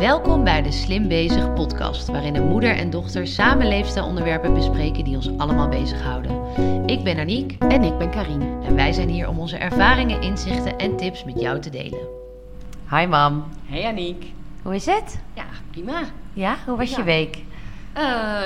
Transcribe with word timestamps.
Welkom 0.00 0.44
bij 0.44 0.62
de 0.62 0.72
Slim 0.72 1.08
Bezig 1.08 1.52
podcast, 1.54 2.08
waarin 2.08 2.34
een 2.36 2.48
moeder 2.48 2.76
en 2.76 2.90
dochter 2.90 3.26
samen 3.26 3.68
leefstijlonderwerpen 3.68 4.54
bespreken 4.54 5.04
die 5.04 5.16
ons 5.16 5.38
allemaal 5.38 5.68
bezighouden. 5.68 6.42
Ik 6.86 7.04
ben 7.04 7.18
Aniek 7.18 7.56
En 7.58 7.82
ik 7.82 7.98
ben 7.98 8.10
Karine. 8.10 8.58
en 8.62 8.74
wij 8.74 8.92
zijn 8.92 9.08
hier 9.08 9.28
om 9.28 9.38
onze 9.38 9.56
ervaringen, 9.56 10.22
inzichten 10.22 10.78
en 10.78 10.96
tips 10.96 11.24
met 11.24 11.40
jou 11.40 11.60
te 11.60 11.70
delen. 11.70 12.00
Hi 12.90 13.06
mam, 13.06 13.44
Hey 13.64 13.86
Aniek. 13.86 14.32
hoe 14.62 14.74
is 14.74 14.86
het? 14.86 15.18
Ja, 15.34 15.44
prima. 15.70 16.02
Ja, 16.32 16.56
hoe 16.66 16.76
was 16.76 16.90
Ja. 16.90 16.96
je 16.96 17.04
week? 17.04 17.36
Eh, 17.92 18.02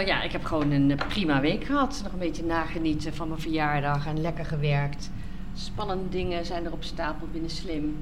ja, 0.06 0.22
ik 0.22 0.32
heb 0.32 0.44
gewoon 0.44 0.70
een 0.70 0.90
eh, 0.98 1.06
prima 1.08 1.40
week 1.40 1.64
gehad. 1.64 2.00
Nog 2.04 2.12
een 2.12 2.18
beetje 2.18 2.44
nagenieten 2.44 3.14
van 3.14 3.28
mijn 3.28 3.40
verjaardag 3.40 4.06
en 4.06 4.20
lekker 4.20 4.44
gewerkt. 4.44 5.10
Spannende 5.54 6.08
dingen 6.08 6.46
zijn 6.46 6.64
er 6.64 6.72
op 6.72 6.84
stapel 6.84 7.26
binnen 7.32 7.50
Slim. 7.50 7.96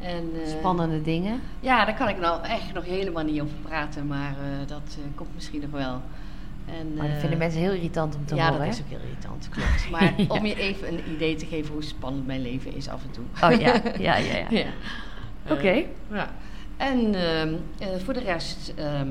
En, 0.00 0.30
eh, 0.42 0.48
Spannende 0.58 1.02
dingen. 1.02 1.40
Ja, 1.60 1.84
daar 1.84 1.94
kan 1.94 2.08
ik 2.08 2.18
nou 2.18 2.44
echt 2.44 2.72
nog 2.74 2.84
helemaal 2.84 3.24
niet 3.24 3.40
over 3.40 3.56
praten, 3.62 4.06
maar 4.06 4.30
eh, 4.30 4.68
dat 4.68 4.96
eh, 4.98 5.04
komt 5.14 5.34
misschien 5.34 5.60
nog 5.60 5.70
wel. 5.70 6.02
En, 6.80 6.94
Maar 6.96 7.08
dat 7.08 7.18
vinden 7.18 7.38
mensen 7.38 7.60
heel 7.60 7.72
irritant 7.72 8.16
om 8.16 8.24
te 8.26 8.34
ja, 8.34 8.48
horen. 8.48 8.64
dat 8.66 8.74
is 8.74 8.80
ook 8.80 8.88
heel 8.88 9.08
irritant, 9.08 9.48
klopt. 9.48 9.88
Maar 9.92 10.12
Ja. 10.16 10.24
om 10.28 10.46
je 10.46 10.54
even 10.56 10.88
een 10.88 11.00
idee 11.14 11.34
te 11.34 11.46
geven 11.46 11.72
hoe 11.72 11.82
spannend 11.82 12.26
mijn 12.26 12.42
leven 12.42 12.74
is 12.74 12.88
af 12.88 13.02
en 13.04 13.10
toe. 13.10 13.24
Oh 13.42 13.60
ja, 13.60 13.82
ja, 13.98 14.16
ja. 14.16 14.34
ja. 14.34 14.46
Ja. 15.48 15.52
Oké. 15.52 15.84
Ja. 16.10 16.30
En 16.76 17.14
ehm, 17.14 17.54
eh, 17.78 17.88
voor 18.04 18.14
de 18.14 18.20
rest, 18.20 18.72
ehm, 18.76 19.08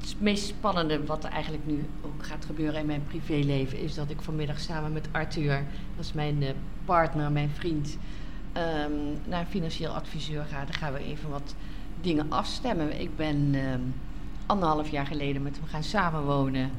het 0.00 0.14
meest 0.18 0.46
spannende 0.46 1.04
wat 1.04 1.24
er 1.24 1.30
eigenlijk 1.30 1.66
nu 1.66 1.84
ook 2.04 2.26
gaat 2.26 2.44
gebeuren 2.44 2.80
in 2.80 2.86
mijn 2.86 3.02
privéleven, 3.06 3.78
is 3.78 3.94
dat 3.94 4.10
ik 4.10 4.20
vanmiddag 4.20 4.60
samen 4.60 4.92
met 4.92 5.08
Arthur, 5.12 5.62
dat 5.96 6.04
is 6.04 6.12
mijn 6.12 6.44
partner, 6.84 7.32
mijn 7.32 7.50
vriend, 7.54 7.98
ehm, 8.56 8.92
naar 9.24 9.40
een 9.40 9.46
financieel 9.46 9.90
adviseur 9.92 10.44
ga. 10.50 10.64
Dan 10.64 10.74
gaan 10.74 10.92
we 10.92 10.98
even 10.98 11.30
wat 11.30 11.54
dingen 12.00 12.26
afstemmen. 12.28 13.00
Ik 13.00 13.16
ben 13.16 13.50
ehm, 13.54 13.80
anderhalf 14.46 14.88
jaar 14.88 15.06
geleden 15.06 15.42
met 15.42 15.56
hem 15.56 15.66
gaan 15.68 15.82
samenwonen. 15.82 16.70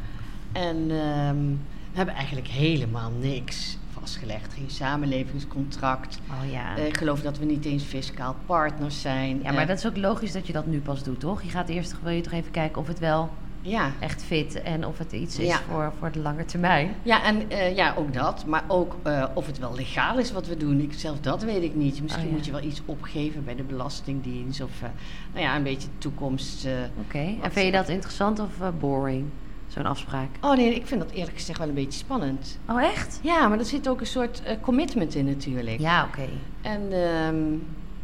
En 0.52 0.78
ehm, 0.92 1.46
we 1.92 1.98
hebben 1.98 2.16
eigenlijk 2.16 2.48
helemaal 2.48 3.12
niks 3.20 3.78
vastgelegd. 4.00 4.54
Geen 4.54 4.70
samenlevingscontract. 4.70 6.20
Oh 6.30 6.52
ja. 6.52 6.78
Eh, 6.78 6.86
ik 6.86 6.98
geloof 6.98 7.22
dat 7.22 7.38
we 7.38 7.46
niet 7.46 7.66
eens 7.66 7.84
fiscaal 7.84 8.36
partners 8.46 9.02
zijn. 9.02 9.40
Ja, 9.44 9.52
maar 9.52 9.62
Eh, 9.62 9.68
dat 9.68 9.78
is 9.78 9.86
ook 9.86 9.98
logisch 9.98 10.32
dat 10.32 10.48
je 10.48 10.54
dat 10.54 10.66
nu 10.66 10.80
pas 10.82 11.04
doet, 11.04 11.20
toch? 11.20 11.42
Je 11.44 11.50
gaat 11.50 11.70
eerst, 11.70 11.96
wil 12.02 12.12
je 12.12 12.22
toch 12.22 12.34
even 12.34 12.52
kijken 12.52 12.82
of 12.82 12.88
het 12.88 13.00
wel 13.00 13.30
ja. 13.62 13.92
echt 14.00 14.24
fit 14.24 14.62
en 14.62 14.86
of 14.86 14.98
het 14.98 15.12
iets 15.12 15.40
is 15.40 15.48
Ja. 15.48 15.60
voor, 15.72 15.94
voor 16.00 16.12
de 16.12 16.20
lange 16.20 16.46
termijn. 16.46 16.96
Ja, 17.04 17.24
en 17.24 17.50
eh, 17.50 17.76
ja, 17.76 17.94
ook 17.98 18.14
dat. 18.14 18.46
Maar 18.46 18.64
ook 18.68 18.96
eh, 19.04 19.26
of 19.34 19.46
het 19.46 19.60
wel 19.60 19.76
legaal 19.76 20.18
is 20.18 20.32
wat 20.32 20.48
we 20.48 20.58
doen. 20.58 20.80
Ik, 20.82 20.94
zelf 20.94 21.20
dat 21.20 21.44
weet 21.44 21.64
ik 21.64 21.76
niet. 21.76 22.02
Misschien 22.02 22.24
Oh, 22.24 22.30
ja. 22.30 22.36
moet 22.36 22.46
je 22.46 22.52
wel 22.52 22.64
iets 22.64 22.82
opgeven 22.86 23.44
bij 23.46 23.56
de 23.56 23.64
Belastingdienst. 23.64 24.62
Of 24.62 24.82
eh, 24.82 24.90
nou 25.34 25.46
ja, 25.46 25.56
een 25.56 25.64
beetje 25.64 25.88
toekomst. 25.98 26.68
Oké. 27.06 27.18
En 27.18 27.38
Wat- 27.42 27.54
vind 27.54 27.66
je 27.66 27.72
dat 27.72 27.90
interessant 27.90 28.40
of 28.40 28.50
boring, 28.80 29.26
zo'n 29.68 29.86
afspraak? 29.86 30.30
Oh 30.42 30.56
nee, 30.56 30.76
ik 30.76 30.88
vind 30.88 31.02
dat 31.02 31.12
eerlijk 31.12 31.38
gezegd 31.38 31.60
wel 31.60 31.68
een 31.68 31.74
beetje 31.74 32.00
spannend. 32.00 32.60
Oh, 32.70 32.84
echt? 32.84 33.20
Ja, 33.24 33.48
maar 33.48 33.60
er 33.60 33.66
zit 33.66 33.90
ook 33.90 34.00
een 34.00 34.06
soort 34.08 34.42
commitment 34.62 35.16
in 35.16 35.26
natuurlijk. 35.26 35.80
Ja, 35.80 36.04
oké. 36.06 36.28
En 36.62 36.82
ehm, 36.92 37.44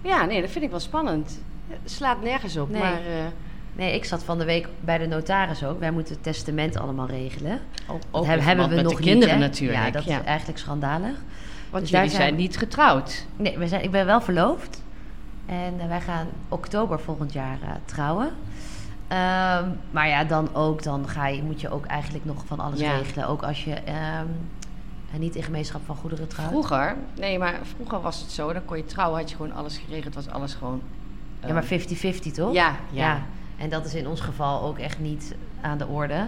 ja, 0.02 0.26
nee, 0.26 0.42
dat 0.42 0.50
vind 0.50 0.64
ik 0.64 0.70
wel 0.72 0.80
spannend. 0.80 1.42
Het 1.68 1.92
slaat 1.92 2.22
nergens 2.22 2.58
op, 2.58 2.70
Nee. 2.70 2.82
maar... 2.82 3.02
Nee, 3.76 3.94
ik 3.96 4.06
zat 4.06 4.24
van 4.24 4.38
de 4.38 4.46
week 4.46 4.68
bij 4.80 4.98
de 4.98 5.08
notaris 5.08 5.64
ook. 5.64 5.80
Wij 5.80 5.92
moeten 5.92 6.14
het 6.14 6.24
testament 6.24 6.78
allemaal 6.78 7.08
regelen. 7.08 7.60
ook, 7.88 8.02
Dat 8.12 8.24
in 8.24 8.40
hebben, 8.40 8.70
we 8.70 8.76
met 8.76 8.84
nog 8.84 8.96
de 8.96 9.02
kinderen 9.02 9.40
niet, 9.40 9.48
natuurlijk. 9.48 9.84
Ja, 9.86 9.92
dat 9.92 10.04
ja. 10.04 10.20
is 10.20 10.26
eigenlijk 10.26 10.60
schandalig. 10.60 11.16
Want 11.70 11.84
Dus 11.84 11.92
jullie 11.94 12.10
zijn 12.10 12.22
zijn 12.22 12.36
we- 12.36 12.42
niet 12.42 12.58
getrouwd. 12.58 13.26
Nee, 13.36 13.58
we 13.58 13.68
zijn, 13.68 13.84
ik 13.84 13.92
ben 13.92 14.06
wel 14.06 14.22
verloofd. 14.22 14.82
En 15.46 15.74
eh, 15.80 15.88
wij 15.88 16.02
gaan 16.02 16.28
oktober 16.50 17.00
volgend 17.00 17.34
jaar 17.34 17.58
eh, 17.64 17.70
trouwen. 17.86 18.30
Ehm, 19.08 19.70
maar 19.92 20.08
ja, 20.08 20.24
dan 20.24 20.56
ook, 20.56 20.84
dan 20.84 21.08
ga 21.08 21.28
je, 21.28 21.44
moet 21.44 21.62
je 21.62 21.70
ook 21.70 21.86
eigenlijk 21.86 22.26
nog 22.26 22.44
van 22.46 22.60
alles 22.60 22.80
Ja. 22.80 22.98
regelen. 22.98 23.28
Ook 23.28 23.44
als 23.44 23.64
je 23.64 23.74
ehm, 23.74 24.26
eh, 25.14 25.20
niet 25.20 25.36
in 25.36 25.44
gemeenschap 25.44 25.82
van 25.86 25.96
goederen 25.96 26.28
trouwt. 26.28 26.50
Vroeger, 26.50 26.96
nee, 27.20 27.40
maar 27.40 27.60
vroeger 27.76 28.02
was 28.02 28.22
het 28.22 28.32
zo. 28.32 28.54
Dan 28.54 28.66
kon 28.66 28.78
je 28.78 28.86
trouwen, 28.86 29.20
had 29.20 29.30
je 29.30 29.36
gewoon 29.36 29.54
alles 29.54 29.78
geregeld. 29.78 30.16
Was 30.16 30.30
alles 30.30 30.54
gewoon... 30.54 30.82
Ja, 31.46 31.54
maar 31.54 31.64
eh, 31.70 31.80
50-50 31.80 32.32
toch? 32.34 32.54
Ja, 32.54 32.76
ja. 32.92 33.22
En 33.58 33.70
dat 33.70 33.86
is 33.86 33.96
in 33.96 34.08
ons 34.08 34.22
geval 34.22 34.62
ook 34.62 34.78
echt 34.80 35.00
niet 35.00 35.36
aan 35.62 35.78
de 35.78 35.88
orde. 35.88 36.28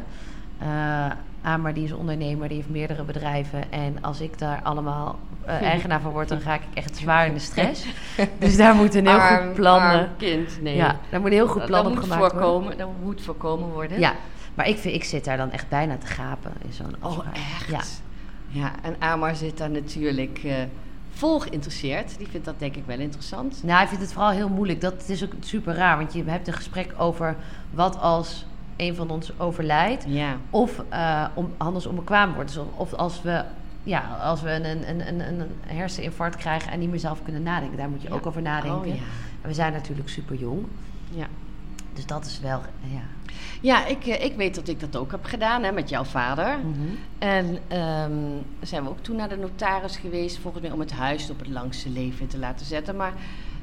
Eh 0.58 1.06
Amar 1.42 1.74
die 1.74 1.84
is 1.84 1.92
ondernemer, 1.92 2.48
die 2.48 2.58
heeft 2.58 2.70
meerdere 2.70 3.04
bedrijven. 3.04 3.72
En 3.72 3.98
als 4.02 4.22
ik 4.22 4.38
daar 4.40 4.60
allemaal 4.64 5.20
eh, 5.46 5.62
eigenaar 5.72 6.02
van 6.02 6.12
word, 6.12 6.30
dan 6.30 6.40
ga 6.42 6.54
ik 6.54 6.62
echt 6.74 6.98
zwaar 6.98 7.26
in 7.28 7.34
de 7.34 7.40
stress. 7.40 7.86
dus 8.40 8.58
daar 8.58 8.76
moet 8.76 8.96
een 8.96 9.08
heel 9.08 9.20
Arm- 9.20 9.46
goed 9.46 9.54
plan... 9.54 9.80
arm 9.82 10.00
eh, 10.00 10.06
kind, 10.18 10.62
nee. 10.62 10.76
Ja, 10.76 10.96
daar 11.10 11.20
moet 11.20 11.30
een 11.30 11.36
heel 11.36 11.48
goed 11.48 11.58
dat, 11.60 11.68
plan 11.68 11.84
dat 11.84 11.92
op 11.92 11.98
moet 11.98 12.04
gemaakt 12.04 12.22
worden. 12.32 12.42
voorkomen, 12.42 12.78
Dat 12.78 12.90
moet 13.04 13.22
voorkomen 13.22 13.70
worden. 13.70 14.00
Ja, 14.00 14.14
maar 14.54 14.68
ik, 14.68 14.78
vind, 14.78 14.96
ik 14.96 15.04
zit 15.04 15.26
daar 15.26 15.38
dan 15.38 15.52
echt 15.52 15.70
bijna 15.70 15.98
te 15.98 16.08
gapen 16.08 16.52
in 16.66 16.74
zo'n 16.74 16.96
Oh, 17.00 17.06
afspraak. 17.06 17.36
echt? 17.36 17.68
Ja. 17.70 17.82
Ja, 18.62 18.72
en 18.82 18.96
Amar 19.00 19.36
zit 19.36 19.58
daar 19.58 19.70
natuurlijk 19.72 20.40
vol 21.16 21.40
geïnteresseerd. 21.40 22.18
Die 22.18 22.28
vindt 22.28 22.46
dat 22.46 22.60
denk 22.60 22.76
ik 22.76 22.84
wel 22.86 23.00
interessant. 23.00 23.64
Nou, 23.64 23.82
ik 23.82 23.88
vind 23.88 24.02
het 24.02 24.14
vooral 24.14 24.32
heel 24.32 24.50
moeilijk. 24.50 24.82
Dat 24.82 24.94
het 24.94 25.10
is 25.10 25.24
ook 25.24 25.32
super 25.40 25.76
raar, 25.76 25.98
want 25.98 26.14
je 26.14 26.24
hebt 26.26 26.48
een 26.48 26.54
gesprek 26.54 26.94
over 26.98 27.36
wat 27.72 28.00
als 28.00 28.46
een 28.76 28.96
van 28.96 29.10
ons 29.10 29.40
overlijdt. 29.40 30.04
Ja. 30.08 30.38
Of 30.50 30.84
eh, 30.90 31.26
om, 31.34 31.54
anders 31.58 31.86
onbekwaam 31.86 32.34
wordt. 32.34 32.54
Dus 32.54 32.64
of 32.76 32.94
als 32.94 33.22
we, 33.22 33.44
ja, 33.84 34.00
als 34.24 34.42
we 34.42 34.52
een, 34.52 34.66
een, 34.66 34.90
een, 34.90 35.08
een, 35.08 35.40
een 35.40 35.50
herseninfarct 35.66 36.36
krijgen 36.36 36.72
en 36.72 36.80
niet 36.80 36.90
meer 36.90 37.00
zelf 37.00 37.24
kunnen 37.24 37.44
nadenken. 37.44 37.78
Daar 37.78 37.90
moet 37.90 38.02
je 38.02 38.08
Ja. 38.08 38.14
ook 38.14 38.26
over 38.26 38.42
nadenken. 38.42 38.80
Oh, 38.80 38.88
ja. 38.88 39.02
En 39.42 39.48
we 39.50 39.54
zijn 39.54 39.74
natuurlijk 39.74 40.10
super 40.10 40.36
jong. 40.36 40.66
Ja. 41.10 41.28
Dus 41.94 42.06
dat 42.06 42.26
is 42.26 42.40
wel, 42.40 42.62
ja. 42.82 43.02
Ja, 43.66 43.86
ik, 43.86 44.06
eh, 44.06 44.26
ik 44.26 44.36
weet 44.36 44.56
dat 44.56 44.68
ik 44.68 44.80
dat 44.80 44.96
ook 44.96 45.12
heb 45.12 45.26
gedaan 45.26 45.64
hè, 45.64 45.72
met 45.72 45.90
jouw 45.90 46.04
vader. 46.04 46.58
Mhm. 46.58 46.88
En 47.18 47.58
ehm, 47.68 48.12
zijn 48.62 48.84
we 48.84 48.90
ook 48.90 49.02
toen 49.02 49.16
naar 49.16 49.30
de 49.30 49.38
notaris 49.38 49.98
geweest, 49.98 50.38
volgens 50.38 50.64
mij 50.64 50.72
om 50.72 50.80
het 50.80 50.92
huis 50.92 51.30
op 51.30 51.40
het 51.40 51.48
langste 51.48 51.90
leven 51.90 52.28
te 52.28 52.38
laten 52.38 52.66
zetten. 52.66 52.96
Maar 52.96 53.14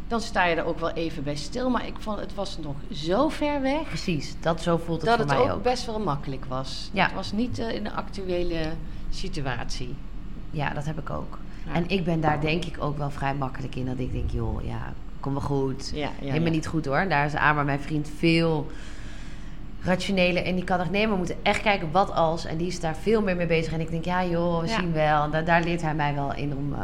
dan 0.09 0.21
sta 0.21 0.45
je 0.45 0.57
er 0.57 0.65
ook 0.65 0.79
wel 0.79 0.91
even 0.91 1.23
bij 1.23 1.37
stil. 1.37 1.71
Maar 1.71 1.87
ik 1.87 1.95
vond 1.99 2.21
het 2.21 2.35
was 2.35 2.59
nog 2.59 2.75
zo 2.93 3.29
ver 3.29 3.61
weg 3.61 3.89
Precies, 3.89 4.35
dat 4.41 4.63
zo 4.63 4.77
voelt 4.77 5.01
het 5.01 5.11
dat 5.11 5.21
voor 5.21 5.29
het 5.29 5.39
mij 5.39 5.51
ook, 5.51 5.57
ook. 5.57 5.63
best 5.63 5.87
wel 5.87 6.01
makkelijk 6.01 6.45
was. 6.45 6.91
Ja. 6.93 7.05
Het 7.05 7.15
was 7.15 7.33
niet 7.33 7.59
eh, 7.59 7.75
in 7.75 7.85
de 7.85 7.93
actuele 7.93 8.73
situatie. 9.11 9.95
Ja, 10.51 10.71
dat 10.71 10.85
heb 10.85 10.99
ik 10.99 11.11
ook. 11.11 11.39
Ja. 11.67 11.73
En 11.73 11.89
ik 11.89 12.05
ben 12.05 12.21
daar 12.21 12.41
denk 12.41 12.65
ik 12.65 12.77
ook 12.81 12.99
wel 12.99 13.11
vrij 13.11 13.35
makkelijk 13.35 13.75
in. 13.75 13.87
Dat 13.87 13.99
ik 13.99 14.13
denk, 14.13 14.31
joh, 14.31 14.65
ja, 14.65 14.93
kom 15.21 15.33
wel 15.33 15.43
goed. 15.43 15.91
Ja, 15.95 16.11
ja, 16.21 16.31
Helemaal 16.31 16.53
niet 16.53 16.67
goed 16.67 16.87
hoor. 16.87 17.09
Daar 17.09 17.27
is 17.27 17.35
Amar, 17.35 17.65
mijn 17.65 17.81
vriend, 17.81 18.11
veel 18.17 18.67
rationeler. 19.85 20.45
En 20.45 20.55
die 20.55 20.65
kan 20.65 20.81
echt 20.81 20.91
nemen, 20.91 21.11
we 21.11 21.17
moeten 21.17 21.37
echt 21.43 21.61
kijken 21.63 21.91
wat 21.91 22.13
als. 22.13 22.45
En 22.45 22.57
die 22.57 22.67
is 22.67 22.81
daar 22.81 22.97
veel 22.97 23.23
meer 23.23 23.37
mee 23.37 23.47
bezig. 23.47 23.73
En 23.73 23.81
ik 23.81 23.91
denk, 23.91 24.05
ja 24.05 24.25
joh, 24.25 24.61
we 24.61 24.67
Ja. 24.69 24.79
zien 24.81 24.93
wel. 24.93 25.23
En 25.25 25.31
daar, 25.31 25.45
daar 25.45 25.63
leert 25.63 25.83
hij 25.83 25.95
mij 25.95 26.15
wel 26.15 26.35
in 26.35 26.57
om, 26.57 26.73
eh, 26.73 26.79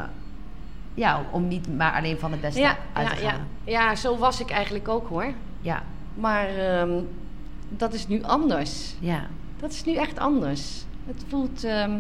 ja, 0.95 1.23
om 1.31 1.49
niet 1.49 1.77
maar 1.77 1.93
alleen 1.93 2.19
van 2.19 2.31
het 2.33 2.41
beste 2.41 2.61
Ja, 2.61 2.77
uit 2.93 3.09
ja, 3.09 3.15
te 3.15 3.23
ja. 3.23 3.31
gaan. 3.31 3.47
ja, 3.65 3.95
zo 3.95 4.17
was 4.17 4.41
ik 4.41 4.51
eigenlijk 4.51 4.89
ook 4.89 5.09
hoor. 5.09 5.33
Ja, 5.61 5.83
Maar 6.15 6.49
ehm, 6.49 7.01
dat 7.69 7.93
is 7.95 8.09
nu 8.09 8.23
anders. 8.23 8.95
ja. 9.01 9.27
Dat 9.61 9.71
is 9.73 9.85
nu 9.85 9.95
echt 9.95 10.19
anders. 10.19 10.85
Het 11.07 11.25
voelt, 11.29 11.65
ehm, 11.65 11.93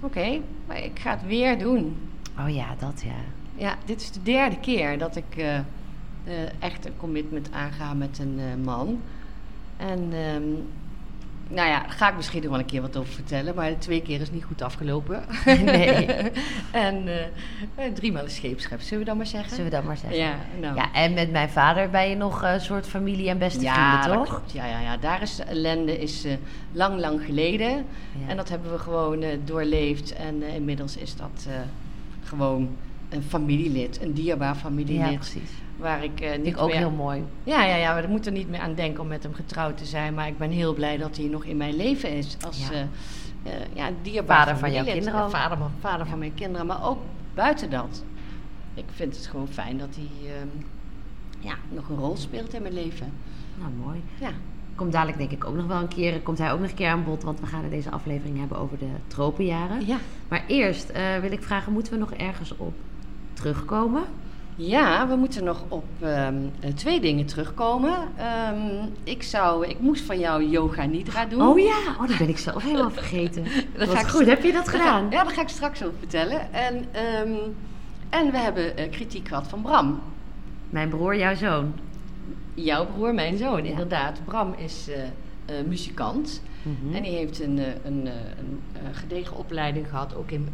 oké, 0.00 0.40
maar 0.66 0.78
ik 0.84 0.98
ga 0.98 1.10
het 1.10 1.26
weer 1.26 1.58
doen. 1.58 1.96
Oh 2.38 2.54
ja, 2.54 2.66
dat 2.78 3.02
ja. 3.04 3.12
Ja, 3.54 3.74
dit 3.84 4.00
is 4.00 4.10
de 4.10 4.22
derde 4.22 4.56
keer 4.60 4.98
dat 4.98 5.16
ik 5.16 5.36
eh, 5.36 5.56
eh, 5.56 5.62
echt 6.58 6.86
een 6.86 6.96
commitment 6.96 7.48
aanga 7.52 7.94
met 7.94 8.18
een 8.18 8.62
man. 8.64 9.00
En 9.76 10.08
ehm, 10.12 10.52
nou 11.48 11.68
ja, 11.68 11.80
daar 11.80 11.90
ga 11.90 12.08
ik 12.08 12.16
misschien 12.16 12.42
nog 12.42 12.50
wel 12.50 12.58
een 12.58 12.66
keer 12.66 12.80
wat 12.80 12.96
over 12.96 13.12
vertellen, 13.12 13.54
maar 13.54 13.78
twee 13.78 14.02
keer 14.02 14.20
is 14.20 14.30
niet 14.30 14.44
goed 14.44 14.62
afgelopen. 14.62 15.24
Nee. 15.64 16.06
en 16.86 17.08
eh, 17.08 17.24
eh, 17.74 17.92
driemaal 17.94 18.22
een 18.22 18.30
scheepschep, 18.30 18.80
zullen 18.80 18.98
we 18.98 19.04
dan 19.04 19.16
maar 19.16 19.26
zeggen? 19.26 19.50
Zullen 19.50 19.64
we 19.64 19.70
dat 19.70 19.84
maar 19.84 19.96
zeggen? 19.96 20.18
Ja, 20.18 20.34
nou. 20.60 20.76
Ja, 20.76 20.92
en 20.92 21.14
met 21.14 21.30
mijn 21.30 21.48
vader 21.48 21.90
ben 21.90 22.08
je 22.08 22.16
nog 22.16 22.42
een 22.42 22.60
soort 22.60 22.86
familie 22.86 23.28
en 23.28 23.38
beste 23.38 23.60
ja, 23.60 23.74
vrienden, 23.74 24.18
dat 24.18 24.26
toch? 24.26 24.36
klopt. 24.36 24.52
Ja, 24.52 24.66
ja, 24.66 24.80
ja, 24.80 24.96
daar 24.96 25.22
is 25.22 25.36
de 25.36 25.42
ellende 25.42 25.98
is 25.98 26.24
eh, 26.24 26.32
lang, 26.72 27.00
lang 27.00 27.24
geleden. 27.24 27.68
Ja. 27.68 28.28
En 28.28 28.36
dat 28.36 28.48
hebben 28.48 28.70
we 28.70 28.78
gewoon 28.78 29.24
doorleefd. 29.44 30.12
En 30.12 30.42
inmiddels 30.42 30.96
is 30.96 31.16
dat 31.16 31.48
gewoon 32.24 32.76
een 33.08 33.22
familielid, 33.22 34.02
een 34.02 34.12
dierbaar 34.12 34.54
ja, 34.54 34.60
familielid. 34.60 35.14
precies. 35.14 35.50
Waar 35.76 36.04
ik 36.04 36.20
eh, 36.20 36.30
Vind 36.30 36.42
niet 36.44 36.52
ik 36.54 36.60
ook 36.60 36.68
meer... 36.68 36.76
heel 36.76 36.90
mooi. 36.90 37.24
Ja, 37.44 37.64
ja, 37.64 37.76
ja, 37.76 38.00
we 38.02 38.08
moeten 38.08 38.32
er 38.32 38.38
niet 38.38 38.48
meer 38.48 38.60
aan 38.60 38.74
denken 38.74 39.02
om 39.02 39.08
met 39.08 39.22
hem 39.22 39.34
getrouwd 39.34 39.76
te 39.78 39.84
zijn. 39.84 40.14
Maar 40.14 40.26
ik 40.28 40.38
ben 40.38 40.50
heel 40.50 40.74
blij 40.74 40.96
dat 40.96 41.16
hij 41.16 41.26
nog 41.26 41.44
in 41.44 41.56
mijn 41.56 41.76
leven 41.76 42.10
is. 42.10 42.36
Als 42.46 42.68
Ja. 42.68 42.74
eh, 43.42 43.52
ja, 43.72 43.88
dierbaar 44.02 44.38
Vader 44.38 44.56
van 44.58 44.72
jouw 44.72 44.84
kinderen. 44.84 45.30
Vader, 45.30 45.58
van- 45.58 45.70
vader 45.80 46.04
Ja. 46.04 46.10
van 46.10 46.18
mijn 46.18 46.34
kinderen, 46.34 46.66
maar 46.66 46.84
ook 46.86 46.98
buiten 47.34 47.70
dat. 47.70 48.02
Ik 48.74 48.84
vind 48.94 49.16
het 49.16 49.26
gewoon 49.26 49.48
fijn 49.48 49.78
dat 49.78 49.88
hij 49.94 50.30
ehm, 50.32 50.46
ja, 51.40 51.54
nog 51.68 51.88
een 51.88 51.96
rol 51.96 52.16
speelt 52.16 52.54
in 52.54 52.62
mijn 52.62 52.74
leven. 52.74 53.12
Nou, 53.58 53.70
mooi. 53.84 54.02
Ja. 54.20 54.30
Komt 54.74 54.92
dadelijk 54.92 55.18
denk 55.18 55.30
ik 55.30 55.44
ook 55.44 55.54
nog 55.54 55.66
wel 55.66 55.80
een 55.80 55.88
keer, 55.88 56.20
komt 56.20 56.38
hij 56.38 56.52
ook 56.52 56.60
nog 56.60 56.68
een 56.70 56.74
keer 56.76 56.90
aan 56.90 57.04
bod, 57.04 57.22
want 57.22 57.40
we 57.40 57.46
gaan 57.46 57.64
in 57.64 57.70
deze 57.70 57.90
aflevering 57.90 58.38
hebben 58.38 58.58
over 58.58 58.78
de 58.78 58.88
tropenjaren. 59.06 59.86
Ja. 59.86 59.96
Maar 60.28 60.44
eerst 60.46 60.92
wil 61.20 61.32
ik 61.32 61.42
vragen, 61.42 61.72
moeten 61.72 61.92
we 61.92 61.98
nog 61.98 62.12
ergens 62.12 62.56
op 62.56 62.74
terugkomen? 63.32 64.02
Ja, 64.58 65.08
we 65.08 65.16
moeten 65.16 65.44
nog 65.44 65.64
op 65.68 65.84
ehm, 66.00 66.34
eh, 66.60 66.72
twee 66.72 67.00
dingen 67.00 67.26
terugkomen. 67.26 67.96
Ehm, 68.16 68.84
ik, 69.04 69.22
zou, 69.22 69.66
ik 69.66 69.80
moest 69.80 70.04
van 70.04 70.18
jou 70.18 70.44
yoga 70.48 70.84
nidra 70.84 71.24
doen. 71.26 71.42
Oh 71.42 71.58
ja, 71.58 71.78
oh, 72.00 72.08
dat 72.08 72.18
ben 72.18 72.28
ik 72.28 72.38
zelf 72.38 72.62
helemaal 72.62 72.90
vergeten. 72.90 73.44
Dat 73.76 73.86
Wat 73.88 73.96
ga 73.96 74.00
ik 74.00 74.06
goed, 74.06 74.26
heb 74.26 74.42
je 74.42 74.52
dat 74.52 74.64
Dat 74.64 74.74
ga- 74.74 74.78
gedaan? 74.78 75.10
ja, 75.10 75.24
dat 75.24 75.32
ga 75.32 75.40
ik 75.40 75.48
straks 75.48 75.82
over 75.82 75.98
vertellen. 75.98 76.52
En, 76.52 76.84
ehm, 76.92 77.34
en 78.10 78.30
we 78.30 78.38
hebben 78.38 78.76
eh, 78.76 78.90
kritiek 78.90 79.28
gehad 79.28 79.46
van 79.48 79.62
Bram. 79.62 80.00
Mijn 80.70 80.88
broer, 80.88 81.16
jouw 81.16 81.34
zoon. 81.34 81.72
Jouw 82.54 82.86
broer, 82.86 83.14
mijn 83.14 83.36
zoon, 83.36 83.64
Ja. 83.64 83.70
inderdaad. 83.70 84.20
Bram 84.24 84.54
is 84.58 84.88
eh, 84.88 85.54
muzikant. 85.66 86.42
Mhm. 86.62 86.94
En 86.94 87.02
die 87.02 87.12
heeft 87.12 87.40
een, 87.40 87.58
een, 87.58 88.06
een, 88.06 88.60
gedegen 88.92 89.36
opleiding 89.36 89.88
gehad, 89.88 90.14
ook 90.14 90.30
in 90.30 90.48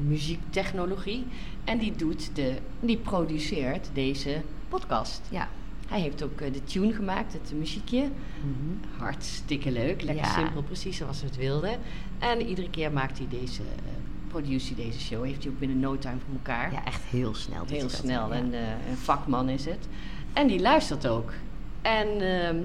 muziektechnologie. 0.00 1.24
En 1.64 1.78
die 1.78 1.92
doet 1.96 2.30
de, 2.36 2.56
die 2.80 2.96
produceert 2.96 3.90
deze 3.92 4.42
podcast. 4.68 5.20
Ja. 5.30 5.48
Hij 5.88 6.00
heeft 6.00 6.22
ook 6.22 6.40
eh, 6.40 6.52
de 6.52 6.64
tune 6.64 6.92
gemaakt, 6.92 7.32
het 7.32 7.52
muziekje. 7.58 8.02
Mhm. 8.02 9.00
Hartstikke 9.02 9.70
leuk, 9.70 10.02
lekker 10.02 10.24
Ja. 10.24 10.34
simpel, 10.34 10.62
precies 10.62 10.96
zoals 10.96 11.20
we 11.20 11.26
het 11.26 11.36
wilden. 11.36 11.78
En 12.18 12.46
iedere 12.46 12.70
keer 12.70 12.92
maakt 12.92 13.18
hij 13.18 13.26
deze, 13.40 13.62
uh, 13.62 13.68
produce 14.28 14.74
hij 14.74 14.84
deze 14.84 15.00
show. 15.00 15.24
Heeft 15.24 15.42
hij 15.42 15.52
ook 15.52 15.58
binnen 15.58 15.80
no 15.80 15.98
time 15.98 16.16
voor 16.26 16.34
elkaar. 16.34 16.72
Ja, 16.72 16.84
echt 16.84 17.02
heel 17.02 17.34
snel. 17.34 17.64
Heel 17.68 17.88
snel, 17.88 18.28
ja. 18.28 18.34
en 18.34 18.54
eh, 18.54 18.60
een 18.90 18.96
vakman 18.96 19.48
is 19.48 19.64
het. 19.64 19.88
En 20.32 20.46
die 20.46 20.60
luistert 20.60 21.06
ook. 21.06 21.32
En 21.82 22.08
ehm, 22.20 22.56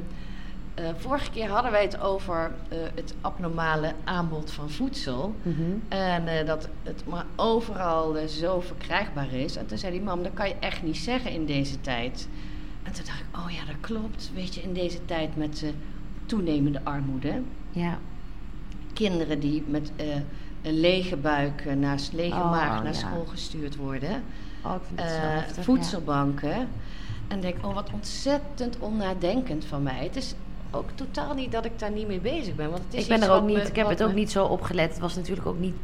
eh, 0.73 0.85
vorige 0.97 1.29
keer 1.31 1.49
hadden 1.49 1.71
wij 1.71 1.81
het 1.81 1.99
over 1.99 2.51
eh, 2.69 2.77
het 2.95 3.13
abnormale 3.21 3.93
aanbod 4.03 4.51
van 4.51 4.69
voedsel. 4.69 5.35
Mhm. 5.41 5.61
En 5.87 6.27
eh, 6.27 6.45
dat 6.45 6.69
het 6.83 7.03
maar 7.07 7.25
overal 7.35 8.27
zo 8.27 8.61
verkrijgbaar 8.61 9.33
is. 9.33 9.55
En 9.55 9.65
toen 9.65 9.77
zei 9.77 9.91
die 9.91 10.01
mam, 10.01 10.23
dat 10.23 10.33
kan 10.33 10.47
je 10.47 10.55
echt 10.59 10.83
niet 10.83 10.97
zeggen 10.97 11.31
in 11.31 11.45
deze 11.45 11.81
tijd. 11.81 12.27
En 12.83 12.93
toen 12.93 13.05
dacht 13.05 13.19
ik, 13.19 13.37
oh 13.37 13.51
ja, 13.51 13.65
dat 13.65 13.75
klopt. 13.81 14.31
Weet 14.35 14.55
je, 14.55 14.61
in 14.61 14.73
deze 14.73 15.05
tijd 15.05 15.35
met 15.35 15.63
toenemende 16.25 16.79
armoede. 16.83 17.41
Ja. 17.71 17.97
Kinderen 18.93 19.39
die 19.39 19.63
met 19.67 19.91
een 20.61 20.79
lege 20.79 21.17
buik, 21.17 21.75
naar, 21.75 21.99
lege 22.11 22.35
Oh, 22.35 22.51
maag 22.51 22.83
naar 22.83 22.93
ja. 22.93 22.99
school 22.99 23.25
gestuurd 23.25 23.75
worden. 23.75 24.23
Oh, 24.65 24.75
ik 24.75 24.81
vind 24.87 24.99
het 24.99 25.09
zo 25.09 25.15
heftig, 25.15 25.55
ja. 25.55 25.63
voedselbanken. 25.63 26.67
En 27.27 27.41
denk, 27.41 27.65
oh 27.65 27.73
wat 27.73 27.89
ontzettend 27.93 28.79
onnadenkend 28.79 29.65
van 29.65 29.83
mij. 29.83 30.03
Het 30.03 30.15
is 30.15 30.35
ook 30.75 30.89
totaal 30.95 31.33
niet 31.33 31.51
dat 31.51 31.65
ik 31.65 31.79
daar 31.79 31.91
niet 31.91 32.07
mee 32.07 32.19
bezig 32.19 32.55
ben. 32.55 32.69
Want 32.69 32.83
het 32.83 32.93
is 32.93 33.01
Ik 33.01 33.07
ben 33.07 33.21
er 33.21 33.31
ook 33.31 33.45
niet, 33.45 33.55
me- 33.57 33.63
ik 33.63 33.75
heb 33.75 33.87
het 33.89 34.03
ook 34.03 34.13
niet 34.13 34.31
zo 34.31 34.45
opgelet. 34.45 34.89
Het 34.89 34.99
was 34.99 35.15
natuurlijk 35.15 35.47
ook 35.47 35.59
niet. 35.59 35.75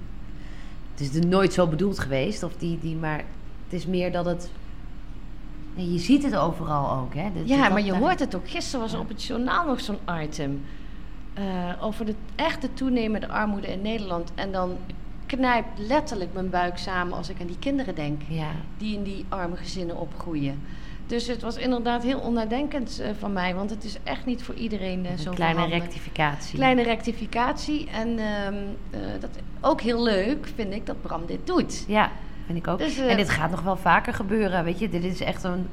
Het 0.91 0.99
is 0.99 1.15
er 1.15 1.27
nooit 1.27 1.53
zo 1.53 1.67
bedoeld 1.67 1.99
geweest. 1.99 2.43
Of 2.43 2.53
die, 2.57 2.79
die, 2.81 2.95
maar 2.95 3.17
het 3.63 3.73
is 3.73 3.85
meer 3.85 4.11
dat 4.11 4.25
het. 4.25 4.51
Nee, 5.75 5.91
je 5.93 5.99
ziet 5.99 6.23
het 6.23 6.35
overal 6.35 6.97
ook, 6.99 7.13
hè? 7.13 7.29
Dat- 7.35 7.47
Ja, 7.49 7.61
dat- 7.63 7.71
maar 7.71 7.81
je 7.81 7.95
hoort 7.95 8.19
het 8.19 8.35
ook. 8.35 8.49
Gisteren 8.49 8.79
was 8.81 8.93
er 8.93 8.99
op 8.99 9.07
het 9.09 9.23
journaal 9.23 9.65
nog 9.65 9.79
zo'n 9.81 9.97
item. 10.21 10.61
eh, 11.33 11.43
over 11.83 12.05
de 12.05 12.15
echte 12.35 12.73
toenemende 12.73 13.27
armoede 13.27 13.67
in 13.67 13.81
Nederland. 13.81 14.31
En 14.35 14.51
dan 14.51 14.77
knijpt 15.25 15.79
letterlijk 15.79 16.33
mijn 16.33 16.49
buik 16.49 16.77
samen 16.77 17.17
als 17.17 17.29
ik 17.29 17.41
aan 17.41 17.47
die 17.47 17.59
kinderen 17.59 17.95
denk. 17.95 18.21
Ja, 18.27 18.51
Die 18.77 18.95
in 18.97 19.03
die 19.03 19.25
arme 19.29 19.55
gezinnen 19.55 19.97
opgroeien. 19.97 20.61
Dus 21.09 21.27
het 21.27 21.41
was 21.41 21.55
inderdaad 21.55 22.03
heel 22.03 22.19
onnadenkend 22.19 22.99
eh, 22.99 23.09
van 23.19 23.33
mij. 23.33 23.55
Want 23.55 23.69
het 23.69 23.83
is 23.83 23.97
echt 24.03 24.25
niet 24.25 24.43
voor 24.43 24.55
iedereen 24.55 25.05
eh, 25.05 25.17
zo 25.17 25.31
kleine 25.31 25.65
rectificatie. 25.65 26.55
Kleine 26.55 26.83
rectificatie. 26.83 27.89
En 27.89 28.19
ehm, 28.19 28.55
eh, 28.89 28.99
dat 29.19 29.29
ook 29.61 29.81
heel 29.81 30.03
leuk 30.03 30.49
vind 30.55 30.73
ik 30.73 30.85
dat 30.85 31.01
Bram 31.01 31.25
dit 31.25 31.47
doet. 31.47 31.83
Ja, 31.87 32.11
vind 32.45 32.57
ik 32.57 32.67
ook. 32.67 32.77
Dus, 32.77 32.97
en 32.97 33.17
dit 33.17 33.29
gaat 33.29 33.51
nog 33.51 33.61
wel 33.61 33.77
vaker 33.77 34.13
gebeuren, 34.13 34.63
weet 34.63 34.79
je. 34.79 34.89
Dit 34.89 35.03
is 35.03 35.19
echt 35.19 35.43
een 35.43 35.67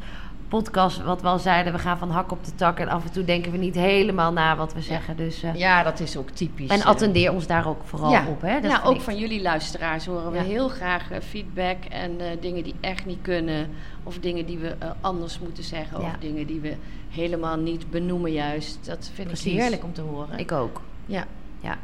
podcast 0.49 1.03
wat 1.03 1.23
we 1.23 1.29
al 1.29 1.39
zeiden. 1.39 1.73
We 1.73 1.79
gaan 1.79 1.99
van 1.99 2.11
hak 2.11 2.31
op 2.33 2.45
de 2.45 2.55
tak. 2.55 2.79
En 2.79 2.89
af 2.89 3.05
en 3.05 3.13
toe 3.13 3.25
denken 3.25 3.53
we 3.53 3.59
niet 3.59 3.75
helemaal 3.75 4.33
na 4.33 4.57
wat 4.57 4.75
we 4.75 4.81
zeggen. 4.81 5.17
Dus, 5.17 5.43
eh, 5.43 5.55
Ja, 5.55 5.83
dat 5.83 6.01
is 6.01 6.17
ook 6.17 6.31
typisch. 6.31 6.71
en 6.71 6.81
eh, 6.81 6.87
attendeer 6.87 7.33
ons 7.33 7.47
daar 7.47 7.67
ook 7.69 7.81
vooral 7.85 8.11
ja. 8.11 8.27
op, 8.29 8.41
hè. 8.41 8.61
Dat 8.61 8.71
nou, 8.73 8.85
ook 8.85 8.95
ik- 8.97 9.01
van 9.01 9.17
jullie 9.19 9.43
luisteraars 9.43 10.07
horen 10.07 10.31
we 10.31 10.37
Ja. 10.39 10.45
heel 10.45 10.69
graag 10.69 11.11
eh, 11.11 11.21
feedback 11.21 11.85
en 11.85 12.11
dingen 12.41 12.63
die 12.65 12.75
echt 12.81 13.07
niet 13.07 13.23
kunnen. 13.23 13.69
Of 14.03 14.19
dingen 14.19 14.47
die 14.47 14.59
we 14.59 14.77
anders 15.01 15.39
moeten 15.39 15.65
zeggen. 15.65 16.01
Ja. 16.01 16.07
Of 16.07 16.13
dingen 16.21 16.47
die 16.47 16.61
we 16.61 16.75
helemaal 17.11 17.57
niet 17.57 17.91
benoemen 17.91 18.33
juist. 18.33 18.79
Dat 18.87 19.11
vind 19.15 19.27
Precies. 19.29 19.53
ik 19.53 19.59
heerlijk 19.61 19.85
om 19.85 19.93
te 19.93 20.01
horen. 20.03 20.39
Ik 20.39 20.53
ook. 20.53 20.81
ja. 21.07 21.25
Ja. 21.61 21.77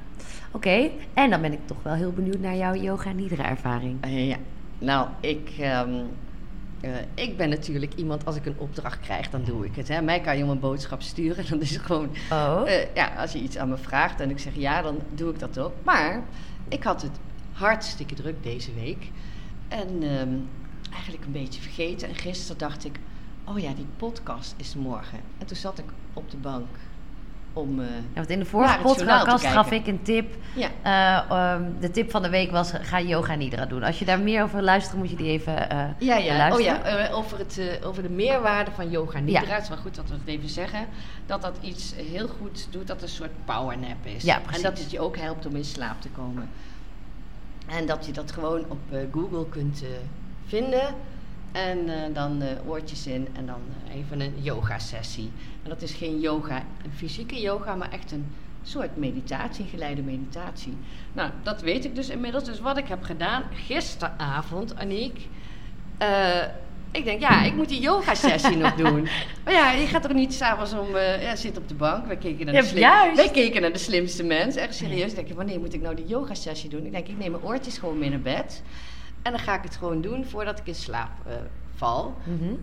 Oké, 0.51 0.91
en 1.15 1.31
dan 1.31 1.41
ben 1.41 1.53
ik 1.53 1.59
toch 1.65 1.77
wel 1.83 1.93
heel 1.95 2.13
benieuwd 2.13 2.39
naar 2.39 2.57
jouw 2.57 2.75
yoga 2.75 3.13
nidra 3.13 3.49
ervaring. 3.49 3.97
Eh, 4.01 4.29
ja. 4.29 4.37
Nou, 4.79 5.07
ik, 5.21 5.51
ehm, 5.61 5.91
eh, 6.83 6.91
ik 7.15 7.37
ben 7.37 7.49
natuurlijk 7.49 7.95
iemand, 7.95 8.25
als 8.25 8.37
ik 8.37 8.47
een 8.47 8.59
opdracht 8.59 9.01
krijg, 9.01 9.31
dan 9.31 9.45
doe 9.45 9.65
ik 9.65 9.77
het. 9.77 9.89
Hè. 9.89 10.03
Mij 10.03 10.21
kan 10.21 10.37
je 10.37 10.45
om 10.45 10.51
een 10.51 10.61
boodschap 10.61 11.03
sturen. 11.03 11.45
Dan 11.51 11.61
is 11.61 11.71
het 11.71 11.83
gewoon, 11.83 12.11
Oh. 12.31 12.63
eh, 12.67 12.95
ja, 12.95 13.07
als 13.17 13.33
je 13.33 13.39
iets 13.39 13.57
aan 13.57 13.69
me 13.69 13.77
vraagt 13.77 14.21
en 14.21 14.31
ik 14.31 14.39
zeg 14.39 14.55
ja, 14.55 14.83
dan 14.83 14.99
doe 15.15 15.31
ik 15.33 15.39
dat 15.39 15.59
ook. 15.59 15.73
Maar 15.83 16.23
ik 16.69 16.83
had 16.83 17.03
het 17.03 17.19
hartstikke 17.53 18.15
druk 18.15 18.43
deze 18.43 18.75
week. 18.75 19.11
En 19.69 20.03
ehm, 20.03 20.35
eigenlijk 20.93 21.25
een 21.25 21.33
beetje 21.33 21.61
vergeten. 21.61 22.09
En 22.09 22.15
gisteren 22.15 22.59
dacht 22.59 22.85
ik, 22.85 22.99
oh 23.45 23.59
ja, 23.59 23.73
die 23.75 23.87
podcast 23.97 24.55
is 24.57 24.75
morgen. 24.75 25.19
En 25.39 25.47
toen 25.47 25.57
zat 25.57 25.79
ik 25.79 25.85
op 26.13 26.31
de 26.31 26.37
bank 26.37 26.67
om... 27.53 27.81
eh, 27.81 27.87
Ja, 27.87 27.95
want 28.15 28.31
in 28.31 28.39
de 28.39 28.45
vorige 28.45 28.79
podcast 28.79 29.47
gaf 29.47 29.71
ik 29.71 29.87
een 29.87 30.03
tip. 30.03 30.35
ja, 30.55 30.69
Eh, 30.83 31.31
ehm, 31.39 31.63
de 31.81 31.91
tip 31.91 32.11
van 32.11 32.23
de 32.23 32.29
week 32.29 32.51
was: 32.51 32.73
ga 32.83 33.01
yoga 33.01 33.35
nidra 33.35 33.67
doen. 33.67 33.83
Als 33.83 33.99
je 33.99 34.05
daar 34.05 34.21
meer 34.21 34.43
over 34.43 34.63
luistert, 34.63 34.99
moet 34.99 35.11
je 35.11 35.17
die 35.17 35.29
even 35.31 35.71
eh 35.71 35.85
Ja, 35.99 36.17
ja. 36.17 36.33
Oh 36.33 36.39
luisteren. 36.39 36.65
ja, 36.65 36.83
eh, 37.09 37.17
over, 37.17 37.39
het, 37.39 37.61
over 37.85 38.03
de 38.03 38.09
meerwaarde 38.11 38.71
van 38.71 38.91
yoga 38.91 39.19
nidra. 39.19 39.41
Ja. 39.41 39.49
Het 39.49 39.63
is 39.63 39.69
wel 39.69 39.79
goed 39.79 39.95
dat 39.95 40.09
we 40.09 40.15
het 40.15 40.27
even 40.27 40.49
zeggen. 40.49 40.87
Dat 41.27 41.43
dat 41.43 41.57
iets 41.61 41.95
heel 41.97 42.29
goed 42.41 42.67
doet, 42.71 42.87
dat 42.87 43.01
het 43.01 43.03
een 43.11 43.17
soort 43.17 43.45
powernap 43.45 44.07
is. 44.17 44.23
Ja, 44.23 44.37
en 44.37 44.43
precies. 44.43 44.63
dat 44.63 44.79
het 44.79 44.91
je 44.91 45.01
ook 45.01 45.17
helpt 45.17 45.47
om 45.47 45.57
in 45.57 45.65
slaap 45.65 46.01
te 46.01 46.09
komen. 46.09 46.49
En 47.69 47.87
dat 47.87 48.07
je 48.07 48.13
dat 48.13 48.33
gewoon 48.33 48.65
op 48.69 48.79
Google 49.13 49.49
kunt 49.49 49.83
vinden. 50.47 50.95
En 51.53 51.89
eh, 51.89 52.15
dan 52.15 52.43
eh, 52.43 52.49
oortjes 52.67 53.07
in 53.07 53.29
en 53.33 53.47
dan 53.47 53.61
even 53.95 54.21
een 54.21 54.35
yoga 54.41 54.79
sessie. 54.79 55.31
En 55.63 55.69
dat 55.69 55.83
is 55.83 55.93
geen 55.93 56.21
yoga, 56.21 56.57
een 56.85 56.93
fysieke 56.97 57.41
yoga, 57.41 57.75
maar 57.75 57.91
echt 57.91 58.13
een 58.13 58.27
soort 58.63 58.97
meditatie, 58.97 59.65
geleide 59.71 60.03
meditatie. 60.03 60.77
Nou, 61.13 61.31
dat 61.43 61.61
weet 61.61 61.85
ik 61.85 61.95
dus 61.95 62.09
inmiddels. 62.09 62.45
Dus 62.45 62.61
wat 62.61 62.77
ik 62.79 62.89
heb 62.89 63.03
gedaan 63.03 63.43
gisteravond, 63.55 64.77
Aniek. 64.77 65.29
eh, 65.99 66.43
ik 66.91 67.05
denk, 67.05 67.21
ja, 67.21 67.43
ik 67.45 67.55
moet 67.55 67.69
die 67.69 67.81
yoga-sessie 67.81 68.57
nog 68.57 68.75
doen. 68.85 69.09
Maar 69.45 69.53
ja, 69.53 69.71
je 69.73 69.87
gaat 69.87 70.05
er 70.05 70.15
niet 70.15 70.35
s'avonds 70.35 70.73
om 70.73 70.95
eh 70.97 71.23
ja, 71.23 71.37
zitten 71.37 71.63
op 71.63 71.69
de 71.69 71.75
bank. 71.75 72.07
Wij 72.07 72.17
keken 72.17 72.45
naar 72.47 72.55
de, 72.55 72.61
Ja, 72.61 72.67
slim- 72.67 72.81
juist. 72.81 73.17
wij 73.17 73.31
keken 73.31 73.61
naar 73.61 73.73
de 73.73 73.79
slimste 73.79 74.23
mens. 74.25 74.57
Echt 74.57 74.75
serieus. 74.75 75.11
Ik 75.13 75.15
denk, 75.27 75.37
wanneer 75.37 75.59
moet 75.61 75.75
ik 75.75 75.81
nou 75.83 75.95
die 75.95 76.07
yoga-sessie 76.07 76.71
doen? 76.71 76.87
Ik 76.87 76.93
denk, 76.93 77.09
ik 77.09 77.19
neem 77.19 77.31
mijn 77.31 77.43
oortjes 77.43 77.79
gewoon 77.79 77.99
mee 77.99 78.11
naar 78.11 78.21
bed. 78.21 78.63
En 79.23 79.33
dan 79.33 79.41
ga 79.41 79.57
ik 79.57 79.63
het 79.63 79.77
gewoon 79.77 80.01
doen 80.01 80.25
voordat 80.25 80.59
ik 80.59 80.67
in 80.67 80.75
slaap 80.75 81.27
eh, 81.27 81.35
val. 81.75 82.17
Mhm. 82.25 82.55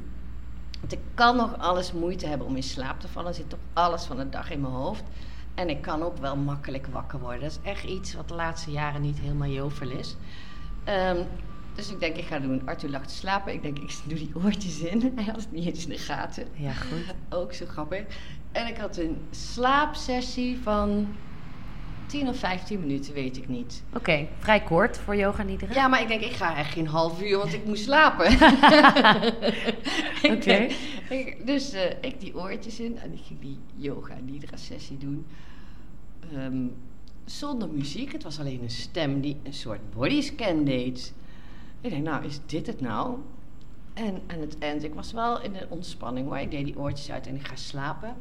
Want 0.79 0.91
ik 0.91 0.99
kan 1.13 1.35
nog 1.35 1.57
alles 1.57 1.91
moeite 1.91 2.27
hebben 2.27 2.47
om 2.47 2.55
in 2.55 2.63
slaap 2.63 2.99
te 2.99 3.07
vallen. 3.07 3.29
Er 3.29 3.35
zit 3.35 3.49
toch 3.49 3.59
alles 3.73 4.03
van 4.03 4.17
de 4.17 4.29
dag 4.29 4.51
in 4.51 4.61
mijn 4.61 4.73
hoofd. 4.73 5.03
En 5.55 5.69
ik 5.69 5.81
kan 5.81 6.03
ook 6.03 6.17
wel 6.17 6.35
makkelijk 6.35 6.87
wakker 6.87 7.19
worden. 7.19 7.41
Dat 7.41 7.51
is 7.51 7.59
echt 7.61 7.83
iets 7.83 8.13
wat 8.13 8.27
de 8.27 8.33
laatste 8.33 8.71
jaren 8.71 9.01
niet 9.01 9.19
helemaal 9.19 9.47
jovel 9.47 9.89
is. 9.89 10.17
Ehm, 10.83 11.23
dus 11.73 11.91
ik 11.91 11.99
denk, 11.99 12.15
ik 12.15 12.25
ga 12.25 12.39
doen. 12.39 12.61
Arthur 12.65 12.89
lag 12.89 13.05
te 13.05 13.13
slapen. 13.13 13.53
Ik 13.53 13.61
denk, 13.61 13.79
ik 13.79 14.01
doe 14.03 14.17
die 14.17 14.35
oortjes 14.35 14.79
in. 14.79 15.01
Hij 15.15 15.23
had 15.23 15.35
het 15.35 15.51
niet 15.51 15.65
eens 15.65 15.83
in 15.83 15.89
de 15.89 15.97
gaten. 15.97 16.47
Ja, 16.53 16.73
goed. 16.73 17.15
Ook 17.39 17.53
zo 17.53 17.65
grappig. 17.65 18.05
En 18.51 18.67
ik 18.67 18.77
had 18.77 18.97
een 18.97 19.27
slaapsessie 19.31 20.61
van 20.61 21.15
10 22.09 22.27
of 22.27 22.37
15 22.37 22.79
minuten, 22.79 23.13
weet 23.13 23.37
ik 23.37 23.47
niet. 23.47 23.83
Oké, 23.93 24.27
vrij 24.39 24.63
kort 24.63 24.97
voor 24.97 25.15
yoga 25.15 25.43
nidra. 25.43 25.73
Ja, 25.73 25.87
maar 25.87 26.01
ik 26.01 26.07
denk, 26.07 26.21
ik 26.21 26.31
ga 26.31 26.57
echt 26.57 26.73
geen 26.73 26.87
half 26.87 27.21
uur, 27.21 27.37
want 27.37 27.53
ik 27.53 27.65
moet 27.65 27.79
slapen. 27.79 28.25
Oké. 30.35 30.67
dus 31.51 31.71
eh, 31.71 31.89
ik 32.01 32.19
die 32.19 32.35
oortjes 32.35 32.79
in 32.79 32.97
en 32.97 33.13
ik 33.13 33.19
ging 33.27 33.39
die 33.39 33.57
yoga 33.75 34.15
nidra 34.25 34.57
sessie 34.57 34.97
doen. 34.97 35.25
Ehm, 36.33 36.65
zonder 37.25 37.69
muziek, 37.69 38.11
het 38.11 38.23
was 38.23 38.39
alleen 38.39 38.61
een 38.61 38.69
stem 38.69 39.21
die 39.21 39.37
een 39.43 39.53
soort 39.53 39.93
bodyscan 39.93 40.63
deed. 40.63 41.13
Ik 41.81 41.89
denk, 41.89 42.03
nou, 42.03 42.25
is 42.25 42.39
dit 42.45 42.67
het 42.67 42.81
nou? 42.81 43.17
En 43.93 44.21
aan 44.27 44.39
het 44.39 44.57
eind, 44.57 44.83
ik 44.83 44.93
was 44.93 45.11
wel 45.11 45.41
in 45.41 45.53
de 45.53 45.67
ontspanning 45.69 46.27
hoor. 46.27 46.37
Ik 46.37 46.51
deed 46.51 46.65
die 46.65 46.77
oortjes 46.77 47.11
uit 47.11 47.27
en 47.27 47.35
ik 47.35 47.47
ga 47.47 47.55
slapen. 47.55 48.15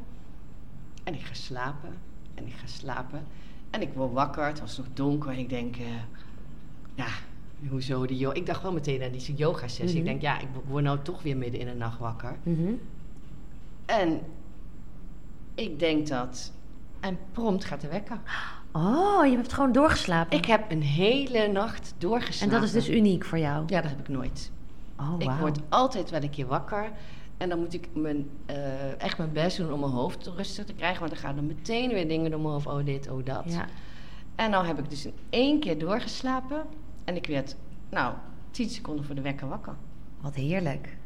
En 1.03 1.13
ik 1.13 1.21
ga 1.21 1.33
slapen. 1.33 1.97
En 2.33 2.47
ik 2.47 2.53
ga 2.53 2.67
slapen. 2.67 3.23
En 3.69 3.81
ik 3.81 3.89
word 3.93 4.13
wakker, 4.13 4.45
het 4.45 4.59
was 4.59 4.77
nog 4.77 4.85
donker. 4.93 5.33
Ik 5.37 5.49
denk, 5.49 5.75
eh, 5.75 5.85
ja, 6.95 7.07
hoezo 7.69 8.05
die 8.05 8.17
yoga? 8.17 8.35
Ik 8.35 8.45
dacht 8.45 8.61
wel 8.61 8.73
meteen 8.73 9.03
aan 9.03 9.11
die 9.11 9.33
yoga 9.35 9.67
sessie. 9.67 9.87
Mhm. 9.87 9.97
Ik 9.97 10.05
denk, 10.05 10.21
ja, 10.21 10.39
ik 10.39 10.47
word 10.67 10.83
nou 10.83 10.99
toch 11.01 11.21
weer 11.21 11.37
midden 11.37 11.59
in 11.59 11.65
de 11.67 11.73
nacht 11.73 11.99
wakker. 11.99 12.35
Mhm. 12.43 12.71
En 13.85 14.21
ik 15.55 15.79
denk 15.79 16.07
dat. 16.07 16.51
En 16.99 17.17
prompt 17.31 17.65
gaat 17.65 17.81
de 17.81 17.87
wekker. 17.87 18.19
Oh, 18.71 19.25
je 19.25 19.35
hebt 19.35 19.53
gewoon 19.53 19.71
doorgeslapen. 19.71 20.37
Ik 20.37 20.45
heb 20.45 20.71
een 20.71 20.81
hele 20.81 21.47
nacht 21.47 21.89
en 21.91 21.95
doorgeslapen. 21.97 22.55
dat 22.55 22.63
is 22.63 22.71
dus 22.71 22.89
uniek 22.89 23.25
voor 23.25 23.37
jou. 23.37 23.63
Ja, 23.67 23.81
dat 23.81 23.89
heb 23.89 23.99
ik 23.99 24.07
nooit. 24.07 24.51
Oh, 24.99 25.15
Ik 25.17 25.25
wauw. 25.25 25.39
word 25.39 25.59
altijd 25.69 26.09
wel 26.09 26.23
een 26.23 26.29
keer 26.29 26.47
wakker. 26.47 26.91
En 27.39 27.49
dan 27.49 27.59
moet 27.59 27.73
ik 27.73 27.87
mijn, 27.93 28.29
eh, 28.45 29.01
echt 29.01 29.17
mijn 29.17 29.31
best 29.31 29.57
doen 29.57 29.71
om 29.73 29.79
mijn 29.79 29.91
hoofd 29.91 30.27
rustig 30.27 30.65
te 30.65 30.73
krijgen. 30.73 30.99
Want 30.99 31.11
dan 31.11 31.21
gaan 31.21 31.37
er 31.37 31.43
meteen 31.43 31.89
weer 31.89 32.07
dingen 32.07 32.31
door 32.31 32.39
mijn 32.39 32.53
hoofd. 32.53 32.65
Oh 32.65 32.85
dit, 32.85 33.09
oh 33.09 33.25
dat. 33.25 33.43
Ja. 33.45 33.65
En 34.35 34.51
nou 34.51 34.65
heb 34.65 34.79
ik 34.79 34.89
dus 34.89 35.05
in 35.05 35.13
één 35.29 35.59
keer 35.59 35.79
doorgeslapen. 35.79 36.65
En 37.03 37.15
ik 37.15 37.25
werd, 37.25 37.55
nou, 37.89 38.13
tien 38.51 38.69
seconden 38.69 39.05
voor 39.05 39.15
de 39.15 39.21
wekker 39.21 39.47
wakker. 39.47 39.75
Wat 40.21 40.35
heerlijk. 40.35 40.97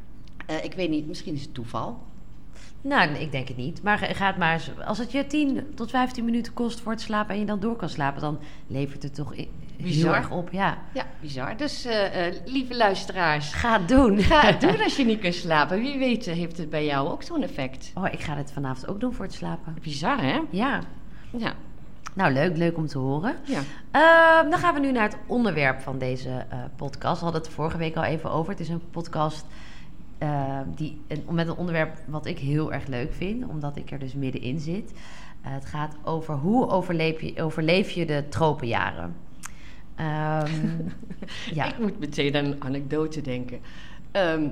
Eh, 0.46 0.64
ik 0.64 0.74
weet 0.74 0.90
niet, 0.90 1.06
misschien 1.06 1.34
is 1.34 1.42
het 1.42 1.54
toeval. 1.54 2.02
Nou, 2.80 3.10
ik 3.10 3.32
denk 3.32 3.48
het 3.48 3.56
niet. 3.56 3.82
Maar 3.82 3.98
ga 3.98 4.26
het 4.26 4.36
maar 4.36 4.52
eens. 4.52 4.70
Als 4.86 4.98
het 4.98 5.12
je 5.12 5.26
10 5.26 5.66
tot 5.74 5.90
15 5.90 6.24
minuten 6.24 6.52
kost 6.52 6.80
voor 6.80 6.92
het 6.92 7.00
slapen 7.00 7.34
en 7.34 7.40
je 7.40 7.46
dan 7.46 7.60
door 7.60 7.76
kan 7.76 7.88
slapen, 7.88 8.20
dan 8.20 8.38
levert 8.66 9.02
het 9.02 9.14
toch 9.14 9.34
heel 9.34 9.48
Bizar. 9.76 10.14
erg 10.14 10.30
op. 10.30 10.48
Ja. 10.52 10.78
Ja, 10.92 11.06
bizar. 11.20 11.56
Dus 11.56 11.84
eh, 11.84 12.26
eh, 12.26 12.34
lieve 12.44 12.76
luisteraars, 12.76 13.52
Ga 13.52 13.78
het 13.78 13.88
doen. 13.88 14.18
ga 14.18 14.40
het 14.40 14.60
doen 14.70 14.82
als 14.82 14.96
je 14.96 15.04
niet 15.04 15.20
kunt 15.20 15.34
slapen. 15.34 15.80
Wie 15.80 15.98
weet 15.98 16.26
eh, 16.26 16.34
heeft 16.34 16.58
het 16.58 16.70
bij 16.70 16.84
jou 16.84 17.08
ook 17.08 17.22
zo'n 17.22 17.42
effect. 17.42 17.90
Oh, 17.94 18.06
ik 18.10 18.20
ga 18.20 18.34
dit 18.34 18.52
vanavond 18.52 18.88
ook 18.88 19.00
doen 19.00 19.14
voor 19.14 19.24
het 19.24 19.34
slapen. 19.34 19.76
Bizar, 19.82 20.20
hè? 20.22 20.40
Ja. 20.50 20.80
Ja. 21.30 21.52
Nou, 22.14 22.32
leuk. 22.32 22.56
Leuk 22.56 22.76
om 22.76 22.86
te 22.86 22.98
horen. 22.98 23.34
ja. 23.44 23.60
Ehm, 23.90 24.50
dan 24.50 24.58
gaan 24.58 24.74
we 24.74 24.80
nu 24.80 24.92
naar 24.92 25.02
het 25.08 25.16
onderwerp 25.26 25.80
van 25.80 25.98
deze 25.98 26.46
podcast. 26.76 27.18
We 27.18 27.24
hadden 27.24 27.42
het 27.42 27.50
vorige 27.52 27.76
week 27.78 27.96
al 27.96 28.02
even 28.04 28.30
over. 28.30 28.50
Het 28.50 28.60
is 28.60 28.68
een 28.68 28.90
podcast 28.90 29.46
eh, 30.24 30.60
die, 30.74 31.00
met 31.30 31.48
een 31.48 31.56
onderwerp 31.56 31.98
wat 32.06 32.26
ik 32.26 32.38
heel 32.38 32.72
erg 32.72 32.86
leuk 32.86 33.12
vind, 33.12 33.46
omdat 33.46 33.76
ik 33.76 33.90
er 33.90 33.98
dus 33.98 34.14
middenin 34.14 34.60
zit. 34.60 34.92
Eh, 35.42 35.52
het 35.52 35.64
gaat 35.64 35.96
over 36.04 36.34
hoe 36.34 36.68
overleef 36.68 37.20
je, 37.20 37.42
overleef 37.42 37.90
je 37.90 38.06
de 38.06 38.24
tropenjaren. 38.28 39.14
Ehm, 39.94 40.78
ja. 41.54 41.66
Ik 41.66 41.78
moet 41.78 41.98
meteen 41.98 42.36
aan 42.36 42.44
een 42.44 42.62
anekdote 42.62 43.20
denken. 43.20 43.58
Ehm, 44.10 44.48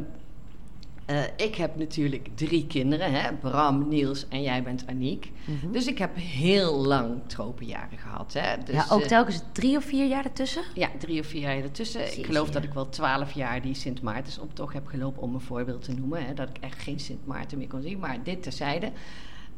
eh, 1.06 1.22
ik 1.36 1.54
heb 1.54 1.76
natuurlijk 1.76 2.28
drie 2.34 2.66
kinderen, 2.66 3.12
hè? 3.12 3.32
Bram, 3.32 3.88
Niels 3.88 4.28
en 4.28 4.42
jij 4.42 4.62
bent 4.62 4.84
Aniek. 4.86 5.30
Mhm. 5.44 5.72
Dus 5.72 5.86
ik 5.86 5.98
heb 5.98 6.10
heel 6.16 6.86
lang 6.86 7.20
tropenjaren 7.26 7.98
gehad. 7.98 8.32
Hè? 8.32 8.56
Dus, 8.64 8.74
ja, 8.74 8.86
ook 8.90 9.00
eh, 9.00 9.06
telkens 9.06 9.42
drie 9.52 9.76
of 9.76 9.84
vier 9.84 10.06
jaar 10.06 10.24
ertussen? 10.24 10.62
ja, 10.74 10.88
drie 10.98 11.20
of 11.20 11.26
vier 11.26 11.40
jaar 11.40 11.56
ertussen. 11.56 12.18
Ik 12.18 12.26
geloof 12.26 12.46
ja. 12.46 12.52
dat 12.52 12.62
ik 12.64 12.72
wel 12.72 12.88
twaalf 12.88 13.32
jaar 13.32 13.62
die 13.62 13.74
Sint 13.74 14.02
Maartensoptocht 14.02 14.74
heb 14.74 14.86
gelopen, 14.86 15.22
om 15.22 15.34
een 15.34 15.40
voorbeeld 15.40 15.82
te 15.84 15.92
noemen. 15.92 16.26
Hè? 16.26 16.34
Dat 16.34 16.48
ik 16.48 16.56
echt 16.60 16.82
geen 16.82 17.00
Sint 17.00 17.26
Maarten 17.26 17.58
meer 17.58 17.68
kon 17.68 17.82
zien, 17.82 17.98
maar 17.98 18.18
dit 18.22 18.42
terzijde. 18.42 18.90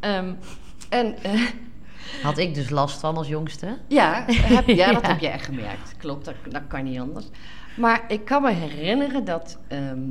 Ehm, 0.01 0.33
en 0.89 1.23
eh, 1.23 1.41
Had 2.23 2.39
ik 2.39 2.55
dus 2.55 2.71
last 2.71 3.01
van 3.01 3.17
als 3.17 3.29
jongste. 3.29 3.79
ja, 3.89 4.25
heb, 4.29 4.67
ja, 4.77 4.93
dat 4.93 5.03
Ja. 5.03 5.09
heb 5.09 5.21
je 5.21 5.29
echt 5.29 5.45
gemerkt. 5.45 5.95
Klopt, 5.97 6.25
dat, 6.25 6.35
dat 6.49 6.63
kan 6.69 6.85
niet 6.85 6.99
anders. 7.01 7.27
Maar 7.77 8.05
ik 8.09 8.25
kan 8.25 8.43
me 8.43 8.51
herinneren 8.53 9.25
dat 9.25 9.59
ehm, 9.69 10.03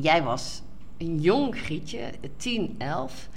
jij 0.00 0.22
was 0.22 0.62
een 0.98 1.20
jong 1.20 1.56
Grietje, 1.56 2.10
10, 2.36 2.74
11. 2.78 3.28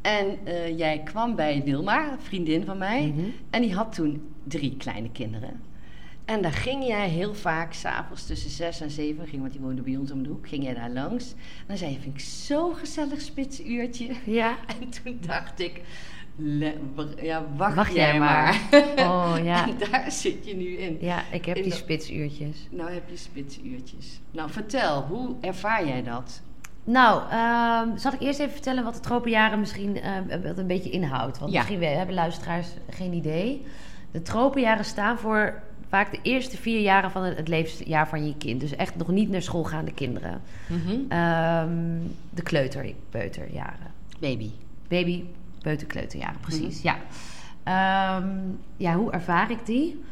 En 0.00 0.38
eh, 0.44 0.78
jij 0.78 1.02
kwam 1.02 1.34
bij 1.34 1.62
Wilma, 1.64 2.12
een 2.12 2.20
vriendin 2.20 2.64
van 2.64 2.78
mij. 2.78 3.06
Mhm. 3.06 3.28
En 3.50 3.62
die 3.62 3.74
had 3.74 3.94
toen 3.94 4.34
drie 4.44 4.76
kleine 4.76 5.10
kinderen. 5.10 5.60
En 6.24 6.42
daar 6.42 6.52
ging 6.52 6.86
jij 6.86 7.08
heel 7.08 7.34
vaak, 7.34 7.72
s'avonds 7.72 8.26
tussen 8.26 8.50
zes 8.50 8.80
en 8.80 8.90
zeven, 8.90 9.26
ging, 9.26 9.40
want 9.40 9.52
die 9.52 9.60
woonde 9.60 9.82
bij 9.82 9.96
ons 9.96 10.10
om 10.10 10.22
de 10.22 10.28
hoek, 10.28 10.48
ging 10.48 10.64
jij 10.64 10.74
daar 10.74 10.90
langs. 10.90 11.30
En 11.32 11.64
dan 11.66 11.76
zei 11.76 11.92
je, 11.92 11.98
vind 11.98 12.14
ik 12.14 12.20
zo'n 12.20 12.74
gezellig 12.74 13.20
spitsuurtje. 13.20 14.14
Ja. 14.24 14.56
En 14.80 14.90
toen 14.90 15.18
dacht 15.26 15.60
ik, 15.60 15.82
le- 16.36 16.74
ja, 17.22 17.44
wacht, 17.56 17.74
Wacht 17.74 17.94
jij 17.94 18.18
maar. 18.18 18.60
Oh 18.96 19.34
ja. 19.42 19.68
En 19.68 19.74
daar 19.90 20.10
zit 20.12 20.46
je 20.48 20.56
nu 20.56 20.66
in. 20.76 20.96
Ja, 21.00 21.22
ik 21.32 21.44
heb 21.44 21.56
In 21.56 21.62
die 21.62 21.72
spitsuurtjes. 21.74 22.66
Nou 22.70 22.92
heb 22.92 23.08
je 23.10 23.16
spitsuurtjes. 23.16 24.20
Nou, 24.30 24.50
vertel, 24.50 25.02
hoe 25.02 25.34
ervaar 25.40 25.86
jij 25.86 26.02
dat? 26.02 26.40
Nou, 26.84 27.22
ehm, 27.30 27.96
zal 27.98 28.12
ik 28.12 28.20
eerst 28.20 28.38
even 28.40 28.52
vertellen 28.52 28.84
wat 28.84 28.94
de 28.94 29.00
tropenjaren 29.00 29.60
misschien 29.60 29.98
wat 30.44 30.58
een 30.58 30.66
beetje 30.66 30.90
inhoudt? 30.90 31.38
Want 31.38 31.52
Ja. 31.52 31.58
misschien 31.58 31.78
we- 31.78 31.86
hebben 31.86 32.14
luisteraars 32.14 32.66
geen 32.90 33.12
idee. 33.12 33.62
De 34.10 34.22
tropenjaren 34.22 34.84
staan 34.84 35.18
voor 35.18 35.62
vaak 35.88 36.10
de 36.10 36.18
eerste 36.22 36.56
vier 36.56 36.80
jaren 36.80 37.10
van 37.10 37.22
het 37.22 37.48
levensjaar 37.48 38.08
van 38.08 38.26
je 38.26 38.36
kind. 38.36 38.60
Dus 38.60 38.76
echt 38.76 38.96
nog 38.96 39.08
niet 39.08 39.30
naar 39.30 39.42
school 39.42 39.64
gaande 39.64 39.92
kinderen. 39.92 40.40
Ehm, 41.08 41.98
de 42.30 42.42
kleuter, 42.42 42.92
peuterjaren. 43.10 43.90
Baby. 44.20 44.50
Baby, 44.88 45.24
peuter, 45.66 45.86
kleuterjaren, 45.86 46.40
precies. 46.40 46.82
Mhm. 46.82 46.86
Ja. 46.86 46.96
Ehm, 47.62 48.28
ja, 48.76 48.94
hoe 48.94 49.12
ervaar 49.12 49.50
ik 49.50 49.66
die? 49.66 50.04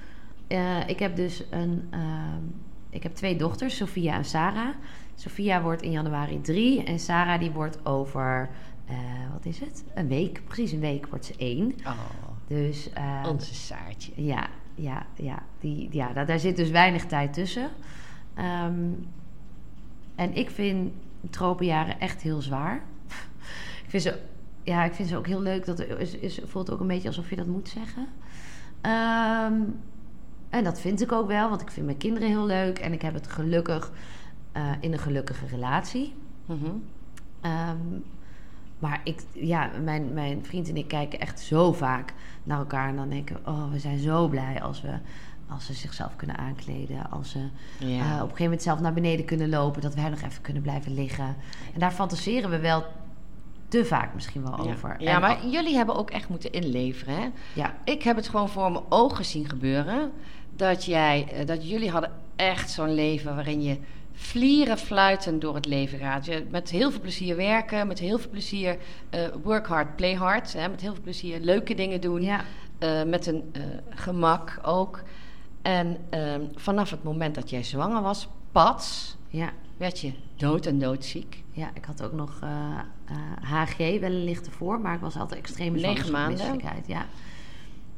Eh, 0.46 0.88
ik 0.88 0.99
heb 0.99 1.16
dus 1.16 1.44
een, 1.50 1.87
ehm, 1.90 2.42
ik 2.90 3.02
heb 3.02 3.14
twee 3.14 3.37
dochters, 3.37 3.76
Sophia 3.76 4.14
en 4.14 4.25
Sarah. 4.25 4.75
Sophia 5.14 5.62
wordt 5.62 5.82
in 5.82 5.90
januari 5.90 6.40
drie 6.40 6.84
en 6.84 6.99
Sarah 6.99 7.40
die 7.40 7.50
wordt 7.50 7.87
over, 7.87 8.50
eh, 8.87 8.96
wat 9.32 9.44
is 9.44 9.61
het? 9.61 9.84
Een 9.94 10.08
week, 10.08 10.42
precies 10.46 10.73
een 10.73 10.80
week 10.80 11.06
wordt 11.06 11.25
ze 11.25 11.34
één. 11.37 11.75
Oh, 11.84 11.99
Dus 12.46 12.90
onze 13.26 13.54
Saartje. 13.54 14.12
ja, 14.16 14.46
ja, 14.75 15.06
ja, 15.14 15.42
die, 15.61 15.88
ja 15.90 16.12
daar, 16.12 16.26
daar 16.26 16.38
zit 16.38 16.56
dus 16.56 16.70
weinig 16.70 17.06
tijd 17.06 17.32
tussen. 17.32 17.70
Ehm, 18.34 18.90
en 20.14 20.34
ik 20.34 20.50
vind 20.50 20.92
tropenjaren 21.30 22.00
echt 22.00 22.23
heel 22.23 22.42
zwaar. 22.42 22.82
ik, 23.84 23.90
vind 23.90 24.02
ze, 24.02 24.18
ja, 24.64 24.85
ik 24.85 24.92
vind 24.92 25.09
ze 25.09 25.16
ook 25.16 25.26
heel 25.26 25.40
leuk. 25.42 25.66
Dat 25.66 25.80
is, 25.80 26.16
is, 26.16 26.40
voelt 26.44 26.71
ook 26.71 26.80
een 26.80 26.87
beetje 26.87 27.09
alsof 27.09 27.30
je 27.30 27.37
dat 27.37 27.47
moet 27.47 27.68
zeggen. 27.68 28.06
Ehm, 28.80 29.54
en 30.50 30.64
dat 30.64 30.80
vind 30.80 31.02
ik 31.02 31.12
ook 31.12 31.26
wel, 31.26 31.49
want 31.49 31.61
ik 31.61 31.71
vind 31.71 31.87
mijn 31.87 31.99
kinderen 31.99 32.28
heel 32.28 32.47
leuk. 32.47 32.78
En 32.78 32.92
ik 32.92 33.02
heb 33.02 33.14
het 33.14 33.26
gelukkig 33.26 33.92
eh, 34.52 34.71
in 34.80 34.92
een 34.92 34.99
gelukkige 34.99 35.47
relatie. 35.47 36.14
Mhm. 36.47 36.71
Ehm, 37.40 37.76
maar 38.78 39.00
ik, 39.04 39.23
ja, 39.33 39.71
mijn, 39.83 40.12
mijn 40.12 40.44
vriend 40.44 40.68
en 40.68 40.76
ik 40.76 40.88
kijken 40.88 41.21
echt 41.21 41.40
zo 41.40 41.73
vaak 41.73 42.12
naar 42.42 42.59
elkaar. 42.59 42.88
En 42.88 42.97
dan 42.97 43.09
denken 43.09 43.37
we, 43.44 43.50
oh, 43.50 43.71
we 43.71 43.78
zijn 43.78 43.99
zo 43.99 44.28
blij 44.28 44.62
als, 44.62 44.80
we, 44.83 44.92
als 45.49 45.66
ze 45.66 45.73
zichzelf 45.73 46.16
kunnen 46.16 46.37
aankleden. 46.38 47.11
Als 47.11 47.30
ze 47.30 47.38
Ja. 47.78 47.87
eh, 47.87 48.04
op 48.04 48.11
een 48.12 48.18
gegeven 48.21 48.42
moment 48.44 48.62
zelf 48.62 48.80
naar 48.80 48.92
beneden 48.92 49.25
kunnen 49.25 49.49
lopen. 49.49 49.83
Dat 49.83 49.94
wij 49.94 50.09
nog 50.09 50.21
even 50.23 50.42
kunnen 50.42 50.62
blijven 50.62 50.94
liggen. 50.94 51.37
En 51.75 51.80
daar 51.80 51.92
fantaseren 51.92 52.50
we 52.50 52.59
wel 52.59 52.85
te 53.68 53.85
vaak 53.85 54.14
misschien 54.14 54.42
wel 54.42 54.64
Ja. 54.64 54.71
over. 54.73 54.97
Ja, 54.99 55.14
En 55.14 55.21
maar 55.21 55.37
al- 55.42 55.49
jullie 55.50 55.76
hebben 55.76 55.97
ook 55.97 56.11
echt 56.11 56.28
moeten 56.28 56.52
inleveren, 56.52 57.14
hè? 57.14 57.28
ja, 57.52 57.75
Ik 57.85 58.02
heb 58.02 58.16
het 58.16 58.28
gewoon 58.28 58.49
voor 58.49 58.73
mijn 58.73 58.85
ogen 58.88 59.25
zien 59.25 59.49
gebeuren. 59.49 60.12
Dat, 60.56 60.85
jij, 60.85 61.28
eh, 61.33 61.47
dat 61.47 61.68
jullie 61.68 61.90
hadden 61.90 62.12
echt 62.37 62.71
zo'n 62.71 62.94
leven 62.94 63.35
waarin 63.35 63.62
je 63.62 63.78
vlieren 64.12 64.78
fluitend 64.78 65.40
door 65.40 65.54
het 65.54 65.66
leven 65.66 65.99
gaat. 65.99 66.25
Je, 66.25 66.47
met 66.50 66.71
heel 66.71 66.90
veel 66.90 67.00
plezier 67.00 67.37
werken, 67.37 67.87
met 67.87 67.99
heel 67.99 68.18
veel 68.18 68.30
plezier 68.30 68.76
eh, 69.11 69.21
work 69.42 69.66
hard, 69.66 69.97
play 69.97 70.14
hard. 70.14 70.52
Hè, 70.52 70.68
met 70.68 70.80
heel 70.80 70.92
veel 70.92 71.02
plezier 71.02 71.40
leuke 71.40 71.75
dingen 71.75 72.00
doen. 72.00 72.23
ja, 72.23 72.40
eh, 72.78 73.02
met 73.02 73.26
een 73.26 73.52
gemak 73.90 74.59
ook. 74.62 75.02
En 75.62 75.97
ehm, 76.11 76.40
vanaf 76.54 76.90
het 76.90 77.02
moment 77.02 77.35
dat 77.35 77.50
jij 77.50 77.62
zwanger 77.62 78.02
was, 78.02 78.28
pats, 78.52 79.16
ja, 79.28 79.50
werd 79.76 80.00
je 80.00 80.12
dood 80.37 80.66
en 80.66 80.78
doodziek. 80.78 81.45
ja, 81.50 81.71
ik 81.75 81.85
had 81.85 82.02
ook 82.02 82.12
nog 82.12 82.38
eh, 82.43 82.78
eh, 83.04 83.62
HG, 83.62 83.76
wel 83.76 84.11
een 84.11 84.25
lichte 84.25 84.50
voor. 84.50 84.81
Maar 84.81 84.95
ik 84.95 85.00
was 85.00 85.16
altijd 85.16 85.40
extreme 85.40 85.81
Negen 85.81 86.12
maanden. 86.12 86.61
Ja, 86.87 87.07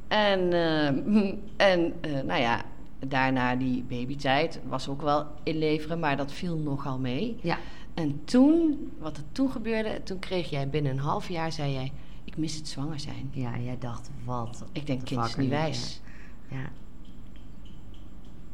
En, 0.09 0.53
ehm, 0.53 1.35
en 1.73 1.93
eh, 2.01 2.23
nou 2.23 2.41
ja, 2.41 2.63
daarna 2.99 3.57
die 3.57 3.83
babytijd 3.83 4.61
was 4.69 4.89
ook 4.89 5.03
wel 5.03 5.27
inleveren, 5.43 5.99
maar 5.99 6.17
dat 6.17 6.33
viel 6.33 6.57
nogal 6.57 6.99
mee. 6.99 7.37
ja, 7.43 7.59
En 7.95 8.25
toen, 8.25 8.91
wat 8.99 9.17
er 9.17 9.23
toen 9.33 9.51
gebeurde, 9.51 10.03
toen 10.03 10.19
kreeg 10.19 10.51
jij 10.51 10.69
binnen 10.69 10.93
een 10.93 10.99
half 10.99 11.29
jaar, 11.29 11.53
zei 11.53 11.73
jij, 11.73 11.93
ik 12.25 12.37
mis 12.37 12.55
het 12.57 12.69
zwanger 12.69 13.01
zijn. 13.01 13.31
ja, 13.33 13.59
jij 13.59 13.77
dacht, 13.79 14.11
wat 14.25 14.65
Ik 14.73 14.87
denk, 14.87 15.05
kind 15.05 15.25
is 15.25 15.37
niet 15.37 15.49
wijs. 15.49 16.01
Ja, 16.49 16.71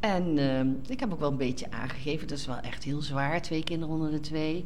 En 0.03 0.37
ehm, 0.37 0.67
ik 0.87 0.99
heb 0.99 1.13
ook 1.13 1.19
wel 1.19 1.31
een 1.31 1.37
beetje 1.37 1.71
aangegeven, 1.71 2.27
dat 2.27 2.37
is 2.37 2.45
wel 2.45 2.57
echt 2.59 2.83
heel 2.83 3.01
zwaar, 3.01 3.41
twee 3.41 3.63
kinderen 3.63 3.93
onder 3.95 4.11
de 4.11 4.19
twee. 4.19 4.63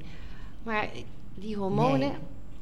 Maar 0.64 0.88
die 1.36 1.56
hormonen, 1.56 2.00
Nee, 2.00 2.12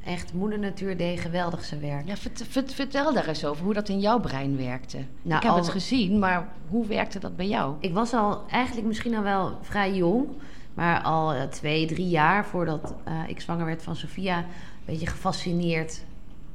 echt, 0.04 0.32
moeder 0.32 0.58
natuur 0.58 0.96
deed 0.96 1.20
geweldig 1.20 1.64
zijn 1.64 1.80
werk. 1.80 2.06
ja, 2.06 2.16
vert- 2.16 2.44
vert- 2.48 2.74
vertel 2.74 3.12
daar 3.12 3.28
eens 3.28 3.44
over 3.44 3.64
hoe 3.64 3.74
dat 3.74 3.88
in 3.88 4.00
jouw 4.00 4.20
brein 4.20 4.56
werkte. 4.56 4.96
Nou, 5.22 5.36
ik 5.36 5.42
heb 5.42 5.52
al- 5.52 5.56
het 5.56 5.68
gezien, 5.68 6.18
maar 6.18 6.48
hoe 6.68 6.86
werkte 6.86 7.18
dat 7.18 7.36
bij 7.36 7.48
jou? 7.48 7.74
Ik 7.80 7.92
was 7.92 8.12
al 8.12 8.42
eigenlijk 8.50 8.86
misschien 8.86 9.14
al 9.16 9.22
wel 9.22 9.58
vrij 9.62 9.94
jong. 9.94 10.26
Maar 10.74 11.02
al 11.02 11.32
eh, 11.32 11.42
twee, 11.42 11.86
drie 11.86 12.08
jaar 12.08 12.46
voordat 12.46 12.94
eh, 13.04 13.14
ik 13.26 13.40
zwanger 13.40 13.66
werd 13.66 13.82
van 13.82 13.96
Sophia... 13.96 14.38
een 14.38 14.44
beetje 14.84 15.06
gefascineerd 15.06 16.04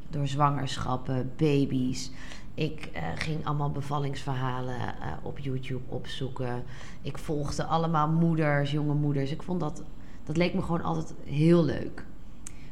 door 0.10 0.28
zwangerschappen, 0.28 1.32
baby's. 1.38 2.12
Ik 2.54 2.90
eh, 2.94 3.02
ging 3.16 3.46
allemaal 3.46 3.72
bevallingsverhalen 3.72 4.76
eh, 4.80 5.12
op 5.22 5.40
YouTube 5.40 5.82
opzoeken. 5.90 6.64
Ik 7.02 7.18
volgde 7.18 7.64
allemaal 7.64 8.08
moeders, 8.08 8.72
jonge 8.72 8.94
moeders. 8.94 9.32
Ik 9.32 9.44
vond 9.44 9.60
dat... 9.60 9.84
Dat 10.24 10.38
leek 10.38 10.54
me 10.54 10.62
gewoon 10.62 10.84
altijd 10.84 11.14
heel 11.26 11.64
leuk. 11.64 12.06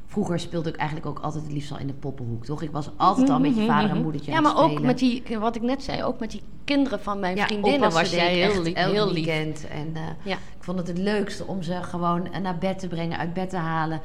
vroeger 0.05 0.39
speelde 0.39 0.69
ik 0.69 0.75
eigenlijk 0.75 1.07
ook 1.09 1.19
altijd 1.19 1.43
het 1.43 1.51
liefst 1.53 1.71
al 1.71 1.77
in 1.77 1.87
de 1.87 1.93
poppenhoek, 1.93 2.45
toch? 2.45 2.61
Ik 2.61 2.71
was 2.71 2.89
altijd 2.97 3.29
al 3.29 3.39
met 3.39 3.55
je 3.55 3.65
vader 3.65 3.89
en 3.89 4.01
moedertje 4.01 4.31
Ja, 4.31 4.37
aan 4.37 4.43
maar 4.43 4.51
het 4.55 4.61
ook 4.61 4.81
met 4.81 4.97
die, 4.99 5.23
wat 5.39 5.55
ik 5.55 5.61
net 5.61 5.83
zei, 5.83 6.03
ook 6.03 6.19
met 6.19 6.31
die 6.31 6.41
kinderen 6.63 6.99
van 6.99 7.19
mijn 7.19 7.35
ja, 7.35 7.45
vriendinnen 7.45 7.91
was 7.91 8.09
jij 8.11 8.33
heel, 8.35 8.61
lief- 8.61 8.75
heel 8.75 9.11
lief. 9.11 9.25
weekend. 9.25 9.67
En 9.67 9.89
eh, 9.95 10.01
Ja. 10.23 10.33
ik 10.35 10.63
vond 10.63 10.77
het 10.77 10.87
het 10.87 10.97
leukste 10.97 11.45
om 11.45 11.61
ze 11.61 11.83
gewoon 11.83 12.27
naar 12.41 12.57
bed 12.57 12.79
te 12.79 12.87
brengen, 12.87 13.17
uit 13.17 13.33
bed 13.33 13.49
te 13.49 13.57
halen. 13.57 14.01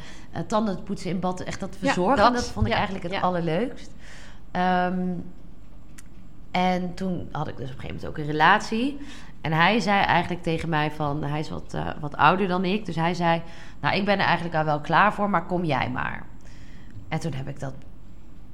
tanden 0.47 0.76
te 0.76 0.83
poetsen 0.83 1.11
in 1.11 1.21
bad. 1.21 1.40
Echt 1.40 1.61
dat 1.61 1.76
Ja, 1.81 1.87
verzorgen, 1.87 2.16
dat. 2.16 2.35
dat, 2.35 2.45
vond 2.50 2.66
ik 2.66 2.73
eigenlijk 2.73 3.04
het 3.14 3.23
allerleukst. 3.23 3.90
Ehm, 4.50 5.09
en 6.54 6.94
toen 6.94 7.28
had 7.32 7.49
ik 7.49 7.56
dus 7.56 7.70
op 7.70 7.75
een 7.75 7.80
gegeven 7.80 7.94
moment 7.94 8.06
ook 8.06 8.18
een 8.18 8.30
relatie. 8.30 8.99
En 9.40 9.52
hij 9.52 9.80
zei 9.80 10.04
eigenlijk 10.04 10.42
tegen 10.42 10.68
mij 10.68 10.90
van... 10.90 11.25
Hij 11.25 11.40
is 11.40 11.50
wat, 11.50 11.75
eh, 11.75 11.88
wat 12.00 12.16
ouder 12.16 12.49
dan 12.49 12.64
ik. 12.64 12.87
Dus 12.87 12.96
hij 12.96 13.14
zei... 13.14 13.42
Nou, 13.80 13.96
ik 13.96 14.04
ben 14.04 14.18
er 14.18 14.25
eigenlijk 14.25 14.56
al 14.56 14.64
wel 14.64 14.80
klaar 14.80 15.14
voor, 15.14 15.30
maar 15.30 15.46
kom 15.46 15.64
jij 15.64 15.90
maar. 15.90 16.26
En 17.08 17.20
toen 17.20 17.32
heb 17.32 17.49
ik 17.49 17.61
dat... 17.61 17.73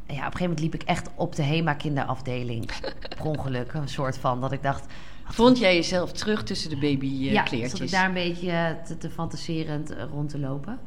Ja, 0.07 0.17
op 0.17 0.17
een 0.17 0.23
gegeven 0.23 0.41
moment 0.41 0.61
liep 0.61 0.75
ik 0.75 0.83
echt 0.83 1.11
op 1.15 1.37
de 1.37 1.43
HEMA 1.43 1.75
kinderafdeling. 1.75 2.67
per 3.17 3.25
ongeluk, 3.25 3.73
een 3.73 3.89
soort 3.89 4.19
van. 4.19 4.41
Dat 4.41 4.53
ik 4.53 4.63
dacht... 4.63 4.87
Vond 5.25 5.59
jij 5.59 5.75
jezelf 5.75 6.13
terug 6.13 6.43
tussen 6.43 6.71
de 6.71 6.77
ja, 6.77 6.93
babykleertjes? 6.93 7.71
zat 7.71 7.81
ik 7.81 7.91
daar 7.91 8.07
een 8.07 8.13
beetje 8.13 8.51
eh, 8.51 8.85
te, 8.85 8.99
te 8.99 9.11
fantaserend 9.11 9.91
eh, 9.91 10.05
rond 10.11 10.29
te 10.29 10.39
lopen. 10.39 10.79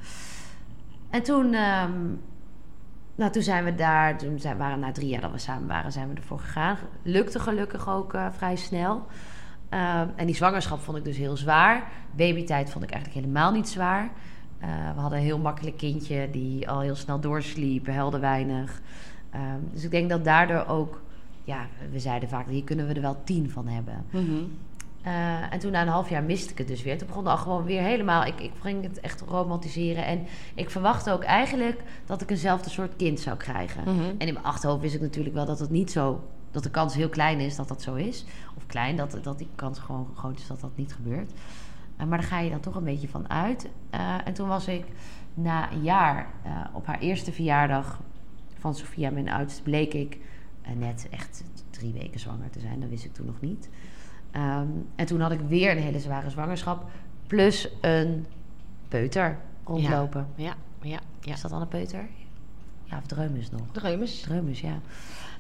En 1.10 1.24
toen, 1.24 1.54
ehm, 1.54 1.92
nou, 3.16 3.32
toen 3.32 3.42
zijn 3.42 3.64
we 3.64 3.76
daar, 3.76 4.18
toen 4.18 4.40
waren 4.58 4.80
na 4.80 4.92
drie 4.92 5.08
jaar 5.08 5.22
dat 5.22 5.32
we 5.32 5.38
samen 5.38 5.68
waren, 5.68 5.92
zijn 5.92 6.10
we 6.10 6.16
ervoor 6.16 6.40
gegaan. 6.40 6.78
Lukte 7.02 7.40
gelukkig 7.40 7.90
ook 7.90 8.14
eh, 8.14 8.28
vrij 8.32 8.56
snel. 8.56 9.06
Ehm, 9.70 10.08
en 10.16 10.26
die 10.26 10.36
zwangerschap 10.36 10.80
vond 10.80 10.98
ik 10.98 11.04
dus 11.04 11.18
heel 11.18 11.38
zwaar. 11.38 11.92
Babytijd 12.12 12.70
vond 12.70 12.84
ik 12.84 12.92
eigenlijk 12.92 13.26
helemaal 13.26 13.52
niet 13.52 13.70
zwaar. 13.70 14.12
Eh, 14.60 14.70
we 14.96 15.00
hadden 15.00 15.20
een 15.20 15.26
heel 15.26 15.40
makkelijk 15.40 15.78
kindje 15.78 16.30
die 16.32 16.70
al 16.70 16.80
heel 16.80 16.96
snel 16.96 17.20
doorsliep, 17.20 17.88
huilde 17.88 18.20
weinig. 18.20 18.82
Ehm, 19.30 19.60
dus 19.72 19.84
ik 19.84 19.92
denk 19.92 20.10
dat 20.10 20.24
daardoor 20.24 20.66
ook, 20.66 21.02
ja, 21.44 21.68
we 21.92 22.00
zeiden 22.00 22.30
vaak, 22.30 22.48
hier 22.48 22.64
kunnen 22.64 22.88
we 22.88 22.94
er 22.94 23.02
wel 23.02 23.24
tien 23.24 23.50
van 23.50 23.68
hebben. 23.68 24.06
Mhm. 24.10 24.44
Eh, 25.04 25.54
en 25.54 25.60
toen 25.60 25.72
na 25.72 25.82
een 25.82 25.88
half 25.88 26.10
jaar 26.10 26.24
miste 26.24 26.52
ik 26.52 26.58
het 26.58 26.68
dus 26.68 26.84
weer. 26.84 26.98
Toen 26.98 27.08
begon 27.08 27.28
al 27.28 27.38
gewoon 27.38 27.64
weer 27.64 27.82
helemaal... 27.82 28.26
Ik, 28.26 28.40
ik 28.40 28.52
ging 28.62 28.84
het 28.84 29.00
echt 29.00 29.22
romantiseren. 29.22 30.06
En 30.06 30.26
ik 30.56 30.70
verwachtte 30.70 31.12
ook 31.12 31.24
eigenlijk 31.24 31.82
dat 32.06 32.22
ik 32.22 32.30
eenzelfde 32.30 32.70
soort 32.70 32.96
kind 32.96 33.20
zou 33.20 33.38
krijgen. 33.38 33.82
Mhm. 33.84 34.04
En 34.18 34.28
in 34.28 34.34
mijn 34.34 34.46
achterhoofd 34.46 34.82
wist 34.82 34.96
ik 34.96 35.02
natuurlijk 35.02 35.36
wel 35.36 35.46
dat 35.46 35.60
het 35.60 35.70
niet 35.70 35.92
zo... 35.92 36.24
Dat 36.52 36.64
de 36.64 36.70
kans 36.70 36.96
heel 36.96 37.10
klein 37.10 37.40
is 37.40 37.56
dat 37.56 37.68
dat 37.68 37.82
zo 37.82 37.96
is. 37.96 38.26
Of 38.58 38.66
klein, 38.66 38.96
dat, 38.96 39.18
dat 39.22 39.38
die 39.38 39.50
kans 39.56 39.80
gewoon 39.80 40.08
groot 40.16 40.40
is 40.40 40.48
dat 40.48 40.60
dat 40.60 40.72
niet 40.76 40.94
gebeurt. 40.94 41.32
Eh, 41.98 42.06
maar 42.06 42.18
daar 42.18 42.28
ga 42.28 42.40
je 42.40 42.50
dan 42.50 42.60
toch 42.60 42.76
een 42.76 42.84
beetje 42.84 43.10
van 43.10 43.30
uit. 43.30 43.70
Eh, 43.90 44.16
en 44.26 44.34
toen 44.34 44.48
was 44.48 44.68
ik 44.68 44.86
na 45.34 45.72
een 45.72 45.84
jaar 45.84 46.28
op 46.74 46.86
haar 46.86 47.00
eerste 47.00 47.32
verjaardag 47.32 48.00
van 48.60 48.76
Sofia, 48.76 49.10
mijn 49.10 49.30
oudste, 49.30 49.62
bleek 49.62 49.94
ik 49.94 50.18
net 50.76 51.08
echt 51.10 51.44
drie 51.70 51.94
weken 51.94 52.20
zwanger 52.20 52.50
te 52.50 52.60
zijn. 52.60 52.80
Dat 52.80 52.90
wist 52.90 53.06
ik 53.06 53.14
toen 53.14 53.26
nog 53.26 53.42
niet. 53.42 53.70
Ehm, 54.34 54.68
en 54.96 55.06
toen 55.06 55.22
had 55.22 55.32
ik 55.32 55.40
weer 55.40 55.72
een 55.72 55.78
hele 55.84 56.00
zware 56.00 56.30
zwangerschap. 56.30 56.90
Plus 57.28 57.68
een 57.82 58.26
peuter 58.88 59.38
rondlopen. 59.66 60.28
Ja, 60.36 60.54
ja, 60.82 61.00
ja. 61.22 61.34
Is 61.34 61.42
dat 61.42 61.52
dan 61.52 61.62
een 61.62 61.68
peuter? 61.68 62.08
Ja, 62.84 62.98
of 62.98 63.06
dreumes 63.06 63.52
nog. 63.52 63.62
Dreumes. 63.72 64.22
Dreumes, 64.22 64.62
ja. 64.62 64.80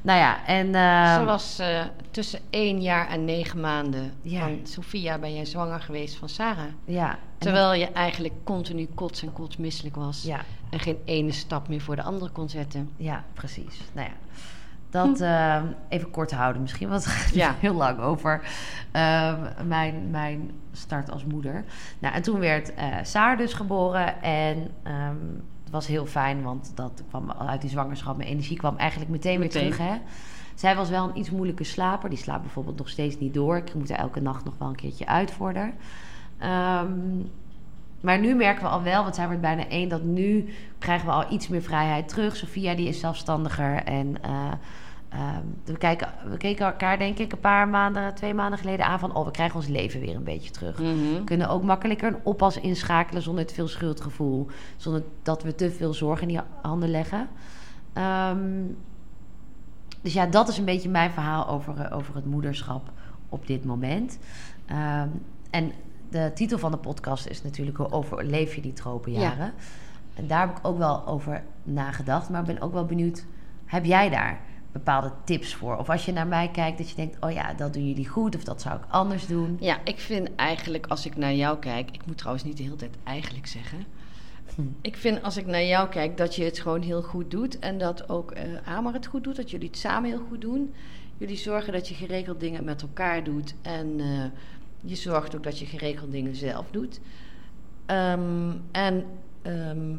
Nou 0.02 0.20
ja, 0.20 0.46
en... 0.46 0.76
ehm, 0.76 1.20
Ze 1.20 1.26
was 1.26 1.60
eh, 1.60 1.86
tussen 2.12 2.40
één 2.50 2.82
jaar 2.82 3.08
en 3.08 3.26
negen 3.26 3.60
maanden 3.60 4.14
Ja. 4.22 4.40
van 4.40 4.60
Sophia 4.64 5.18
ben 5.18 5.34
jij 5.34 5.46
zwanger 5.46 5.80
geweest 5.82 6.16
van 6.16 6.30
Sarah. 6.30 6.64
ja, 6.86 7.20
Terwijl 7.38 7.74
je 7.74 7.92
eigenlijk 7.92 8.34
continu 8.44 8.88
kots 8.96 9.22
en 9.24 9.34
kotsmisselijk 9.34 9.96
was. 9.96 10.22
dat- 10.22 10.32
Ja, 10.32 10.46
En 10.70 10.80
geen 10.80 10.98
ene 11.06 11.32
stap 11.32 11.68
meer 11.68 11.82
voor 11.82 11.96
de 11.96 12.04
andere 12.04 12.32
kon 12.32 12.50
zetten. 12.50 12.90
ja, 12.98 13.24
precies. 13.34 13.80
Nou 13.94 14.08
ja, 14.08 14.14
dat 14.94 15.22
ehm, 15.22 15.66
even 15.90 16.12
kort 16.12 16.32
houden 16.32 16.62
misschien, 16.62 16.90
want 16.90 17.04
het 17.04 17.14
gaat 17.14 17.34
Ja. 17.34 17.56
heel 17.60 17.74
lang 17.74 18.00
over 18.00 18.42
ehm, 18.92 19.40
mijn, 19.68 20.10
mijn 20.12 20.52
start 20.72 21.12
als 21.12 21.26
moeder. 21.26 21.64
Nou, 22.00 22.14
en 22.16 22.22
toen 22.22 22.40
werd 22.40 22.74
eh 22.74 22.86
Saar 23.04 23.38
dus 23.38 23.54
geboren 23.54 24.22
en 24.22 24.72
ehm, 24.84 25.16
het 25.64 25.72
was 25.72 25.88
heel 25.88 26.06
fijn, 26.06 26.42
want 26.44 26.72
dat 26.76 27.04
kwam 27.10 27.32
uit 27.32 27.62
die 27.62 27.70
zwangerschap. 27.70 28.18
Mijn 28.18 28.30
energie 28.30 28.58
kwam 28.58 28.78
eigenlijk 28.78 29.12
meteen, 29.12 29.40
Meteen. 29.40 29.62
weer 29.62 29.72
terug, 29.72 29.88
hè. 29.90 29.98
Zij 30.56 30.76
was 30.76 30.90
wel 30.90 31.10
een 31.10 31.18
iets 31.18 31.32
moeilijke 31.32 31.64
slaper. 31.64 32.10
Die 32.10 32.18
slaapt 32.18 32.42
bijvoorbeeld 32.42 32.78
nog 32.78 32.90
steeds 32.90 33.20
niet 33.20 33.34
door. 33.34 33.58
Ik 33.58 33.74
moet 33.74 33.90
er 33.90 33.96
elke 33.98 34.22
nacht 34.22 34.46
nog 34.46 34.54
wel 34.58 34.68
een 34.68 34.76
keertje 34.76 35.06
uit 35.06 35.32
voor 35.32 35.54
haar. 35.54 35.74
Maar 38.02 38.20
nu 38.20 38.36
merken 38.36 38.64
we 38.64 38.70
al 38.70 38.84
wel, 38.84 39.04
want 39.04 39.16
zij 39.16 39.26
wordt 39.26 39.42
bijna 39.42 39.68
één, 39.68 39.90
dat 39.90 40.04
nu 40.04 40.54
krijgen 40.80 41.08
we 41.08 41.14
al 41.14 41.32
iets 41.32 41.48
meer 41.48 41.62
vrijheid 41.62 42.08
terug. 42.08 42.36
Sophia 42.36 42.76
die 42.76 42.88
is 42.88 43.00
zelfstandiger 43.00 43.84
en 43.84 44.24
eh, 44.24 44.52
ehm, 45.14 45.42
we, 45.64 45.78
kijken, 45.78 46.08
we 46.30 46.38
keken 46.38 46.66
elkaar 46.66 46.98
denk 46.98 47.18
ik 47.18 47.32
een 47.32 47.40
paar 47.40 47.68
maanden, 47.68 48.16
twee 48.16 48.34
maanden 48.34 48.60
geleden 48.60 48.86
aan 48.86 49.00
van, 49.00 49.16
oh 49.16 49.26
we 49.26 49.32
krijgen 49.32 49.56
ons 49.56 49.68
leven 49.68 50.00
weer 50.00 50.16
een 50.16 50.24
beetje 50.24 50.52
terug. 50.52 50.78
We 50.78 51.24
kunnen 51.26 51.50
ook 51.50 51.64
makkelijker 51.64 52.08
een 52.08 52.20
oppas 52.24 52.58
inschakelen 52.58 53.22
zonder 53.22 53.46
te 53.46 53.54
veel 53.54 53.68
schuldgevoel, 53.68 54.48
zonder 54.78 55.04
dat 55.24 55.44
we 55.44 55.56
te 55.56 55.72
veel 55.72 55.94
zorg 55.94 56.22
in 56.22 56.28
die 56.28 56.40
handen 56.62 56.90
leggen. 56.90 57.28
Ehm, 57.94 58.64
dus 60.02 60.14
ja, 60.14 60.26
dat 60.26 60.48
is 60.48 60.58
een 60.58 60.66
beetje 60.66 60.90
mijn 60.90 61.12
verhaal 61.12 61.48
over, 61.48 61.80
eh, 61.80 61.98
over 61.98 62.16
het 62.16 62.26
moederschap 62.26 62.92
op 63.30 63.48
dit 63.48 63.66
moment. 63.66 64.20
Ehm, 64.66 65.10
en 65.50 65.72
de 66.10 66.32
titel 66.34 66.58
van 66.58 66.72
de 66.72 66.78
podcast 66.78 67.28
is 67.28 67.44
natuurlijk 67.44 67.78
hoe 67.78 67.92
overleef 67.92 68.56
je 68.56 68.62
die 68.62 68.74
tropenjaren. 68.74 69.54
En 70.14 70.28
daar 70.28 70.48
heb 70.48 70.58
ik 70.58 70.68
ook 70.68 70.78
wel 70.78 71.08
over 71.08 71.44
nagedacht. 71.64 72.30
Maar 72.30 72.40
ik 72.40 72.46
ben 72.46 72.62
ook 72.62 72.74
wel 72.74 72.86
benieuwd, 72.86 73.26
heb 73.66 73.86
jij 73.86 74.10
daar 74.10 74.40
bepaalde 74.74 75.12
tips 75.24 75.56
voor? 75.56 75.78
Of 75.78 75.90
als 75.90 76.06
je 76.06 76.12
naar 76.12 76.28
mij 76.28 76.50
kijkt, 76.50 76.78
dat 76.78 76.90
je 76.90 76.96
denkt, 76.96 77.18
oh 77.20 77.32
ja, 77.32 77.54
dat 77.54 77.74
doen 77.74 77.88
jullie 77.88 78.08
goed. 78.08 78.36
Of 78.36 78.44
dat 78.44 78.62
zou 78.62 78.76
ik 78.76 78.84
anders 78.88 79.28
doen. 79.28 79.58
Ja, 79.60 79.78
ik 79.84 80.00
vind 80.00 80.36
eigenlijk 80.36 80.88
als 80.88 81.06
ik 81.06 81.18
naar 81.18 81.34
jou 81.34 81.60
kijk... 81.60 81.92
Ik 81.92 82.06
moet 82.06 82.18
trouwens 82.18 82.44
niet 82.44 82.58
de 82.58 82.64
hele 82.64 82.76
tijd 82.76 82.96
eigenlijk 83.04 83.48
zeggen. 83.48 83.86
Hm. 84.56 84.62
Ik 84.82 84.98
vind 84.98 85.24
als 85.24 85.38
ik 85.38 85.46
naar 85.46 85.64
jou 85.64 85.90
kijk 85.90 86.18
dat 86.18 86.36
je 86.36 86.44
het 86.44 86.60
gewoon 86.60 86.82
heel 86.82 87.02
goed 87.02 87.32
doet. 87.32 87.60
En 87.60 87.78
dat 87.78 88.10
ook 88.10 88.32
eh 88.32 88.44
Amar 88.66 88.94
het 88.94 89.06
goed 89.06 89.24
doet. 89.24 89.36
Dat 89.36 89.52
jullie 89.52 89.68
het 89.68 89.78
samen 89.78 90.10
heel 90.10 90.26
goed 90.30 90.42
doen. 90.42 90.74
Jullie 91.18 91.38
zorgen 91.38 91.74
dat 91.74 91.88
je 91.88 91.96
geregeld 91.96 92.40
dingen 92.40 92.64
met 92.64 92.82
elkaar 92.82 93.24
doet. 93.24 93.54
En 93.62 94.00
eh, 94.00 94.26
je 94.82 94.96
zorgt 94.96 95.36
ook 95.36 95.44
dat 95.44 95.60
je 95.60 95.66
geregeld 95.66 96.12
dingen 96.12 96.36
zelf 96.36 96.66
doet. 96.72 97.00
Ehm, 97.86 98.52
en 98.72 99.06
ehm, 99.42 99.96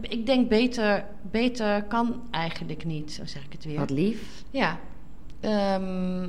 ik 0.00 0.26
denk 0.26 0.48
beter, 0.48 1.04
beter 1.30 1.82
kan 1.82 2.22
eigenlijk 2.30 2.84
niet, 2.84 3.12
zo 3.12 3.22
zeg 3.24 3.44
ik 3.44 3.52
het 3.52 3.64
weer. 3.64 3.78
Wat 3.78 3.90
lief. 3.90 4.44
Ja. 4.50 4.78
Ehm, 5.40 6.28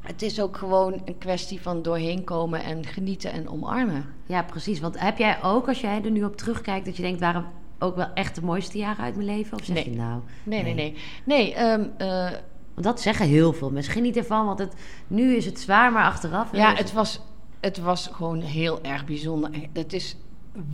het 0.00 0.22
is 0.22 0.40
ook 0.40 0.56
gewoon 0.56 1.02
een 1.04 1.18
kwestie 1.18 1.60
van 1.60 1.82
doorheen 1.82 2.24
komen 2.24 2.62
en 2.62 2.86
genieten 2.86 3.32
en 3.32 3.48
omarmen. 3.48 4.04
Ja, 4.26 4.42
precies. 4.42 4.80
Want 4.80 5.00
heb 5.00 5.18
jij 5.18 5.42
ook, 5.42 5.68
als 5.68 5.80
jij 5.80 6.02
er 6.04 6.10
nu 6.10 6.24
op 6.24 6.36
terugkijkt, 6.36 6.84
dat 6.86 6.96
je 6.96 7.02
denkt, 7.02 7.20
waren 7.20 7.46
ook 7.78 7.96
wel 7.96 8.12
echt 8.14 8.34
de 8.34 8.42
mooiste 8.42 8.78
jaren 8.78 9.04
uit 9.04 9.14
mijn 9.16 9.26
leven? 9.26 9.58
Of 9.58 9.64
zeg 9.64 9.74
Nee. 9.76 9.90
je 9.90 9.96
nou... 9.96 10.20
Nee, 10.42 10.62
nee, 10.62 10.74
nee. 10.74 10.94
Nee, 11.24 11.54
ehm, 11.54 11.84
eh, 11.96 12.30
Want 12.74 12.86
dat 12.86 13.00
zeggen 13.00 13.26
heel 13.26 13.52
veel 13.52 13.70
mensen. 13.70 13.92
Geniet 13.92 14.16
ervan, 14.16 14.46
want 14.46 14.58
het, 14.58 14.74
nu 15.06 15.34
is 15.34 15.44
het 15.44 15.60
zwaar, 15.60 15.92
maar 15.92 16.04
achteraf... 16.04 16.52
ja, 16.56 16.74
het 16.74 16.92
was, 16.92 17.20
het 17.60 17.78
was 17.78 18.06
gewoon 18.12 18.40
heel 18.40 18.82
erg 18.82 19.04
bijzonder. 19.04 19.50
Het 19.72 19.92
is 19.92 20.16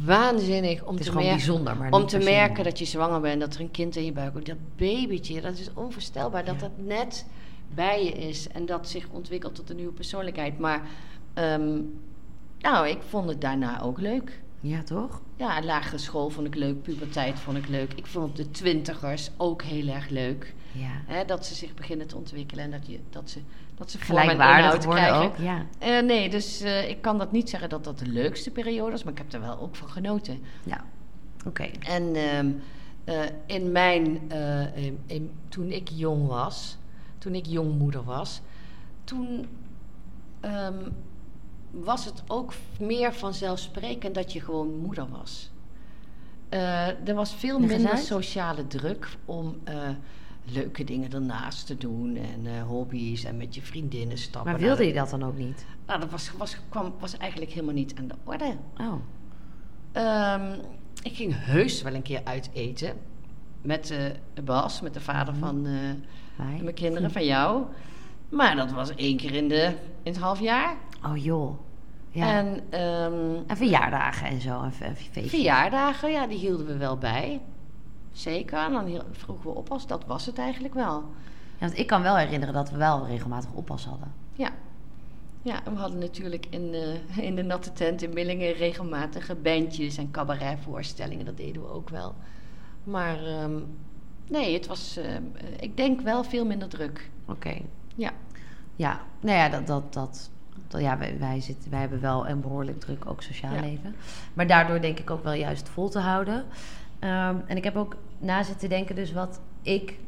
waanzinnig 0.04 0.84
om 0.84 0.90
het 0.90 1.00
is 1.00 1.06
te 1.06 1.12
gewoon 1.12 1.26
merken. 1.26 1.78
maar 1.78 1.92
Om 1.92 2.06
te 2.06 2.18
merken 2.18 2.64
dat 2.64 2.78
je 2.78 2.84
zwanger 2.84 3.20
bent, 3.20 3.40
dat 3.40 3.54
er 3.54 3.60
een 3.60 3.70
kind 3.70 3.96
in 3.96 4.04
je 4.04 4.12
buik 4.12 4.32
wordt. 4.32 4.46
Dat 4.46 4.56
babytje, 4.76 5.40
dat 5.40 5.58
is 5.58 5.70
onvoorstelbaar. 5.74 6.44
Dat 6.44 6.54
Ja. 6.54 6.60
dat 6.60 6.70
net 6.76 7.26
bij 7.74 8.04
je 8.04 8.10
is 8.12 8.48
en 8.48 8.66
dat 8.66 8.88
zich 8.88 9.08
ontwikkelt 9.10 9.54
tot 9.54 9.70
een 9.70 9.76
nieuwe 9.76 9.92
persoonlijkheid. 9.92 10.58
Maar 10.58 10.82
ehm, 11.34 11.80
nou, 12.58 12.88
ik 12.88 12.98
vond 13.08 13.28
het 13.28 13.40
daarna 13.40 13.82
ook 13.82 14.00
leuk. 14.00 14.40
Ja, 14.60 14.82
toch? 14.82 15.20
Ja, 15.36 15.62
lagere 15.62 15.98
school 15.98 16.30
vond 16.30 16.46
ik 16.46 16.54
leuk, 16.54 16.82
puberteit 16.82 17.38
vond 17.38 17.56
ik 17.56 17.68
leuk. 17.68 17.92
Ik 17.92 18.06
vond 18.06 18.36
de 18.36 18.50
twintigers 18.50 19.30
ook 19.36 19.62
heel 19.62 19.88
erg 19.88 20.08
leuk. 20.08 20.54
Ja. 20.72 20.90
Hè, 21.06 21.24
dat 21.24 21.46
ze 21.46 21.54
zich 21.54 21.74
beginnen 21.74 22.06
te 22.06 22.16
ontwikkelen 22.16 22.64
en 22.64 22.70
dat, 22.70 22.86
je, 22.86 23.00
dat 23.10 23.30
ze, 23.30 23.40
dat 23.74 23.90
ze 23.90 23.98
Gelijkwaardig 23.98 24.64
inhoud 24.64 24.84
worden 24.84 25.04
krijgen. 25.04 25.26
ook, 25.26 25.36
ja. 25.36 25.66
Eh, 25.78 26.02
nee, 26.06 26.28
dus 26.28 26.60
eh, 26.60 26.88
ik 26.88 27.02
kan 27.02 27.18
dat 27.18 27.32
niet 27.32 27.50
zeggen 27.50 27.68
dat 27.68 27.84
dat 27.84 27.98
de 27.98 28.06
leukste 28.06 28.50
periode 28.50 28.92
is, 28.94 29.02
maar 29.04 29.12
ik 29.12 29.18
heb 29.18 29.32
er 29.32 29.40
wel 29.40 29.58
ook 29.60 29.76
van 29.76 29.88
genoten. 29.90 30.40
Ja, 30.64 30.84
oké. 31.46 31.62
En 31.80 32.14
ehm, 32.14 32.50
eh, 33.04 33.22
in 33.46 33.72
mijn, 33.72 34.30
in- 34.74 34.98
in- 35.06 35.30
toen 35.48 35.70
ik 35.70 35.88
jong 35.88 36.26
was, 36.26 36.76
toen 37.18 37.34
ik 37.34 37.46
jongmoeder 37.46 38.04
was, 38.04 38.40
toen 39.04 39.46
ehm, 40.40 40.74
was 41.70 42.04
het 42.04 42.22
ook 42.26 42.52
meer 42.80 43.12
vanzelfsprekend 43.14 44.14
dat 44.14 44.32
je 44.32 44.40
gewoon 44.40 44.76
moeder 44.78 45.06
was. 45.10 45.50
Eh, 46.48 47.08
er 47.08 47.14
was 47.14 47.34
veel 47.34 47.60
Leg 47.60 47.68
minder 47.68 47.98
sociale 47.98 48.66
druk 48.66 49.16
om 49.24 49.56
eh, 49.64 49.74
leuke 50.44 50.84
dingen 50.84 51.12
ernaast 51.12 51.66
te 51.66 51.76
doen 51.76 52.16
en 52.16 52.46
eh, 52.46 52.62
hobby's 52.62 53.24
en 53.24 53.36
met 53.36 53.54
je 53.54 53.62
vriendinnen 53.62 54.18
stappen. 54.18 54.50
Maar 54.52 54.60
wilde 54.60 54.76
de- 54.82 54.86
je 54.86 54.92
dat 54.94 55.10
dan 55.10 55.22
ook 55.24 55.36
niet? 55.38 55.64
Nou, 55.86 56.00
dat 56.00 56.10
was, 56.10 56.30
was, 56.38 56.56
kwam, 56.68 56.94
was 56.98 57.16
eigenlijk 57.16 57.50
helemaal 57.52 57.74
niet 57.74 57.94
aan 57.98 58.08
de 58.08 58.14
orde. 58.24 58.56
Oh, 58.80 58.92
Ehm, 59.92 60.52
Ik 61.02 61.16
ging 61.16 61.34
heus 61.36 61.82
wel 61.82 61.94
een 61.94 62.02
keer 62.02 62.20
uit 62.24 62.50
eten. 62.52 62.96
Met 63.62 63.94
Bas, 64.44 64.80
met 64.80 64.94
de 64.94 65.00
vader 65.00 65.34
Mhm. 65.34 65.42
van 65.44 65.62
mijn 66.62 66.74
kinderen, 66.74 67.10
van 67.10 67.24
jou. 67.24 67.62
Maar 68.28 68.56
dat 68.56 68.72
was 68.72 68.94
één 68.94 69.16
keer 69.16 69.34
in, 69.34 69.48
de, 69.48 69.64
in 70.02 70.12
het 70.12 70.20
half 70.20 70.40
jaar. 70.40 70.76
Oh 71.10 71.16
joh. 71.24 71.58
Ja. 72.10 72.28
En, 72.38 72.62
En 72.70 73.44
ehm, 73.46 73.56
verjaardagen 73.56 74.26
en 74.26 74.40
zo. 74.40 74.62
En, 74.62 74.72
fe- 74.72 74.84
en 74.84 74.96
feestjes. 74.96 75.30
verjaardagen, 75.30 76.10
ja, 76.10 76.26
die 76.26 76.38
hielden 76.38 76.66
we 76.66 76.76
wel 76.76 76.96
bij. 76.98 77.40
Zeker. 78.12 78.58
En 78.58 78.72
dan 78.72 79.02
vroegen 79.10 79.50
we 79.50 79.56
oppas. 79.56 79.86
Dat 79.86 80.04
was 80.06 80.26
het 80.26 80.38
eigenlijk 80.38 80.74
wel. 80.74 81.04
Ja, 81.58 81.66
want 81.66 81.78
ik 81.78 81.86
kan 81.86 82.02
wel 82.02 82.16
herinneren 82.16 82.54
dat 82.54 82.70
we 82.70 82.76
wel 82.76 83.06
regelmatig 83.06 83.50
oppas 83.52 83.84
hadden. 83.84 84.12
Ja. 84.32 84.50
Ja, 85.42 85.64
en 85.64 85.72
we 85.72 85.78
hadden 85.78 85.98
natuurlijk 85.98 86.46
in, 86.50 86.74
eh, 86.74 87.18
in 87.24 87.34
de 87.34 87.42
natte 87.42 87.72
tent 87.72 88.02
in 88.02 88.12
Millingen 88.14 88.52
regelmatige 88.52 89.34
bandjes 89.34 89.96
en 89.96 90.10
cabaretvoorstellingen. 90.10 91.24
Dat 91.24 91.36
deden 91.36 91.62
we 91.62 91.68
ook 91.68 91.88
wel. 91.88 92.14
Maar 92.84 93.24
ehm, 93.26 93.58
nee, 94.28 94.54
het 94.54 94.66
was, 94.66 94.96
ehm, 94.96 95.22
eh, 95.34 95.46
ik 95.60 95.76
denk 95.76 96.00
wel 96.00 96.24
veel 96.24 96.44
minder 96.46 96.68
druk. 96.68 97.10
Oké. 97.26 97.54
Ja. 97.94 98.10
Ja, 98.76 99.00
nou 99.20 99.36
ja, 99.36 99.48
dat, 99.48 99.66
dat, 99.66 99.92
dat- 99.92 100.30
ja, 100.68 100.98
wij, 100.98 101.18
wij, 101.18 101.40
zitten, 101.40 101.70
wij 101.70 101.80
hebben 101.80 102.00
wel 102.00 102.28
een 102.28 102.40
behoorlijk 102.40 102.80
druk 102.80 103.06
ook 103.06 103.22
sociaal 103.22 103.54
Ja. 103.54 103.60
leven. 103.60 103.94
Maar 104.34 104.46
daardoor 104.46 104.80
denk 104.80 104.98
ik 104.98 105.10
ook 105.10 105.22
wel 105.24 105.32
juist 105.32 105.68
vol 105.68 105.88
te 105.88 105.98
houden. 105.98 106.44
Ehm, 106.98 107.36
en 107.46 107.56
ik 107.56 107.64
heb 107.64 107.76
ook 107.76 107.96
na 108.18 108.42
zitten 108.42 108.68
denken 108.68 108.94
dus 108.94 109.12
wat 109.12 109.40
ik 109.62 109.98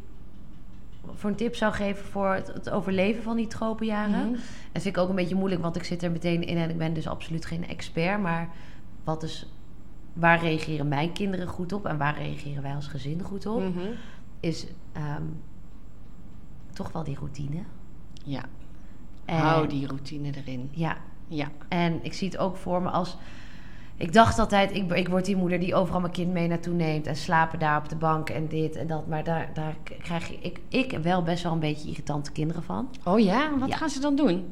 voor 1.15 1.31
een 1.31 1.37
tip 1.37 1.55
zou 1.55 1.73
geven 1.73 2.05
voor 2.05 2.35
het, 2.35 2.47
het 2.47 2.71
overleven 2.71 3.23
van 3.23 3.37
die 3.37 3.47
tropenjaren. 3.47 4.11
Mhm. 4.11 4.35
En 4.35 4.41
dat 4.73 4.83
vind 4.83 4.97
ik 4.97 5.03
ook 5.03 5.09
een 5.09 5.15
beetje 5.15 5.35
moeilijk, 5.35 5.63
want 5.63 5.77
ik 5.77 5.85
zit 5.85 6.03
er 6.03 6.11
meteen 6.11 6.47
in 6.47 6.57
en 6.57 6.71
ik 6.71 6.79
ben 6.79 6.95
dus 6.95 7.09
absoluut 7.09 7.47
geen 7.47 7.69
expert. 7.69 8.21
Maar 8.21 8.49
wat 9.05 9.23
is, 9.23 9.47
waar 10.13 10.41
reageren 10.41 10.89
mijn 10.89 11.13
kinderen 11.13 11.47
goed 11.47 11.73
op 11.73 11.87
en 11.87 11.99
waar 11.99 12.19
reageren 12.19 12.63
wij 12.63 12.75
als 12.75 12.87
gezin 12.87 13.23
goed 13.23 13.47
op? 13.47 13.61
Mhm. 13.61 13.87
Is 14.41 14.67
ehm, 14.93 15.23
toch 16.73 16.93
wel 16.93 17.05
die 17.05 17.17
routine. 17.19 17.63
Ja, 18.25 18.45
hou 19.37 19.67
die 19.69 19.87
routine 19.87 20.31
erin. 20.45 20.69
Ja, 20.73 20.97
Ja, 21.31 21.49
en 21.69 21.99
ik 22.03 22.12
zie 22.12 22.29
het 22.29 22.38
ook 22.38 22.57
voor 22.57 22.83
me 22.83 22.88
als. 22.88 23.17
Ik 23.97 24.12
dacht 24.12 24.38
altijd, 24.38 24.75
ik, 24.77 24.93
ik 24.93 25.09
word 25.09 25.25
die 25.25 25.37
moeder 25.37 25.61
die 25.61 25.75
overal 25.75 26.01
mijn 26.01 26.12
kind 26.12 26.33
mee 26.33 26.49
naartoe 26.49 26.75
neemt. 26.75 27.07
En 27.07 27.17
slapen 27.17 27.59
daar 27.59 27.79
op 27.79 27.88
de 27.88 27.97
bank 27.97 28.29
en 28.31 28.49
dit 28.49 28.77
en 28.77 28.87
dat. 28.87 29.07
Maar 29.07 29.25
daar, 29.25 29.51
daar 29.55 29.77
krijg 30.03 30.41
ik, 30.41 30.61
ik 30.69 30.99
wel 31.03 31.23
best 31.23 31.43
wel 31.43 31.53
een 31.53 31.59
beetje 31.59 31.88
irritante 31.88 32.33
kinderen 32.33 32.62
van. 32.62 32.88
Oh 33.05 33.19
ja, 33.21 33.59
wat 33.59 33.69
Ja. 33.69 33.77
gaan 33.77 33.88
ze 33.91 34.01
dan 34.01 34.17
doen? 34.17 34.45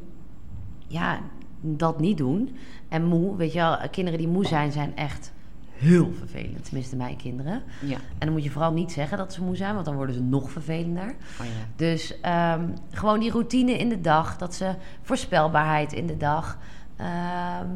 Ja, 0.86 1.20
dat 1.60 2.00
niet 2.00 2.16
doen. 2.18 2.56
En 2.88 3.04
moe, 3.04 3.36
weet 3.36 3.52
je 3.52 3.58
wel, 3.58 3.76
kinderen 3.90 4.18
die 4.18 4.28
moe 4.28 4.46
zijn, 4.46 4.72
zijn 4.72 4.96
echt 4.96 5.32
heel 5.76 6.12
vervelend. 6.18 6.64
Tenminste, 6.64 6.96
mijn 6.96 7.16
kinderen. 7.16 7.62
Ja. 7.80 7.96
En 7.96 8.18
dan 8.18 8.32
moet 8.32 8.44
je 8.44 8.50
vooral 8.50 8.72
niet 8.72 8.92
zeggen 8.92 9.18
dat 9.18 9.32
ze 9.32 9.42
moe 9.42 9.56
zijn, 9.56 9.74
want 9.74 9.86
dan 9.86 9.94
worden 9.94 10.14
ze 10.14 10.22
nog 10.22 10.50
vervelender. 10.50 11.14
Oh 11.40 11.46
ja. 11.46 11.52
Dus 11.76 12.20
ehm, 12.20 12.68
gewoon 12.90 13.20
die 13.20 13.30
routine 13.30 13.72
in 13.72 13.88
de 13.88 14.00
dag, 14.00 14.36
dat 14.36 14.54
ze 14.54 14.74
voorspelbaarheid 15.02 15.92
in 15.92 16.06
de 16.06 16.16
dag. 16.16 16.58
Ehm, 16.96 17.68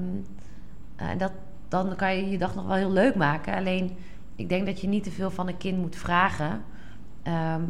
en 0.96 1.18
dat, 1.18 1.32
dan 1.68 1.96
kan 1.96 2.16
je 2.16 2.30
je 2.30 2.38
dag 2.38 2.54
nog 2.54 2.66
wel 2.66 2.76
heel 2.76 2.92
leuk 2.92 3.14
maken. 3.14 3.54
Alleen, 3.54 3.96
ik 4.36 4.48
denk 4.48 4.66
dat 4.66 4.80
je 4.80 4.88
niet 4.88 5.04
te 5.04 5.10
veel 5.10 5.30
van 5.30 5.48
een 5.48 5.56
kind 5.56 5.78
moet 5.78 5.96
vragen. 5.96 6.62
Ehm, 7.22 7.62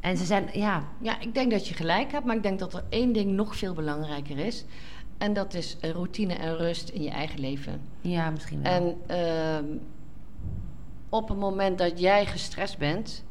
en 0.00 0.16
ze 0.16 0.24
zijn, 0.24 0.48
ja, 0.52 0.82
Ja, 0.98 1.20
ik 1.20 1.34
denk 1.34 1.50
dat 1.50 1.68
je 1.68 1.74
gelijk 1.74 2.12
hebt, 2.12 2.24
maar 2.24 2.36
ik 2.36 2.42
denk 2.42 2.58
dat 2.58 2.74
er 2.74 2.84
één 2.88 3.12
ding 3.12 3.32
nog 3.32 3.56
veel 3.56 3.74
belangrijker 3.74 4.38
is. 4.38 4.64
En 5.22 5.32
dat 5.32 5.54
is 5.54 5.76
eh, 5.80 5.90
routine 5.90 6.34
en 6.34 6.56
rust 6.56 6.88
in 6.88 7.02
je 7.02 7.10
eigen 7.10 7.40
leven. 7.40 7.80
ja, 8.00 8.30
misschien 8.30 8.62
wel. 8.62 8.72
En 8.72 8.96
ehm, 9.06 9.64
op 11.08 11.28
het 11.28 11.38
moment 11.38 11.78
dat 11.78 12.00
jij 12.00 12.26
gestrest 12.26 12.78
bent, 12.78 13.24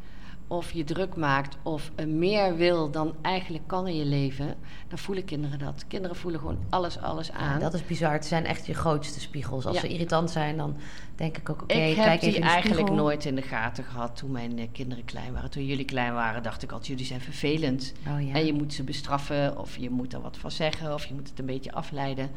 of 0.51 0.71
je 0.71 0.83
druk 0.83 1.15
maakt, 1.15 1.57
of 1.63 1.91
eh, 1.95 2.05
meer 2.05 2.55
wil 2.55 2.89
dan 2.91 3.15
eigenlijk 3.21 3.67
kan 3.67 3.87
in 3.87 3.95
je 3.95 4.05
leven, 4.05 4.55
dan 4.87 4.97
voelen 4.97 5.25
kinderen 5.25 5.59
dat. 5.59 5.85
Kinderen 5.87 6.15
voelen 6.15 6.39
gewoon 6.39 6.57
alles, 6.69 6.97
alles 6.99 7.27
Ja, 7.27 7.33
aan. 7.33 7.59
dat 7.59 7.73
is 7.73 7.85
bizar. 7.85 8.11
Het 8.13 8.25
zijn 8.25 8.45
echt 8.45 8.65
je 8.65 8.73
grootste 8.73 9.19
spiegels. 9.19 9.65
Als 9.65 9.75
Ja. 9.75 9.81
ze 9.81 9.87
irritant 9.87 10.31
zijn, 10.31 10.57
dan 10.57 10.75
denk 11.15 11.37
ik 11.37 11.49
ook, 11.49 11.61
oké, 11.61 11.73
ik 11.73 11.95
heb 11.95 12.05
kijk 12.05 12.19
die 12.21 12.29
even 12.29 12.41
eigenlijk 12.49 12.89
nooit 12.91 13.25
in 13.25 13.35
de 13.35 13.41
gaten 13.41 13.83
gehad 13.83 14.15
toen 14.15 14.31
mijn 14.31 14.59
eh, 14.59 14.67
kinderen 14.71 15.05
klein 15.05 15.33
waren. 15.33 15.49
Toen 15.49 15.65
jullie 15.65 15.85
klein 15.85 16.13
waren, 16.13 16.43
dacht 16.43 16.63
ik 16.63 16.71
altijd, 16.71 16.87
jullie 16.87 17.05
zijn 17.05 17.21
vervelend. 17.21 17.93
Oh, 18.07 18.27
ja. 18.27 18.33
En 18.33 18.45
je 18.45 18.53
moet 18.53 18.73
ze 18.73 18.83
bestraffen, 18.83 19.57
of 19.57 19.77
je 19.77 19.89
moet 19.89 20.13
er 20.13 20.21
wat 20.21 20.37
van 20.37 20.51
zeggen, 20.51 20.93
of 20.93 21.05
je 21.05 21.13
moet 21.13 21.29
het 21.29 21.39
een 21.39 21.45
beetje 21.45 21.73
afleiden. 21.73 22.29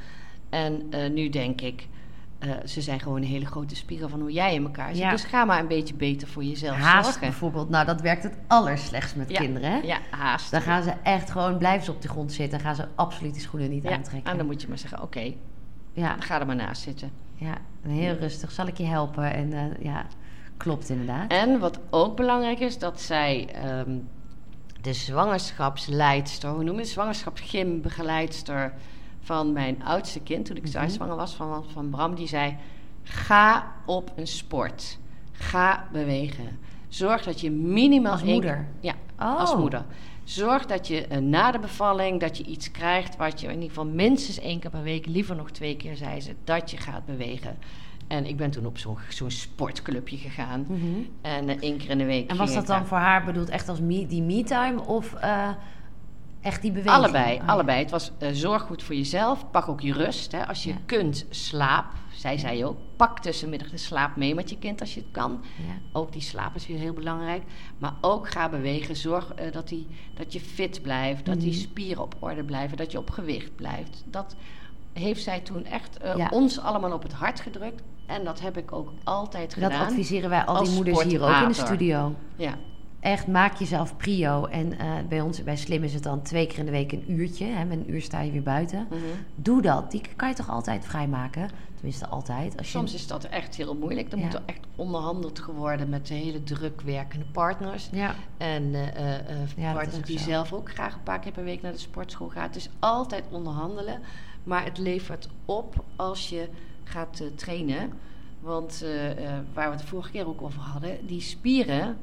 En 0.50 0.87
eh, 0.90 1.11
nu 1.11 1.29
denk 1.29 1.61
ik, 1.61 1.88
eh, 2.46 2.66
ze 2.66 2.80
zijn 2.80 3.00
gewoon 3.00 3.16
een 3.22 3.28
hele 3.28 3.46
grote 3.46 3.76
spiegel 3.76 4.09
van 4.09 4.20
hoe 4.20 4.33
jij 4.33 4.54
in 4.54 4.64
elkaar 4.64 4.88
zit. 4.88 4.98
Ja. 4.98 5.11
Dus 5.11 5.24
ga 5.24 5.44
maar 5.44 5.61
een 5.61 5.68
beetje 5.68 5.94
beter 5.94 6.28
voor 6.28 6.44
jezelf 6.44 6.76
Haast 6.76 7.04
zorgen. 7.04 7.20
bijvoorbeeld, 7.20 7.68
nou 7.68 7.87
dat 7.87 8.00
werkt 8.00 8.22
het 8.22 8.35
allerslechtst 8.46 9.16
met 9.16 9.30
Ja, 9.30 9.38
kinderen. 9.40 9.70
Hè? 9.70 9.78
Ja, 9.78 9.98
haast. 10.11 10.50
Dan 10.50 10.61
gaan 10.61 10.83
ze 10.83 10.92
echt 11.02 11.30
gewoon, 11.30 11.59
blijven 11.59 11.85
ze 11.85 11.90
op 11.90 12.02
de 12.02 12.09
grond 12.09 12.33
zitten 12.33 12.59
en 12.59 12.64
gaan 12.64 12.74
ze 12.74 12.87
absoluut 12.94 13.33
die 13.33 13.42
schoenen 13.42 13.70
niet 13.70 13.83
ja, 13.83 13.90
aantrekken. 13.92 14.30
en 14.30 14.37
dan 14.37 14.46
moet 14.46 14.62
je 14.62 14.68
maar 14.68 14.78
zeggen, 14.78 15.02
oké, 15.02 15.33
ja, 15.92 16.16
ga 16.18 16.40
er 16.40 16.46
maar 16.46 16.57
naast 16.57 16.83
zitten. 16.83 17.11
ja, 17.35 17.54
heel 17.83 18.14
rustig. 18.16 18.50
Zal 18.52 18.66
ik 18.66 18.76
je 18.76 18.85
helpen? 18.85 19.33
En 19.35 19.52
eh, 19.52 19.85
ja, 19.85 20.07
klopt 20.57 20.88
inderdaad. 20.88 21.30
En 21.30 21.59
wat 21.59 21.80
ook 21.90 22.16
belangrijk 22.16 22.59
is, 22.61 22.78
dat 22.78 23.00
zij 23.00 23.48
ehm, 23.52 23.96
de 24.80 24.92
zwangerschapsleidster, 24.92 26.50
hoe 26.50 26.64
noem 26.64 26.74
je 26.74 26.80
het, 26.80 26.88
zwangerschapsgymbegeleidster 26.88 28.72
van 29.25 29.53
mijn 29.53 29.85
oudste 29.85 30.21
kind, 30.21 30.45
toen 30.47 30.57
ik 30.57 30.73
Mhm. 30.75 30.89
zwanger 30.89 31.17
was 31.17 31.35
van, 31.35 31.65
van 31.73 31.91
Bram, 31.91 32.15
die 32.15 32.27
zei: 32.29 32.57
Ga 33.03 33.73
op 33.87 34.13
een 34.17 34.27
sport. 34.27 34.99
Ga 35.33 35.89
bewegen. 35.93 36.59
Zorg 36.89 37.23
dat 37.25 37.41
je 37.41 37.51
minimaal 37.51 38.13
Als 38.13 38.23
moeder? 38.23 38.67
ja, 38.81 38.95
Oh. 39.21 39.37
als 39.39 39.57
moeder. 39.57 39.85
Zorg 40.25 40.67
dat 40.67 40.87
je 40.89 41.07
eh, 41.07 41.19
na 41.19 41.51
de 41.51 41.59
bevalling 41.59 42.21
dat 42.21 42.37
je 42.37 42.45
iets 42.45 42.71
krijgt 42.71 43.17
wat 43.17 43.41
je 43.41 43.47
in 43.47 43.53
ieder 43.53 43.69
geval 43.69 43.85
minstens 43.87 44.41
één 44.41 44.59
keer 44.61 44.71
per 44.71 44.83
week, 44.83 45.07
liever 45.07 45.37
nog 45.37 45.51
twee 45.51 45.77
keer, 45.77 45.97
zei 45.97 46.21
ze, 46.21 46.35
dat 46.45 46.71
je 46.71 46.77
gaat 46.77 47.05
bewegen. 47.07 47.57
En 48.07 48.27
ik 48.27 48.37
ben 48.37 48.51
toen 48.51 48.67
op 48.67 48.79
zo'n 49.09 49.31
sportclubje 49.31 50.17
gegaan. 50.17 50.65
Mhm. 50.69 50.81
En 51.21 51.49
eh, 51.49 51.57
één 51.61 51.77
keer 51.79 51.91
in 51.91 51.99
de 51.99 52.05
week. 52.05 52.31
En 52.31 52.37
was 52.37 52.55
dat 52.55 52.67
dan 52.67 52.87
voor 52.87 52.99
haar 52.99 53.25
bedoeld 53.25 53.49
echt 53.49 53.69
als 53.69 53.81
me, 53.81 54.07
die 54.07 54.23
me-time 54.23 54.83
of 54.87 55.15
eh, 55.15 55.49
echt 56.44 56.62
die 56.62 56.72
beweging? 56.72 56.94
Allebei, 57.04 57.33
Oh, 57.35 57.40
ja. 57.46 57.52
allebei. 57.52 57.78
Het 57.78 57.90
was 57.90 58.11
eh, 58.18 58.28
zorg 58.33 58.62
goed 58.62 58.83
voor 58.83 58.94
jezelf. 58.94 59.50
Pak 59.50 59.68
ook 59.68 59.80
je 59.80 59.92
rust. 59.92 60.33
Hè. 60.33 60.46
Als 60.46 60.62
je 60.64 60.70
Ja. 60.70 60.76
kunt, 60.87 61.26
slaap. 61.30 61.85
Zij 62.14 62.38
zei 62.38 62.64
ook, 62.64 62.76
pak 62.96 63.18
tussenmiddag 63.20 63.70
de 63.70 63.76
slaap 63.76 64.16
mee 64.16 64.35
met 64.35 64.50
je 64.50 64.59
kind 64.59 64.80
als 64.80 64.94
je 64.94 65.00
het 65.00 65.09
kan. 65.11 65.44
Ook 65.92 66.12
die 66.12 66.22
slaap 66.22 66.54
is 66.54 66.66
weer 66.66 66.78
heel 66.78 66.92
belangrijk. 66.92 67.42
Maar 67.78 67.92
ook 68.00 68.28
ga 68.30 68.48
bewegen. 68.48 68.96
Zorg 68.96 69.35
eh, 69.35 69.52
dat, 69.52 69.68
die, 69.68 69.87
dat 70.14 70.33
je 70.33 70.40
fit 70.40 70.83
blijft. 70.83 71.24
Dat 71.26 71.40
die 71.40 71.50
Mhm. 71.52 71.61
spieren 71.61 72.02
op 72.02 72.14
orde 72.18 72.44
blijven. 72.44 72.76
Dat 72.76 72.92
je 72.92 72.98
op 72.98 73.11
gewicht 73.11 73.57
blijft. 73.57 74.02
Dat 74.07 74.37
heeft 74.92 75.22
zij 75.22 75.40
toen 75.40 75.64
echt 75.64 75.96
eh, 75.98 76.26
ons 76.30 76.61
allemaal 76.61 76.92
op 76.92 77.02
het 77.02 77.12
hart 77.12 77.40
gedrukt. 77.40 77.83
En 78.07 78.24
dat 78.24 78.40
heb 78.40 78.57
ik 78.57 78.72
ook 78.72 78.92
altijd 79.04 79.54
Dat 79.61 79.62
gedaan. 79.70 79.87
adviseren 79.87 80.30
wij 80.30 80.44
al 80.44 80.62
die 80.64 80.72
moeders 80.72 81.02
hier 81.02 81.22
ook 81.22 81.42
in 81.42 81.48
de 81.48 81.54
studio. 81.54 82.14
Ja. 82.37 82.54
Echt, 83.05 83.27
maak 83.27 83.57
jezelf 83.57 83.97
prio. 83.97 84.45
En 84.47 84.79
eh, 84.79 84.93
bij 85.09 85.21
ons, 85.21 85.43
bij 85.43 85.57
Slim 85.57 85.83
is 85.83 85.95
het 85.95 86.03
dan 86.03 86.23
twee 86.23 86.47
keer 86.47 86.59
in 86.59 86.64
de 86.64 86.71
week 86.71 86.93
een 86.93 87.05
uurtje. 87.12 87.47
Hè, 87.47 87.64
met 87.64 87.79
een 87.79 87.90
uur 87.95 88.03
sta 88.03 88.21
je 88.21 88.31
weer 88.33 88.43
buiten. 88.43 88.87
Mhm. 88.90 89.01
Doe 89.35 89.62
dat. 89.62 89.90
Die 89.90 90.01
kan 90.17 90.29
je 90.29 90.35
toch 90.35 90.49
altijd 90.51 90.85
vrijmaken? 90.85 91.49
Tenminste, 91.75 92.07
altijd. 92.07 92.57
Als 92.59 92.67
je... 92.73 92.79
Soms 92.79 92.95
is 92.95 93.07
dat 93.07 93.25
echt 93.25 93.55
heel 93.57 93.75
moeilijk. 93.75 94.11
Dan 94.11 94.19
Ja. 94.19 94.25
moet 94.25 94.35
er 94.35 94.43
echt 94.47 94.61
onderhandeld 94.77 95.38
geworden 95.38 95.88
met 95.88 96.07
de 96.07 96.14
hele 96.14 96.43
druk 96.43 96.81
werkende 96.81 97.25
partners. 97.33 97.88
Ja, 97.93 98.14
En 98.37 98.75
eh, 98.75 99.19
eh, 99.19 99.49
Ja, 99.57 99.73
partners 99.73 100.07
die 100.07 100.19
zo. 100.19 100.25
zelf 100.25 100.53
ook 100.53 100.71
graag 100.71 100.95
een 100.95 101.03
paar 101.03 101.21
keer 101.21 101.33
per 101.33 101.45
week 101.45 101.62
naar 101.62 101.73
de 101.73 101.79
sportschool 101.79 102.29
gaan. 102.29 102.51
Is 102.55 102.69
altijd 102.79 103.25
onderhandelen. 103.31 104.01
Maar 104.45 104.64
het 104.64 104.79
levert 104.79 105.29
op 105.45 105.85
als 105.97 106.29
je 106.29 106.49
gaat 106.85 107.23
trainen. 107.35 107.93
Want 108.40 108.85
waar 109.55 109.64
we 109.67 109.71
het 109.71 109.81
de 109.81 109.87
vorige 109.87 110.11
keer 110.11 110.27
ook 110.29 110.43
over 110.43 110.61
hadden, 110.61 111.07
die 111.07 111.21
spieren. 111.21 111.97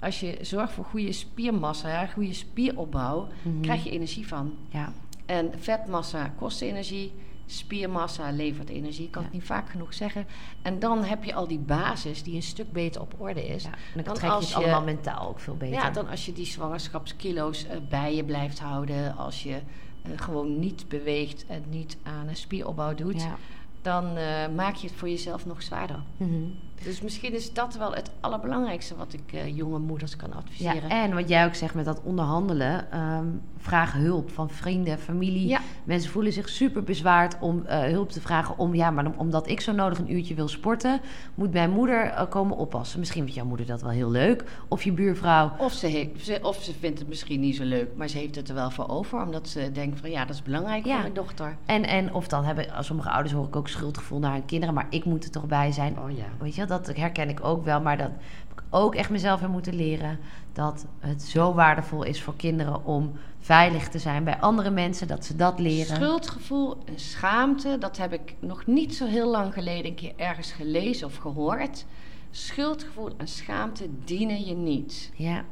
Als 0.00 0.20
je 0.20 0.38
zorgt 0.40 0.72
voor 0.72 0.84
goede 0.84 1.12
spiermassa, 1.12 2.06
goede 2.06 2.32
spieropbouw, 2.32 3.28
Mhm. 3.42 3.60
krijg 3.60 3.84
je 3.84 3.90
energie 3.90 4.26
van. 4.26 4.54
ja. 4.68 4.92
En 5.26 5.50
vetmassa 5.58 6.32
kost 6.38 6.60
energie, 6.62 7.12
spiermassa 7.46 8.30
levert 8.30 8.68
energie, 8.68 9.10
kan 9.10 9.22
Ja. 9.22 9.28
ik 9.28 9.34
niet 9.34 9.44
vaak 9.44 9.70
genoeg 9.70 9.94
zeggen. 9.94 10.26
En 10.62 10.78
dan 10.78 11.04
heb 11.04 11.24
je 11.24 11.34
al 11.34 11.48
die 11.48 11.58
basis 11.58 12.22
die 12.22 12.34
een 12.34 12.42
stuk 12.42 12.72
beter 12.72 13.00
op 13.00 13.14
orde 13.18 13.46
is. 13.46 13.62
ja. 13.62 13.70
En 13.70 13.76
dan 13.94 14.04
Dan 14.04 14.14
trek 14.14 14.30
je 14.30 14.36
het 14.36 14.48
je- 14.48 14.54
allemaal 14.54 14.82
mentaal 14.82 15.28
ook 15.28 15.40
veel 15.40 15.56
beter. 15.56 15.74
Ja, 15.74 15.90
dan 15.90 16.08
als 16.08 16.26
je 16.26 16.32
die 16.32 16.46
zwangerschapskilo's 16.46 17.66
eh, 17.66 17.76
bij 17.88 18.14
je 18.14 18.24
blijft 18.24 18.58
houden, 18.58 19.16
als 19.16 19.42
je 19.42 19.54
eh, 20.02 20.10
gewoon 20.16 20.58
niet 20.58 20.88
beweegt 20.88 21.44
en 21.46 21.62
niet 21.70 21.96
aan 22.02 22.28
een 22.28 22.36
spieropbouw 22.36 22.94
doet, 22.94 23.22
Ja. 23.22 23.36
dan 23.82 24.16
eh, 24.16 24.48
maak 24.54 24.74
je 24.74 24.86
het 24.86 24.96
voor 24.96 25.08
jezelf 25.08 25.46
nog 25.46 25.62
zwaarder. 25.62 26.02
Mhm. 26.16 26.42
Dus 26.84 27.00
misschien 27.00 27.34
is 27.34 27.52
dat 27.52 27.74
wel 27.76 27.94
het 27.94 28.10
allerbelangrijkste 28.20 28.96
wat 28.96 29.12
ik 29.12 29.32
eh, 29.32 29.56
jonge 29.56 29.78
moeders 29.78 30.16
kan 30.16 30.32
adviseren. 30.32 30.88
Ja, 30.88 31.02
en 31.04 31.14
wat 31.14 31.28
jij 31.28 31.46
ook 31.46 31.54
zegt 31.54 31.74
met 31.74 31.84
dat 31.84 32.00
onderhandelen, 32.02 32.90
ehm, 32.92 33.24
vraag 33.58 33.92
hulp 33.92 34.30
van 34.30 34.50
vrienden, 34.50 34.98
familie. 34.98 35.48
Ja. 35.48 35.60
Mensen 35.84 36.10
voelen 36.10 36.32
zich 36.32 36.48
super 36.48 36.82
bezwaard 36.82 37.36
om 37.40 37.64
eh, 37.64 37.80
hulp 37.80 38.10
te 38.10 38.20
vragen. 38.20 38.58
Om, 38.58 38.74
ja, 38.74 38.90
maar 38.90 39.06
omdat 39.16 39.48
ik 39.48 39.60
zo 39.60 39.72
nodig 39.72 39.98
een 39.98 40.12
uurtje 40.12 40.34
wil 40.34 40.48
sporten, 40.48 41.00
moet 41.34 41.52
mijn 41.52 41.70
moeder 41.70 42.04
eh, 42.04 42.28
komen 42.28 42.56
oppassen. 42.56 42.98
Misschien 42.98 43.22
vindt 43.22 43.36
jouw 43.36 43.46
moeder 43.46 43.66
dat 43.66 43.82
wel 43.82 43.90
heel 43.90 44.10
leuk. 44.10 44.44
Of 44.68 44.82
je 44.82 44.92
buurvrouw. 44.92 45.52
Of 45.58 45.72
ze, 45.72 45.86
heeft, 45.86 46.24
ze- 46.24 46.38
of 46.42 46.62
ze 46.62 46.72
vindt 46.80 46.98
het 46.98 47.08
misschien 47.08 47.40
niet 47.40 47.56
zo 47.56 47.64
leuk, 47.64 47.88
maar 47.96 48.08
ze 48.08 48.18
heeft 48.18 48.34
het 48.34 48.48
er 48.48 48.54
wel 48.54 48.70
voor 48.70 48.88
over. 48.88 49.22
Omdat 49.22 49.48
ze 49.48 49.72
denkt 49.72 50.00
van 50.00 50.10
ja, 50.10 50.24
dat 50.24 50.34
is 50.34 50.42
belangrijk 50.42 50.84
Ja. 50.84 50.92
voor 50.92 51.00
mijn 51.02 51.14
dochter. 51.14 51.56
En, 51.66 51.82
en 51.86 52.14
of 52.14 52.28
dan 52.28 52.44
hebben 52.44 52.66
sommige 52.84 53.10
ouders 53.10 53.34
hoor 53.34 53.46
ik 53.46 53.56
ook 53.56 53.68
schuldgevoel 53.68 54.18
naar 54.18 54.32
hun 54.32 54.44
kinderen, 54.44 54.74
maar 54.74 54.86
ik 54.90 55.04
moet 55.04 55.24
er 55.24 55.30
toch 55.30 55.46
bij 55.46 55.72
zijn. 55.72 55.98
Oh 55.98 56.10
ja. 56.16 56.24
Weet 56.38 56.54
je, 56.54 56.65
dat 56.68 56.96
herken 56.96 57.28
ik 57.28 57.44
ook 57.44 57.64
wel, 57.64 57.80
maar 57.80 57.96
dat 57.96 58.10
heb 58.48 58.58
ik 58.58 58.62
ook 58.70 58.94
echt 58.94 59.10
mezelf 59.10 59.42
in 59.42 59.50
moeten 59.50 59.74
leren. 59.74 60.18
Dat 60.52 60.86
het 60.98 61.22
zo 61.22 61.54
waardevol 61.54 62.02
is 62.02 62.22
voor 62.22 62.36
kinderen 62.36 62.84
om 62.84 63.12
veilig 63.40 63.88
te 63.88 63.98
zijn 63.98 64.24
bij 64.24 64.36
andere 64.36 64.70
mensen, 64.70 65.06
dat 65.06 65.24
ze 65.24 65.36
dat 65.36 65.58
leren. 65.58 65.96
Schuldgevoel 65.96 66.76
en 66.84 66.98
schaamte, 66.98 67.76
dat 67.78 67.96
heb 67.96 68.12
ik 68.12 68.34
nog 68.38 68.66
niet 68.66 68.94
zo 68.94 69.06
heel 69.06 69.30
lang 69.30 69.52
geleden 69.52 69.86
een 69.86 69.94
keer 69.94 70.12
ergens 70.16 70.52
gelezen 70.52 71.06
of 71.06 71.16
gehoord. 71.16 71.84
Schuldgevoel 72.30 73.10
en 73.16 73.28
schaamte 73.28 73.88
dienen 74.04 74.44
je 74.44 74.54
niet. 74.54 75.10
Ja, 75.14 75.44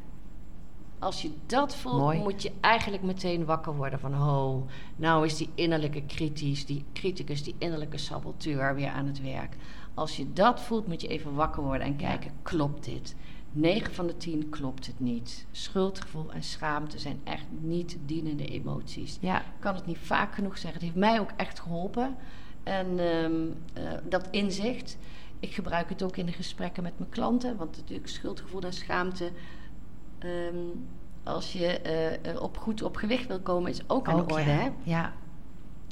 Als 0.98 1.22
je 1.22 1.30
dat 1.46 1.76
voelt, 1.76 1.96
Mooi. 1.96 2.18
moet 2.18 2.42
je 2.42 2.52
eigenlijk 2.60 3.02
meteen 3.02 3.44
wakker 3.44 3.76
worden 3.76 3.98
van... 3.98 4.12
ho, 4.14 4.66
nou 4.96 5.26
is 5.26 5.36
die 5.36 5.50
innerlijke 5.54 6.02
kritisch, 6.02 6.66
die 6.66 6.84
criticus, 6.92 7.42
die 7.42 7.54
innerlijke 7.58 7.98
saboteur 7.98 8.74
weer 8.74 8.88
aan 8.88 9.06
het 9.06 9.22
werk. 9.22 9.56
Als 9.94 10.16
je 10.16 10.32
dat 10.32 10.60
voelt, 10.60 10.86
moet 10.86 11.00
je 11.00 11.08
even 11.08 11.34
wakker 11.34 11.62
worden 11.62 11.86
en 11.86 11.96
kijken, 11.96 12.30
klopt 12.42 12.84
dit? 12.84 13.14
9 13.52 13.94
van 13.94 14.06
de 14.06 14.16
10 14.16 14.48
klopt 14.48 14.86
het 14.86 15.00
niet. 15.00 15.46
Schuldgevoel 15.50 16.32
en 16.32 16.42
schaamte 16.42 16.98
zijn 16.98 17.20
echt 17.24 17.46
niet 17.60 17.98
dienende 18.06 18.46
emoties. 18.46 19.18
ja, 19.20 19.40
Ik 19.40 19.46
kan 19.58 19.74
het 19.74 19.86
niet 19.86 19.98
vaak 19.98 20.34
genoeg 20.34 20.58
zeggen. 20.58 20.72
Het 20.72 20.82
heeft 20.82 20.94
mij 20.94 21.20
ook 21.20 21.30
echt 21.36 21.60
geholpen. 21.60 22.16
En 22.62 22.98
ehm, 22.98 23.42
eh, 23.72 23.92
dat 24.08 24.28
inzicht. 24.30 24.96
Ik 25.40 25.54
gebruik 25.54 25.88
het 25.88 26.02
ook 26.02 26.16
in 26.16 26.26
de 26.26 26.32
gesprekken 26.32 26.82
met 26.82 26.98
mijn 26.98 27.10
klanten. 27.10 27.56
Want 27.56 27.76
natuurlijk 27.76 28.08
schuldgevoel 28.08 28.62
en 28.62 28.72
schaamte. 28.72 29.30
Ehm, 30.24 30.56
als 31.22 31.52
je 31.52 31.66
eh, 31.80 32.30
eh, 32.30 32.42
op 32.42 32.56
goed 32.56 32.82
op 32.82 32.96
gewicht 32.96 33.26
wil 33.26 33.40
komen, 33.40 33.70
is 33.70 33.88
ook 33.88 34.08
aan 34.08 34.20
ook, 34.20 34.28
de 34.28 34.34
orde. 34.34 34.50
ja. 34.50 34.56
Hè? 34.56 34.70
ja, 34.82 35.12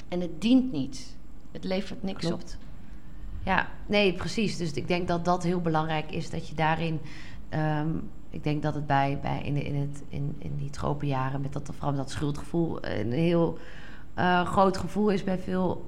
En 0.07 0.21
het 0.21 0.41
dient 0.41 0.71
niet. 0.71 1.17
Het 1.51 1.63
levert 1.63 2.03
niks 2.03 2.31
op. 2.31 2.41
Ja, 3.43 3.67
nee, 3.85 4.13
precies. 4.13 4.57
Dus 4.57 4.71
ik 4.71 4.87
denk 4.87 5.07
dat 5.07 5.25
dat 5.25 5.43
heel 5.43 5.61
belangrijk 5.61 6.11
is, 6.11 6.29
dat 6.29 6.47
je 6.47 6.55
daarin... 6.55 6.99
ehm, 7.49 7.89
ik 8.29 8.43
denk 8.43 8.61
dat 8.63 8.75
het 8.75 8.87
bij, 8.87 9.19
bij 9.21 9.41
in, 9.43 9.53
de- 9.53 9.63
in, 9.63 9.75
het, 9.75 10.03
in, 10.09 10.35
in 10.37 10.55
die 10.57 10.69
tropenjaren, 10.69 11.41
met 11.41 11.53
dat, 11.53 11.69
vooral 11.73 11.95
dat 11.95 12.11
schuldgevoel, 12.11 12.85
een 12.85 13.11
heel 13.11 13.57
eh, 14.13 14.45
groot 14.45 14.77
gevoel 14.77 15.09
is 15.09 15.23
bij 15.23 15.37
veel 15.39 15.85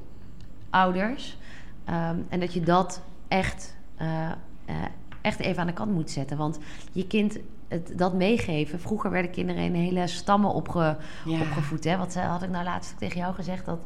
ouders. 0.69 1.37
Ehm, 1.85 2.17
en 2.29 2.39
dat 2.39 2.53
je 2.53 2.61
dat 2.61 3.01
echt, 3.27 3.75
eh, 3.95 4.31
eh, 4.65 4.75
echt 5.21 5.39
even 5.39 5.61
aan 5.61 5.67
de 5.67 5.73
kant 5.73 5.91
moet 5.91 6.11
zetten. 6.11 6.37
Want 6.37 6.59
je 6.91 7.07
kind 7.07 7.37
het, 7.67 7.93
dat 7.97 8.13
meegeven. 8.13 8.79
Vroeger 8.79 9.11
werden 9.11 9.31
kinderen 9.31 9.63
in 9.63 9.73
hele 9.73 10.07
stammen 10.07 10.53
opge, 10.53 10.97
Ja. 11.25 11.39
opgevoed. 11.41 11.83
Hè? 11.83 11.97
Wat 11.97 12.15
had 12.15 12.43
ik 12.43 12.49
nou 12.49 12.63
laatst 12.63 12.97
tegen 12.97 13.19
jou 13.19 13.33
gezegd? 13.33 13.65
Dat, 13.65 13.79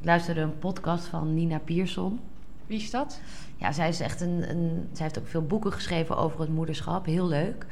ik 0.00 0.06
luisterde 0.06 0.40
een 0.40 0.58
podcast 0.58 1.06
van 1.06 1.34
Nina 1.34 1.58
Pierson. 1.58 2.20
Wie 2.66 2.78
is 2.78 2.90
dat? 2.90 3.20
Ja, 3.56 3.72
zij 3.72 3.88
is 3.88 4.00
echt 4.00 4.20
een, 4.20 4.50
een. 4.50 4.88
Zij 4.92 5.02
heeft 5.04 5.18
ook 5.18 5.26
veel 5.28 5.46
boeken 5.46 5.72
geschreven 5.72 6.16
over 6.16 6.40
het 6.40 6.48
moederschap. 6.48 7.06
Heel 7.06 7.28
leuk. 7.28 7.66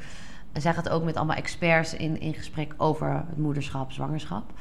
En 0.51 0.61
zij 0.61 0.73
gaat 0.73 0.89
ook 0.89 1.03
met 1.03 1.15
allemaal 1.15 1.35
experts 1.35 1.93
in, 1.93 2.19
in 2.19 2.33
gesprek 2.33 2.73
over 2.77 3.23
het 3.27 3.37
moederschap, 3.37 3.91
zwangerschap. 3.91 4.51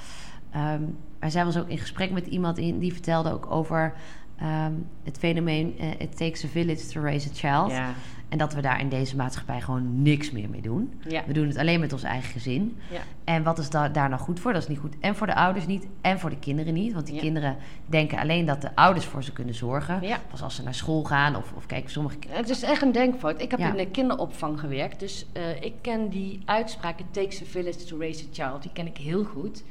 Ehm, 0.51 0.83
maar 1.21 1.31
zij 1.31 1.45
was 1.45 1.59
ook 1.59 1.69
in 1.69 1.79
gesprek 1.79 2.11
met 2.11 2.27
iemand 2.27 2.59
in, 2.59 2.79
die 2.79 2.93
vertelde 2.93 3.33
ook 3.33 3.51
over 3.51 3.95
ehm, 4.39 4.73
het 5.05 5.19
fenomeen 5.19 5.75
eh, 5.79 5.91
It 5.99 6.17
takes 6.17 6.45
a 6.45 6.49
village 6.49 6.87
to 6.87 7.01
raise 7.01 7.29
a 7.29 7.33
child. 7.35 7.71
Ja. 7.71 7.93
En 8.29 8.39
dat 8.39 8.55
we 8.55 8.61
daar 8.61 8.81
in 8.81 8.89
deze 8.89 9.17
maatschappij 9.17 9.61
gewoon 9.61 10.03
niks 10.03 10.31
meer 10.31 10.49
mee 10.51 10.61
doen. 10.61 10.93
Ja. 11.09 11.23
We 11.27 11.33
doen 11.33 11.47
het 11.47 11.57
alleen 11.57 11.81
met 11.81 11.93
ons 11.93 12.03
eigen 12.03 12.31
gezin. 12.31 12.77
Ja. 12.91 13.01
En 13.25 13.43
wat 13.43 13.59
is 13.59 13.71
da- 13.71 13.89
daar 13.89 14.09
nou 14.09 14.21
goed 14.21 14.41
voor? 14.41 14.53
Dat 14.53 14.63
is 14.63 14.69
niet 14.69 14.79
goed. 14.79 14.95
En 15.01 15.17
voor 15.17 15.27
de 15.27 15.35
ouders 15.35 15.67
niet. 15.67 15.87
En 16.01 16.19
voor 16.21 16.31
de 16.31 16.39
kinderen 16.39 16.75
niet. 16.75 16.93
Want 16.93 17.07
die 17.07 17.15
Ja. 17.15 17.21
kinderen 17.21 17.57
denken 17.87 18.19
alleen 18.19 18.47
dat 18.47 18.61
de 18.63 18.75
ouders 18.75 19.07
voor 19.07 19.23
ze 19.25 19.33
kunnen 19.33 19.55
zorgen. 19.55 20.01
Pas 20.31 20.43
als 20.43 20.55
ze 20.55 20.63
naar 20.63 20.75
school 20.75 21.03
gaan. 21.05 21.37
Of, 21.37 21.53
of 21.57 21.67
kijk, 21.67 21.89
sommige 21.89 22.17
Het 22.29 22.49
is 22.49 22.63
echt 22.63 22.83
een 22.83 22.93
denkfout. 22.93 23.43
Ik 23.43 23.51
heb 23.51 23.61
in 23.61 23.77
de 23.77 23.87
kinderopvang 23.87 24.61
gewerkt, 24.61 25.01
dus 25.01 25.27
eh, 25.33 25.63
ik 25.63 25.73
ken 25.81 26.09
die 26.09 26.41
uitspraak: 26.45 26.99
It 26.99 27.07
takes 27.11 27.43
a 27.43 27.45
village 27.45 27.85
to 27.85 27.99
raise 27.99 28.25
a 28.25 28.29
child. 28.33 28.63
Die 28.63 28.73
ken 28.73 28.87
ik 28.87 28.97
heel 28.97 29.25
goed. 29.25 29.63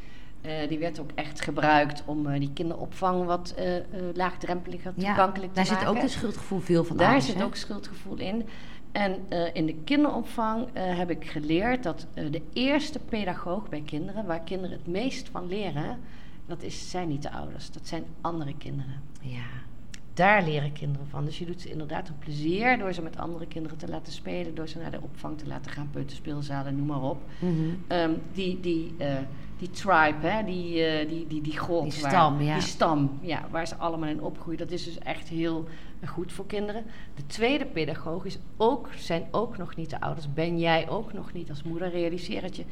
Eh, 0.47 0.69
die 0.69 0.79
werd 0.79 0.99
ook 0.99 1.09
echt 1.15 1.41
gebruikt 1.41 2.03
om 2.05 2.27
eh, 2.27 2.39
die 2.39 2.53
kinderopvang 2.53 3.25
wat 3.25 3.53
eh, 3.57 3.77
eh, 3.77 3.83
laagdrempeliger, 4.13 4.93
Ja, 4.95 5.05
toegankelijk 5.05 5.53
te 5.53 5.59
daar 5.59 5.69
maken. 5.71 5.87
zit 5.87 5.95
ook 5.95 6.03
een 6.03 6.09
schuldgevoel 6.09 6.59
veel 6.59 6.83
van 6.83 6.97
Daar 6.97 7.21
zit 7.21 7.43
ook 7.43 7.55
schuldgevoel 7.55 8.17
in. 8.17 8.45
En 8.91 9.19
in 9.53 9.65
de 9.65 9.75
kinderopvang 9.83 10.67
heb 10.73 11.09
ik 11.09 11.25
geleerd 11.29 11.83
dat 11.83 12.07
de 12.13 12.41
eerste 12.53 12.99
pedagoog 12.99 13.69
bij 13.69 13.81
kinderen, 13.85 14.25
waar 14.25 14.39
kinderen 14.39 14.77
het 14.77 14.87
meest 14.87 15.29
van 15.29 15.47
leren, 15.47 15.97
dat 16.45 16.63
is, 16.63 16.89
zijn 16.89 17.07
niet 17.07 17.21
de 17.21 17.31
ouders, 17.31 17.71
dat 17.71 17.87
zijn 17.87 18.03
andere 18.21 18.53
kinderen. 18.57 19.01
Ja. 19.21 19.45
Daar 20.13 20.43
leren 20.43 20.73
kinderen 20.73 21.07
van. 21.07 21.25
Dus 21.25 21.39
je 21.39 21.45
doet 21.45 21.61
ze 21.61 21.69
inderdaad 21.69 22.07
een 22.07 22.17
plezier 22.17 22.77
door 22.77 22.93
ze 22.93 23.01
met 23.01 23.17
andere 23.17 23.47
kinderen 23.47 23.77
te 23.77 23.87
laten 23.87 24.13
spelen, 24.13 24.55
door 24.55 24.67
ze 24.67 24.77
naar 24.77 24.91
de 24.91 25.01
opvang 25.01 25.37
te 25.37 25.47
laten 25.47 25.71
gaan, 25.71 25.89
peuterspeelzalen, 25.91 26.75
noem 26.75 26.87
maar 26.87 27.01
op. 27.03 27.21
Mhm. 27.39 27.53
Ehm, 27.87 28.11
die, 28.33 28.59
die, 28.59 28.95
die 29.57 29.69
tribe, 29.69 30.27
hè, 30.27 30.43
die, 30.43 30.83
eh, 30.85 31.09
die, 31.09 31.27
die, 31.27 31.41
die 31.41 31.57
grot. 31.57 31.91
Die 31.91 32.01
waar- 32.01 32.11
stam, 32.11 32.41
ja. 32.41 32.53
Die 32.53 32.63
stam, 32.67 33.19
ja, 33.21 33.45
waar 33.51 33.67
ze 33.67 33.75
allemaal 33.75 34.09
in 34.09 34.21
opgroeien. 34.21 34.59
Dat 34.59 34.71
is 34.71 34.83
dus 34.83 34.97
echt 34.99 35.27
heel 35.27 35.67
goed 36.05 36.31
voor 36.31 36.45
kinderen. 36.45 36.83
De 37.15 37.25
tweede 37.25 37.65
pedagoog 37.65 38.25
is 38.25 38.37
ook, 38.57 38.89
zijn 38.97 39.27
ook 39.31 39.57
nog 39.57 39.75
niet 39.75 39.89
de 39.89 40.01
ouders. 40.01 40.33
Ben 40.33 40.59
jij 40.59 40.89
ook 40.89 41.13
nog 41.13 41.33
niet 41.33 41.49
als 41.49 41.63
moeder. 41.63 41.89
Realiseer 41.89 42.41
het 42.43 42.55
je. 42.55 42.63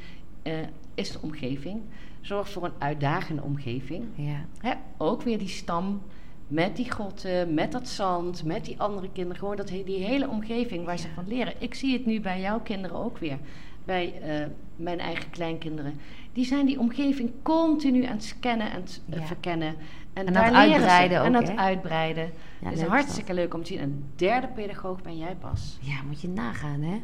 eh, 0.43 0.53
is 0.95 1.11
de 1.11 1.19
omgeving. 1.21 1.81
Zorg 2.21 2.49
voor 2.49 2.63
een 2.63 2.71
uitdagende 2.77 3.41
omgeving. 3.41 4.05
Ja. 4.15 4.45
Hè, 4.59 4.73
ook 4.97 5.21
weer 5.21 5.37
die 5.37 5.47
stam. 5.47 6.01
Met 6.47 6.75
die 6.75 6.91
grotten, 6.91 7.53
met 7.53 7.71
dat 7.71 7.87
zand, 7.87 8.43
met 8.43 8.65
die 8.65 8.79
andere 8.79 9.09
kinderen. 9.13 9.39
Gewoon 9.39 9.55
dat, 9.55 9.67
die 9.67 10.03
hele 10.03 10.29
omgeving 10.29 10.85
waar 10.85 10.99
ze 10.99 11.07
van 11.15 11.27
leren. 11.27 11.53
Ik 11.57 11.73
zie 11.73 11.93
het 11.93 12.05
nu 12.05 12.21
bij 12.21 12.39
jouw 12.41 12.59
kinderen 12.59 12.97
ook 12.97 13.17
weer. 13.17 13.37
Bij 13.85 14.13
eh, 14.21 14.45
mijn 14.75 14.99
eigen 14.99 15.29
kleinkinderen. 15.29 15.99
Die 16.33 16.45
zijn 16.45 16.65
die 16.65 16.79
omgeving 16.79 17.31
continu 17.43 18.03
aan 18.05 18.13
het 18.15 18.23
scannen 18.23 18.71
en 18.71 18.81
het 18.81 19.01
Ja. 19.05 19.21
verkennen. 19.21 19.75
En, 20.13 20.27
aan 20.27 20.33
daar 20.33 20.51
uitbreiden 20.53 21.17
En 21.23 21.35
ook, 21.35 21.45
dat 21.45 21.47
hè? 21.49 21.55
uitbreiden. 21.55 22.31
Ja, 22.61 22.69
is 22.71 22.81
hartstikke 22.81 23.33
leuk 23.33 23.53
om 23.53 23.61
te 23.63 23.67
zien. 23.67 23.81
Een 23.81 24.05
derde 24.15 24.47
pedagoog 24.47 25.01
ben 25.01 25.17
jij 25.17 25.35
pas. 25.39 25.77
Ja, 25.81 25.95
moet 26.07 26.21
je 26.21 26.27
nagaan, 26.29 26.81
hè? 26.81 27.01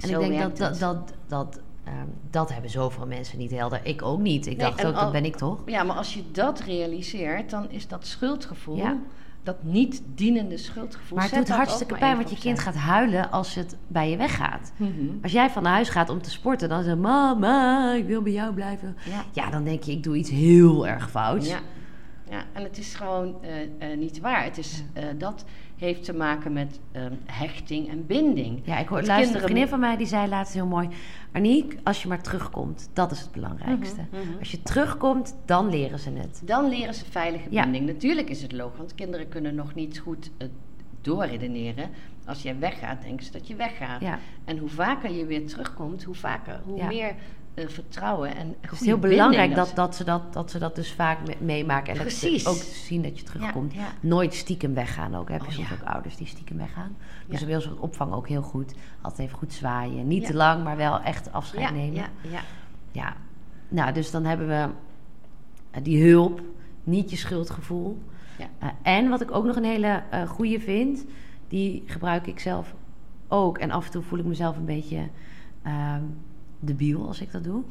En 0.00 0.08
Zo 0.08 0.20
ik 0.20 0.28
denk 0.28 0.40
dat 0.40 0.56
dat, 0.56 0.78
dat, 0.78 1.14
dat, 1.26 1.60
ehm, 1.84 2.06
dat 2.30 2.52
hebben 2.52 2.70
zoveel 2.70 3.06
mensen 3.06 3.38
niet 3.38 3.50
helder. 3.50 3.80
Ik 3.82 4.02
ook 4.02 4.20
niet. 4.20 4.46
Ik 4.46 4.56
Nee, 4.56 4.66
dacht 4.66 4.80
en 4.80 4.86
ook, 4.86 4.94
dat 4.94 5.12
ben 5.12 5.24
ik 5.24 5.36
toch? 5.36 5.58
Ja, 5.66 5.82
maar 5.82 5.96
als 5.96 6.14
je 6.14 6.22
dat 6.32 6.60
realiseert, 6.60 7.50
dan 7.50 7.70
is 7.70 7.88
dat 7.88 8.06
schuldgevoel, 8.06 8.76
Ja. 8.76 8.98
Dat 9.44 9.62
niet 9.62 10.02
dienende 10.14 10.56
schuldgevoel. 10.56 11.18
Maar 11.18 11.30
het 11.30 11.34
doet 11.34 11.48
hartstikke 11.48 11.94
pijn, 11.94 12.16
want 12.16 12.30
je 12.30 12.38
kind 12.38 12.58
gaat 12.58 12.74
huilen 12.74 13.30
als 13.30 13.54
het 13.54 13.76
bij 13.86 14.10
je 14.10 14.16
weggaat. 14.16 14.72
Mhm. 14.76 14.90
Als 15.22 15.32
jij 15.32 15.50
van 15.50 15.64
huis 15.64 15.88
gaat 15.88 16.08
om 16.08 16.22
te 16.22 16.30
sporten, 16.30 16.68
dan 16.68 16.82
zegt 16.82 16.98
mama, 16.98 17.92
ik 17.94 18.06
wil 18.06 18.22
bij 18.22 18.32
jou 18.32 18.54
blijven. 18.54 18.96
Ja. 19.10 19.24
Ja, 19.32 19.50
dan 19.50 19.64
denk 19.64 19.82
je, 19.82 19.92
ik 19.92 20.02
doe 20.02 20.16
iets 20.16 20.30
heel 20.30 20.86
erg 20.86 21.10
fouts. 21.10 21.48
Ja. 21.48 21.58
ja, 22.30 22.44
en 22.52 22.62
het 22.62 22.78
is 22.78 22.94
gewoon 22.94 23.42
eh, 23.42 23.92
eh, 23.92 23.98
niet 23.98 24.20
waar. 24.20 24.44
Het 24.44 24.58
is, 24.58 24.84
eh, 24.92 25.04
dat 25.18 25.44
heeft 25.76 26.04
te 26.04 26.12
maken 26.14 26.52
met 26.52 26.80
ehm, 26.92 27.12
hechting 27.26 27.88
en 27.88 28.06
binding. 28.06 28.60
Ja, 28.64 28.78
ik 28.78 28.88
hoor, 28.88 28.98
Dat 28.98 29.06
luister, 29.06 29.14
een 29.16 29.16
kinderen- 29.16 29.42
vriendin 29.42 29.68
van 29.68 29.80
mij 29.80 29.96
die 29.96 30.06
zei 30.06 30.28
laatst 30.28 30.54
heel 30.54 30.66
mooi... 30.66 30.88
Aniek, 31.32 31.78
als 31.82 32.02
je 32.02 32.08
maar 32.08 32.22
terugkomt, 32.22 32.90
dat 32.92 33.10
is 33.10 33.20
het 33.20 33.32
belangrijkste. 33.32 34.00
Mhm, 34.10 34.20
mhm. 34.28 34.38
Als 34.38 34.50
je 34.50 34.62
terugkomt, 34.62 35.36
dan 35.44 35.68
leren 35.68 35.98
ze 35.98 36.10
het. 36.10 36.42
Dan 36.44 36.68
leren 36.68 36.94
ze 36.94 37.04
veilige 37.10 37.46
Ja. 37.50 37.62
binding. 37.62 37.86
Natuurlijk 37.86 38.30
is 38.30 38.42
het 38.42 38.52
logisch, 38.52 38.76
want 38.78 38.94
kinderen 38.94 39.28
kunnen 39.28 39.54
nog 39.54 39.74
niet 39.74 39.98
goed 39.98 40.30
uh, 40.38 40.48
doorredeneren. 41.00 41.90
Als 42.26 42.42
jij 42.42 42.58
weggaat, 42.58 43.02
denken 43.02 43.24
ze 43.26 43.32
dat 43.32 43.46
je 43.46 43.54
weggaat. 43.56 44.00
Ja. 44.00 44.18
En 44.44 44.58
hoe 44.58 44.68
vaker 44.68 45.10
je 45.10 45.26
weer 45.26 45.46
terugkomt, 45.46 46.02
hoe 46.04 46.14
vaker, 46.14 46.60
hoe 46.64 46.76
Ja. 46.76 46.86
meer 46.86 47.14
eh, 47.54 47.68
vertrouwen 47.68 48.36
en 48.36 48.54
Het 48.60 48.72
is 48.72 48.80
heel 48.80 48.98
belangrijk 48.98 49.54
dat, 49.54 49.72
dat, 49.74 49.96
ze 49.96 50.04
dat, 50.04 50.32
dat 50.32 50.50
ze 50.50 50.58
dat 50.58 50.74
dus 50.74 50.92
vaak 50.92 51.26
me- 51.26 51.36
meemaken. 51.40 51.88
En 51.92 51.94
dat 51.98 52.06
Precies. 52.06 52.42
ze 52.42 52.48
ook 52.48 52.56
zien 52.56 53.02
dat 53.02 53.18
je 53.18 53.24
terugkomt. 53.24 53.72
Ja, 53.74 53.80
ja. 53.80 53.86
Nooit 54.00 54.34
stiekem 54.34 54.74
weggaan 54.74 55.14
ook. 55.14 55.28
Heb 55.28 55.40
je 55.40 55.46
Oh, 55.46 55.52
soms 55.52 55.68
ja. 55.68 55.74
ook 55.74 55.82
ouders 55.88 56.16
die 56.16 56.26
stiekem 56.26 56.56
weggaan. 56.56 56.96
Dus 57.26 57.32
Ja. 57.32 57.38
dan 57.38 57.48
wil 57.48 57.60
ze 57.60 57.68
het 57.68 57.78
opvang 57.78 58.12
ook 58.12 58.28
heel 58.28 58.42
goed. 58.42 58.74
Altijd 59.00 59.26
even 59.28 59.38
goed 59.38 59.52
zwaaien. 59.52 60.06
Niet 60.08 60.26
te 60.26 60.34
lang, 60.34 60.64
maar 60.64 60.76
wel 60.76 61.00
echt 61.00 61.32
afscheid 61.32 61.72
nemen. 61.72 61.94
ja, 61.94 62.08
ja. 62.30 62.40
Ja, 62.92 63.16
nou, 63.68 63.92
dus 63.92 64.10
dan 64.10 64.24
hebben 64.24 64.46
we 64.46 64.68
eh, 65.70 65.82
die 65.82 66.10
hulp, 66.10 66.40
niet 66.84 67.10
je 67.10 67.16
schuldgevoel. 67.16 68.02
Ja. 68.38 68.46
Eh, 68.58 68.68
en 68.96 69.08
wat 69.08 69.20
ik 69.20 69.30
ook 69.30 69.44
nog 69.44 69.56
een 69.56 69.64
hele 69.64 70.02
eh 70.10 70.28
goede 70.28 70.60
vind, 70.60 71.04
die 71.48 71.82
gebruik 71.86 72.26
ik 72.26 72.38
zelf 72.40 72.74
ook. 73.28 73.58
En 73.58 73.70
af 73.70 73.84
en 73.84 73.90
toe 73.90 74.02
voel 74.02 74.18
ik 74.18 74.24
mezelf 74.24 74.56
een 74.56 74.64
beetje 74.64 75.08
ehm 76.66 76.76
debiel 76.78 77.06
als 77.06 77.20
ik 77.20 77.32
dat 77.32 77.44
doe. 77.44 77.62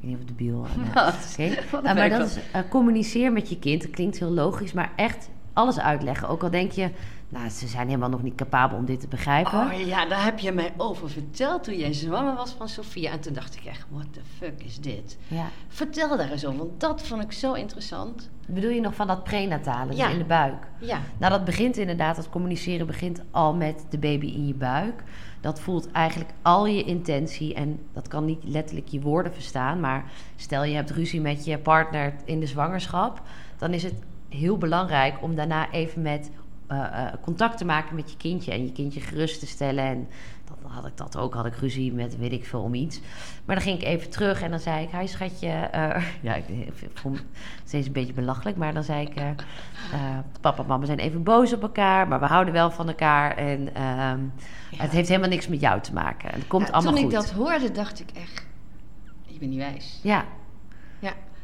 Ik 0.00 0.16
weet 0.16 0.38
niet 0.38 0.52
of. 0.52 0.76
Uh, 0.76 1.08
Uh, 1.38 1.46
een 1.72 1.82
maar 1.82 1.94
werk 1.94 2.10
dat 2.10 2.26
is 2.26 2.36
uh, 2.36 2.60
communiceer 2.70 3.32
met 3.32 3.48
je 3.48 3.58
kind. 3.58 3.82
Dat 3.82 3.90
klinkt 3.90 4.18
heel 4.18 4.30
logisch, 4.30 4.72
maar 4.72 4.92
echt 4.96 5.30
alles 5.52 5.78
uitleggen. 5.80 6.28
Ook 6.28 6.42
al 6.42 6.50
denk 6.50 6.72
je, 6.72 6.90
nou, 7.28 7.48
ze 7.48 7.66
zijn 7.66 7.86
helemaal 7.86 8.08
nog 8.08 8.22
niet 8.22 8.34
capabel 8.34 8.78
om 8.78 8.84
dit 8.84 9.00
te 9.00 9.08
begrijpen. 9.08 9.52
Oh 9.60 9.86
ja, 9.86 10.06
daar 10.06 10.24
heb 10.24 10.38
je 10.38 10.52
mij 10.52 10.72
over 10.76 11.10
verteld 11.10 11.64
toen 11.64 11.76
jij 11.76 11.92
zwanger 11.92 12.34
was 12.34 12.50
van 12.52 12.68
Sofia. 12.68 13.10
En 13.10 13.20
toen 13.20 13.32
dacht 13.32 13.56
ik 13.56 13.64
echt, 13.64 13.86
what 13.90 14.06
the 14.12 14.20
fuck 14.38 14.62
is 14.64 14.80
dit? 14.80 15.18
Ja. 15.28 15.46
Vertel 15.68 16.16
daar 16.16 16.30
eens 16.30 16.44
over, 16.46 16.58
want 16.58 16.80
dat 16.80 17.02
vond 17.06 17.22
ik 17.22 17.32
zo 17.32 17.52
interessant. 17.52 18.30
Bedoel 18.46 18.70
je 18.70 18.80
nog 18.80 18.94
van 18.94 19.06
dat 19.06 19.24
prenatale, 19.24 19.88
dus 19.90 19.96
Ja. 19.98 20.08
in 20.08 20.18
de 20.18 20.24
buik? 20.24 20.66
Ja, 20.78 21.00
Nou, 21.18 21.32
dat 21.32 21.44
begint 21.44 21.76
inderdaad, 21.76 22.16
dat 22.16 22.28
communiceren 22.28 22.86
begint 22.86 23.20
al 23.30 23.54
met 23.54 23.84
de 23.90 23.98
baby 23.98 24.26
in 24.26 24.46
je 24.46 24.54
buik. 24.54 25.02
Dat 25.42 25.60
voelt 25.60 25.90
eigenlijk 25.90 26.30
al 26.42 26.66
je 26.66 26.84
intentie 26.84 27.54
en 27.54 27.80
dat 27.92 28.08
kan 28.08 28.24
niet 28.24 28.44
letterlijk 28.44 28.88
je 28.88 29.00
woorden 29.00 29.32
verstaan. 29.32 29.80
Maar 29.80 30.12
stel 30.36 30.64
je 30.64 30.74
hebt 30.74 30.90
ruzie 30.90 31.20
met 31.20 31.44
je 31.44 31.58
partner 31.58 32.14
in 32.24 32.40
de 32.40 32.46
zwangerschap, 32.46 33.22
dan 33.58 33.72
is 33.72 33.82
het 33.82 33.94
heel 34.28 34.58
belangrijk 34.58 35.22
om 35.22 35.34
daarna 35.34 35.70
even 35.70 36.02
met 36.02 36.30
eh, 36.66 36.78
eh, 36.78 37.12
contact 37.20 37.58
te 37.58 37.64
maken 37.64 37.96
met 37.96 38.10
je 38.10 38.16
kindje 38.16 38.52
en 38.52 38.64
je 38.64 38.72
kindje 38.72 39.00
gerust 39.00 39.40
te 39.40 39.46
stellen. 39.46 39.84
En 39.84 40.08
dan 40.62 40.70
had 40.70 40.86
ik 40.86 40.96
dat 40.96 41.16
ook, 41.16 41.34
had 41.34 41.46
ik 41.46 41.54
ruzie 41.56 41.92
met 41.92 42.16
weet 42.18 42.32
ik 42.32 42.44
veel 42.46 42.60
om 42.62 42.74
iets. 42.74 43.00
Maar 43.44 43.56
dan 43.56 43.64
ging 43.64 43.78
ik 43.80 43.84
even 43.86 44.10
terug 44.10 44.42
en 44.42 44.50
dan 44.50 44.58
zei 44.60 44.84
ik, 44.84 44.90
hi 44.90 45.06
schatje. 45.06 45.48
eh, 45.48 46.02
ja, 46.22 46.34
ik 46.34 46.44
vond 46.94 47.16
het 47.18 47.26
steeds 47.64 47.86
een 47.86 47.92
beetje 47.92 48.12
belachelijk, 48.12 48.56
maar 48.56 48.74
dan 48.74 48.82
zei 48.84 49.06
ik, 49.06 49.14
eh, 49.14 49.28
eh, 49.28 49.36
papa 50.40 50.62
en 50.62 50.68
mama 50.68 50.84
zijn 50.86 50.98
even 50.98 51.22
boos 51.22 51.52
op 51.52 51.62
elkaar, 51.62 52.08
maar 52.08 52.20
we 52.20 52.26
houden 52.26 52.52
wel 52.52 52.70
van 52.70 52.88
elkaar. 52.88 53.36
En 53.36 53.74
ehm, 53.74 54.18
het 54.76 54.90
heeft 54.90 55.08
helemaal 55.08 55.30
niks 55.30 55.48
met 55.48 55.60
jou 55.60 55.80
te 55.80 55.92
maken. 55.92 56.30
Het 56.32 56.46
komt 56.46 56.66
Ja, 56.66 56.72
allemaal 56.72 56.92
toen 56.92 57.02
goed. 57.02 57.12
ik 57.12 57.18
dat 57.18 57.30
hoorde, 57.30 57.70
dacht 57.72 58.00
ik 58.00 58.10
echt, 58.10 58.46
ik 59.26 59.38
ben 59.38 59.48
niet 59.48 59.58
wijs. 59.58 60.00
Ja. 60.02 60.24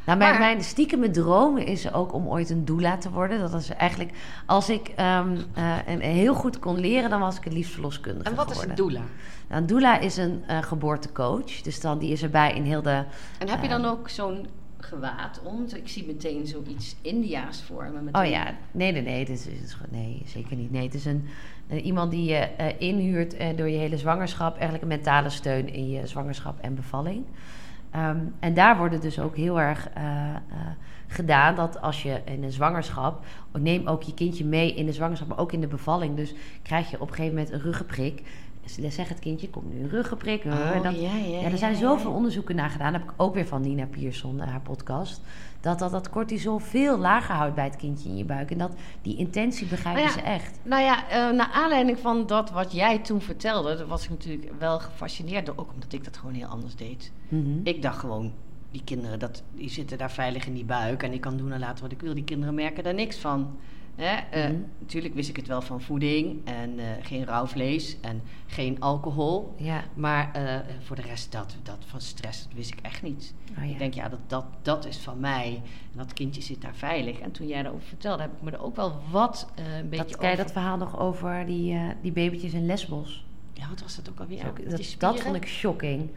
Nou, 0.09 0.21
mijn, 0.21 0.31
Maar- 0.31 0.41
mijn 0.41 0.63
stiekeme 0.65 1.11
droom 1.11 1.57
is 1.59 1.93
ook 1.93 2.13
om 2.13 2.27
ooit 2.27 2.51
een 2.51 2.65
doula 2.65 2.97
te 2.99 3.11
worden. 3.11 3.39
Dat 3.39 3.55
is 3.55 3.69
eigenlijk, 3.71 4.11
als 4.47 4.69
ik 4.71 4.89
eh, 4.89 5.21
een, 5.87 6.01
heel 6.01 6.35
goed 6.35 6.59
kon 6.59 6.79
leren, 6.81 7.11
dan 7.11 7.21
was 7.21 7.37
ik 7.37 7.45
het 7.45 7.53
liefst 7.53 7.73
verloskundige 7.73 8.31
En 8.31 8.35
wat 8.37 8.51
is 8.51 8.63
een 8.63 8.75
doula? 8.75 9.01
Nou, 9.49 9.61
een 9.61 9.67
doula 9.67 9.99
is 9.99 10.17
een 10.17 10.43
eh, 10.47 10.63
geboortecoach. 10.63 11.61
Dus 11.63 11.81
dan, 11.81 11.99
die 11.99 12.13
is 12.13 12.23
erbij 12.23 12.55
in 12.55 12.63
heel 12.63 12.83
de... 12.83 13.05
En 13.39 13.49
heb 13.49 13.63
je 13.63 13.69
Eh. 13.69 13.71
dan 13.71 13.85
ook 13.85 14.09
zo'n 14.09 14.47
gewaad 14.79 15.41
om? 15.45 15.65
Ik 15.75 15.89
zie 15.89 16.07
meteen 16.07 16.47
zoiets 16.47 16.97
Indiaas 17.03 17.63
voor 17.63 17.91
me. 17.95 18.01
met 18.01 18.17
Oh 18.17 18.25
ja, 18.25 18.55
nee, 18.71 18.93
nee, 18.93 19.03
nee, 19.03 19.25
dit 19.25 19.39
is, 19.39 19.45
dit 19.45 19.63
is 19.65 19.73
gewoon- 19.73 20.01
nee, 20.03 20.23
zeker 20.27 20.57
niet. 20.57 20.71
Nee, 20.71 20.83
het 20.85 20.95
is 20.95 21.05
een, 21.05 21.29
eh, 21.67 21.85
iemand 21.85 22.11
die 22.11 22.25
je 22.25 22.37
eh, 22.37 22.81
inhuurt 22.81 23.37
eh, 23.37 23.47
door 23.57 23.69
je 23.69 23.79
hele 23.79 23.99
zwangerschap. 23.99 24.53
Eigenlijk 24.53 24.83
een 24.83 24.89
mentale 24.89 25.31
steun 25.31 25.73
in 25.73 25.91
je 25.91 26.07
zwangerschap 26.07 26.59
en 26.61 26.75
bevalling. 26.75 27.25
Ehm, 27.91 28.19
en 28.41 28.55
daar 28.55 28.77
wordt 28.77 29.03
dus 29.03 29.21
ook 29.21 29.37
heel 29.37 29.61
erg 29.61 29.89
eh, 29.95 30.05
eh, 30.05 30.39
gedaan 31.07 31.55
dat 31.55 31.81
als 31.81 32.03
je 32.03 32.21
in 32.25 32.43
een 32.43 32.53
zwangerschap... 32.53 33.25
neem 33.59 33.87
ook 33.87 34.03
je 34.03 34.15
kindje 34.15 34.45
mee 34.45 34.75
in 34.75 34.87
de 34.87 34.93
zwangerschap, 34.93 35.29
maar 35.29 35.39
ook 35.39 35.53
in 35.53 35.61
de 35.61 35.67
bevalling. 35.67 36.17
Dus 36.17 36.35
krijg 36.63 36.91
je 36.91 37.01
op 37.01 37.09
een 37.09 37.15
gegeven 37.15 37.37
moment 37.37 37.53
een 37.55 37.61
ruggenprik... 37.61 38.23
Dus 38.77 38.95
Zeg 38.95 39.09
het 39.09 39.19
kindje, 39.19 39.51
komt 39.51 39.73
nu 39.73 39.81
een 39.81 39.89
ruggenprik. 39.89 40.45
Oh, 40.45 40.53
ja, 40.83 40.91
ja, 40.91 41.15
ja, 41.17 41.51
er 41.51 41.59
zijn 41.59 41.77
zoveel 41.77 42.13
onderzoeken 42.13 42.57
naar 42.57 42.71
gedaan. 42.71 42.93
Dat 42.93 43.01
heb 43.01 43.11
ik 43.11 43.23
ook 43.23 43.35
weer 43.35 43.47
van 43.47 43.61
Nina 43.61 43.87
Pierson, 43.87 44.41
eh, 44.41 44.49
haar 44.49 44.61
podcast. 44.61 45.21
Dat, 45.61 45.79
dat 45.79 45.91
dat 45.91 46.11
cortisol 46.11 46.59
veel 46.59 46.99
lager 46.99 47.35
houdt 47.35 47.55
bij 47.55 47.65
het 47.65 47.77
kindje 47.77 48.09
in 48.09 48.17
je 48.17 48.25
buik. 48.25 48.51
En 48.51 48.59
dat 48.59 48.73
die 49.03 49.17
intentie 49.17 49.67
begrijpen 49.67 50.03
Nou 50.03 50.17
ja, 50.17 50.23
ze 50.23 50.31
echt. 50.31 50.59
Nou 50.63 50.83
ja, 50.83 51.09
eh, 51.09 51.37
naar 51.37 51.51
aanleiding 51.53 51.99
van 51.99 52.27
dat 52.27 52.51
wat 52.51 52.73
jij 52.73 52.99
toen 52.99 53.21
vertelde, 53.21 53.87
was 53.87 54.05
ik 54.05 54.11
natuurlijk 54.11 54.53
wel 54.59 54.79
gefascineerd 54.79 55.47
door. 55.47 55.55
Ook 55.59 55.73
omdat 55.73 55.93
ik 55.93 56.05
dat 56.05 56.17
gewoon 56.17 56.35
heel 56.35 56.47
anders 56.47 56.77
deed. 56.77 57.13
Mhm. 57.29 57.61
Ik 57.63 57.83
dacht 57.83 57.99
gewoon, 57.99 58.33
die 58.71 58.85
kinderen, 58.85 59.19
dat, 59.19 59.43
die 59.55 59.71
zitten 59.71 59.99
daar 59.99 60.11
veilig 60.11 60.47
in 60.47 60.55
die 60.55 60.65
buik 60.65 61.03
en 61.03 61.13
ik 61.13 61.21
kan 61.21 61.37
doen 61.37 61.53
en 61.53 61.61
laten 61.61 61.83
wat 61.83 61.93
ik 61.93 62.01
wil. 62.01 62.15
Die 62.15 62.25
kinderen 62.25 62.55
merken 62.55 62.85
daar 62.85 62.95
niks 62.95 63.19
van. 63.19 63.57
Hè? 63.99 64.17
Eh, 64.31 64.51
Mhm. 64.51 64.61
Natuurlijk 64.79 65.15
wist 65.15 65.29
ik 65.29 65.37
het 65.37 65.47
wel 65.47 65.63
van 65.63 65.81
voeding 65.81 66.47
en 66.47 66.79
eh, 66.79 66.85
geen 67.03 67.25
rauw 67.25 67.47
vlees 67.47 67.97
en 68.01 68.23
geen 68.47 68.81
alcohol. 68.81 69.55
Ja. 69.57 69.85
Maar 69.95 70.33
eh, 70.33 70.59
voor 70.81 70.97
de 70.97 71.03
rest, 71.03 71.33
dat, 71.33 71.57
dat 71.63 71.79
van 71.87 72.01
stress, 72.01 72.43
dat 72.43 72.53
wist 72.53 72.73
ik 72.73 72.79
echt 72.83 73.03
niet. 73.03 73.35
Oh, 73.59 73.65
ja. 73.65 73.71
Ik 73.71 73.79
denk, 73.79 73.95
ja, 73.95 74.09
dat, 74.09 74.19
dat, 74.27 74.45
dat 74.63 74.87
is 74.87 74.97
van 74.97 75.21
mij. 75.21 75.63
En 75.93 75.99
dat 75.99 76.13
kindje 76.13 76.43
zit 76.43 76.63
daar 76.63 76.75
veilig. 76.75 77.19
En 77.19 77.31
toen 77.31 77.47
jij 77.47 77.63
daarover 77.63 77.89
vertelde, 77.89 78.23
heb 78.23 78.33
ik 78.33 78.43
me 78.43 78.51
er 78.51 78.63
ook 78.63 78.77
wel 78.77 79.01
wat 79.11 79.49
een 79.55 79.89
beetje 79.89 80.17
dat, 80.17 80.25
over... 80.25 80.37
dat 80.37 80.53
verhaal 80.53 80.77
nog 80.77 80.99
over 80.99 81.47
die, 81.47 81.79
die 82.03 82.13
babytjes 82.13 82.53
in 82.53 82.67
Lesbos? 82.67 83.25
Ja, 83.53 83.69
wat 83.69 83.83
was 83.83 83.97
dat 83.97 84.11
ook 84.11 84.21
alweer? 84.21 84.53
Dat, 84.69 84.95
dat 84.99 85.21
vond 85.21 85.37
ik 85.37 85.47
shocking. 85.47 86.11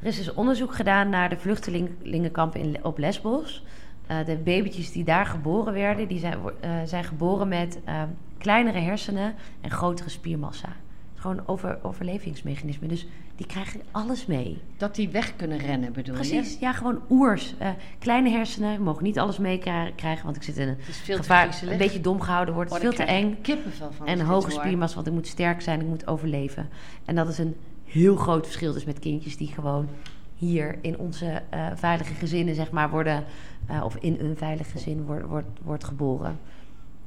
Er 0.00 0.06
is 0.06 0.16
dus 0.16 0.34
onderzoek 0.34 0.74
gedaan 0.74 1.08
naar 1.08 1.28
de 1.28 1.36
vluchtelingenkampen 1.36 2.60
in, 2.60 2.84
op 2.84 2.98
Lesbos. 2.98 3.62
Eh, 4.06 4.26
de 4.26 4.36
babytjes 4.36 4.92
die 4.92 5.04
daar 5.04 5.26
geboren 5.26 5.72
werden, 5.72 6.08
die 6.08 6.18
zijn, 6.18 6.38
eh, 6.60 6.70
zijn 6.84 7.04
geboren 7.04 7.48
met 7.48 7.78
eh, 7.84 8.02
kleinere 8.38 8.78
hersenen 8.78 9.34
en 9.60 9.70
grotere 9.70 10.08
spiermassa. 10.08 10.68
Gewoon 11.14 11.42
over, 11.46 11.78
overlevingsmechanismen. 11.82 12.88
Dus 12.88 13.06
die 13.36 13.46
krijgen 13.46 13.80
alles 13.90 14.26
mee. 14.26 14.60
Dat 14.76 14.94
die 14.94 15.08
weg 15.08 15.36
kunnen 15.36 15.58
rennen, 15.58 15.92
bedoel 15.92 16.14
je? 16.14 16.20
Precies, 16.20 16.58
ja, 16.58 16.72
gewoon 16.72 17.00
oers. 17.10 17.54
Kleine 17.98 18.30
hersenen, 18.30 18.82
mogen 18.82 19.04
niet 19.04 19.18
alles 19.18 19.38
meekrijgen, 19.38 20.24
want 20.24 20.36
ik 20.36 20.42
zit 20.42 20.56
in 20.56 20.68
een 20.68 20.76
Het 20.78 20.88
is 20.88 20.96
veel 20.96 21.16
gevaar, 21.16 21.62
een 21.66 21.78
beetje 21.78 22.00
dom 22.00 22.20
gehouden 22.20 22.54
wordt. 22.54 22.72
Oh, 22.72 22.78
veel 22.78 22.92
te 22.92 23.02
eng. 23.02 23.36
kippenvel 23.42 23.92
van. 23.92 24.06
En 24.06 24.20
hoge 24.20 24.50
spiermassa, 24.50 24.94
want 24.94 25.06
ik 25.06 25.12
moet 25.12 25.26
sterk 25.26 25.60
zijn, 25.60 25.80
ik 25.80 25.86
moet 25.86 26.06
overleven. 26.06 26.68
En 27.04 27.14
dat 27.14 27.28
is 27.28 27.38
een 27.38 27.56
heel 27.84 28.16
groot 28.16 28.44
verschil 28.44 28.72
dus 28.72 28.84
met 28.84 28.98
kindjes 28.98 29.36
die 29.36 29.48
gewoon 29.48 29.88
hier 30.36 30.78
in 30.80 30.98
onze 30.98 31.42
veilige 31.74 32.14
gezinnen, 32.14 32.54
zeg 32.54 32.70
maar, 32.70 32.90
worden, 32.90 33.24
eh, 33.66 33.84
of 33.84 33.96
in 33.96 34.16
een 34.20 34.36
veilig 34.36 34.70
gezin 34.70 35.04
wordt, 35.04 35.26
wordt, 35.26 35.48
wordt 35.62 35.84
geboren. 35.84 36.38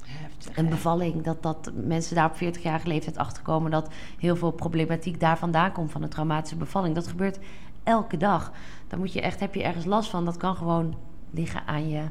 Heftig, 0.05 0.57
Een 0.57 0.69
bevalling, 0.69 1.23
dat, 1.23 1.43
dat 1.43 1.71
mensen 1.73 2.15
daar 2.15 2.29
op 2.29 2.35
40-jarige 2.35 2.87
leeftijd 2.87 3.17
achterkomen 3.17 3.71
dat 3.71 3.89
heel 4.19 4.35
veel 4.35 4.51
problematiek 4.51 5.19
daar 5.19 5.37
vandaan 5.37 5.71
komt 5.71 5.91
van 5.91 6.03
een 6.03 6.09
traumatische 6.09 6.55
bevalling. 6.55 6.95
Dat 6.95 7.07
gebeurt 7.07 7.39
elke 7.83 8.17
dag. 8.17 8.51
Dan 8.87 8.99
moet 8.99 9.13
je 9.13 9.21
echt, 9.21 9.39
heb 9.39 9.55
je 9.55 9.63
ergens 9.63 9.85
last 9.85 10.09
van, 10.09 10.25
dat 10.25 10.37
kan 10.37 10.55
gewoon 10.55 10.95
liggen 11.29 11.67
aan 11.67 11.89
je. 11.89 12.03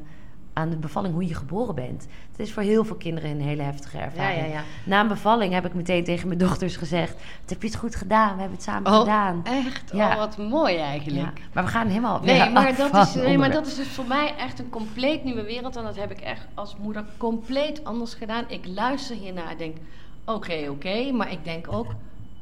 Aan 0.56 0.70
de 0.70 0.76
bevalling, 0.76 1.14
hoe 1.14 1.26
je 1.26 1.34
geboren 1.34 1.74
bent. 1.74 2.06
Het 2.30 2.40
is 2.46 2.52
voor 2.52 2.62
heel 2.62 2.84
veel 2.84 2.96
kinderen 2.96 3.30
een 3.30 3.40
hele 3.40 3.62
heftige 3.62 3.98
ervaring. 3.98 4.38
ja, 4.46 4.52
ja. 4.52 4.62
Na 4.84 5.00
een 5.00 5.08
bevalling 5.08 5.52
heb 5.52 5.64
ik 5.66 5.74
meteen 5.74 6.04
tegen 6.04 6.26
mijn 6.26 6.38
dochters 6.40 6.76
gezegd: 6.76 7.12
Wat 7.40 7.50
heb 7.50 7.62
je 7.62 7.68
het 7.68 7.76
goed 7.76 7.94
gedaan? 7.96 8.34
We 8.34 8.40
hebben 8.40 8.56
het 8.56 8.62
samen 8.62 8.92
Oh, 8.92 8.98
gedaan. 8.98 9.40
echt? 9.44 9.90
Ja. 9.92 10.08
Oh, 10.12 10.16
wat 10.18 10.36
mooi 10.38 10.76
eigenlijk. 10.76 11.40
Maar 11.52 11.64
we 11.64 11.70
gaan 11.70 11.86
helemaal. 11.88 12.20
Nee, 12.22 12.40
weer 12.40 12.52
maar 12.52 12.76
dat 12.76 12.94
is, 13.06 13.14
nee, 13.14 13.38
maar 13.38 13.50
dat 13.50 13.66
is 13.66 13.74
dus 13.74 13.88
voor 13.88 14.06
mij 14.06 14.34
echt 14.38 14.58
een 14.58 14.68
compleet 14.70 15.24
nieuwe 15.24 15.42
wereld. 15.44 15.76
En 15.76 15.82
dat 15.82 15.96
heb 15.96 16.10
ik 16.10 16.20
echt 16.20 16.46
als 16.54 16.76
moeder 16.76 17.04
compleet 17.16 17.84
anders 17.84 18.14
gedaan. 18.14 18.44
Ik 18.48 18.66
luister 18.66 19.16
hiernaar 19.16 19.50
en 19.50 19.56
denk, 19.56 19.76
oké, 20.24 20.66
oké. 20.70 21.12
Maar 21.12 21.32
ik 21.32 21.44
denk 21.44 21.66
ook, 21.72 21.86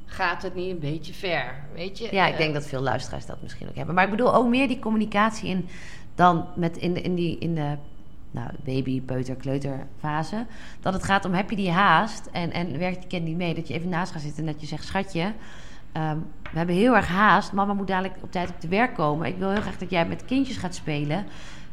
gaat 0.06 0.42
het 0.42 0.54
niet 0.54 0.70
een 0.70 0.78
beetje 0.78 1.12
ver? 1.14 1.54
Weet 1.74 1.98
je? 1.98 2.08
Ja, 2.10 2.26
ik 2.26 2.32
Eh, 2.32 2.38
denk 2.38 2.54
dat 2.54 2.66
veel 2.66 2.80
luisteraars 2.82 3.26
dat 3.26 3.42
misschien 3.42 3.68
ook 3.68 3.76
hebben. 3.76 3.94
Maar 3.94 4.04
ik 4.04 4.10
bedoel 4.10 4.34
ook 4.34 4.48
meer 4.48 4.68
die 4.68 4.78
communicatie 4.78 5.48
in 5.48 5.68
dan 6.14 6.44
met 6.54 6.76
in 6.76 6.92
de, 6.94 7.00
in 7.00 7.14
die 7.14 7.38
in 7.38 7.54
de 7.54 7.76
nou, 8.32 8.50
baby, 8.64 9.00
peuter, 9.00 9.34
kleuter 9.34 9.86
fase. 9.98 10.46
Dat 10.80 10.92
het 10.92 11.04
gaat 11.04 11.24
om 11.24 11.32
heb 11.32 11.50
je 11.50 11.56
die 11.56 11.70
haast 11.70 12.28
en, 12.32 12.52
en 12.52 12.78
werkt 12.78 13.02
je 13.02 13.08
kind 13.08 13.24
niet 13.24 13.36
mee. 13.36 13.54
Dat 13.54 13.68
je 13.68 13.74
even 13.74 13.88
naast 13.88 14.12
gaat 14.12 14.20
zitten 14.20 14.46
en 14.46 14.52
dat 14.52 14.60
je 14.60 14.66
zegt 14.66 14.84
schatje. 14.84 15.32
ehm, 15.92 16.18
we 16.42 16.58
hebben 16.58 16.74
heel 16.74 16.96
erg 16.96 17.08
haast. 17.08 17.52
Mama 17.52 17.74
moet 17.74 17.86
dadelijk 17.86 18.14
op 18.20 18.32
tijd 18.32 18.48
op 18.48 18.60
de 18.60 18.68
werk 18.68 18.94
komen. 18.94 19.26
Ik 19.26 19.36
wil 19.36 19.50
heel 19.50 19.60
graag 19.60 19.78
dat 19.78 19.90
jij 19.90 20.06
met 20.06 20.24
kindjes 20.24 20.56
gaat 20.56 20.74
spelen. 20.74 21.26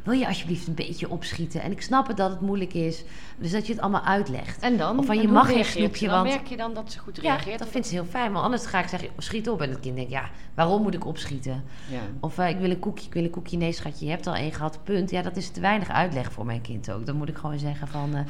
Wil 0.10 0.18
je 0.20 0.28
alsjeblieft 0.28 0.68
een 0.68 0.74
beetje 0.74 1.10
opschieten? 1.10 1.62
En 1.62 1.72
ik 1.72 1.82
snap 1.82 2.08
het 2.08 2.18
dat 2.18 2.30
het 2.30 2.42
moeilijk 2.42 2.74
is. 2.74 3.04
Dus 3.38 3.52
dat 3.52 3.68
je 3.68 3.74
het 3.74 3.82
allemaal 3.82 4.02
uitlegt. 4.04 4.62
En 4.62 4.78
dan? 4.78 5.00
Of 5.00 5.06
van, 5.06 5.16
En 5.16 5.22
je 5.22 5.28
mag 5.28 5.48
geen 5.48 5.66
snoepje? 5.66 6.08
Dan 6.08 6.16
want- 6.24 6.30
merk 6.36 6.48
je 6.48 6.58
dan 6.58 6.74
dat 6.74 6.92
ze 6.92 7.00
goed 7.00 7.16
Ja, 7.22 7.22
reageert? 7.22 7.60
dat 7.60 7.68
vindt 7.68 7.88
ze 7.88 7.94
heel 7.94 8.06
fijn. 8.06 8.32
Maar 8.32 8.42
anders 8.42 8.66
ga 8.66 8.80
ik 8.80 8.88
zeggen, 8.88 9.10
schiet 9.18 9.50
op. 9.50 9.62
En 9.62 9.70
het 9.70 9.80
kind 9.80 9.96
denkt, 9.96 10.12
ja, 10.12 10.30
waarom 10.54 10.82
moet 10.82 10.94
ik 10.94 11.06
opschieten? 11.06 11.64
Ja. 11.92 12.00
Of 12.20 12.38
eh, 12.38 12.50
ik 12.50 12.58
wil 12.58 12.70
een 12.70 12.80
koekje, 12.80 13.06
ik 13.06 13.14
wil 13.14 13.24
een 13.24 13.30
koekje. 13.30 13.58
Nee, 13.58 13.72
schatje, 13.72 14.06
je 14.06 14.12
hebt 14.12 14.28
al 14.28 14.36
één 14.36 14.52
gehad, 14.54 14.80
punt. 14.84 15.10
Ja, 15.12 15.22
dat 15.22 15.38
is 15.38 15.50
te 15.50 15.60
weinig 15.60 15.90
uitleg 15.90 16.32
voor 16.32 16.46
mijn 16.46 16.62
kind 16.62 16.92
ook. 16.92 17.06
Dan 17.06 17.16
moet 17.16 17.30
ik 17.30 17.38
gewoon 17.38 17.60
zeggen 17.60 17.88
van... 17.88 18.16
eh, 18.16 18.22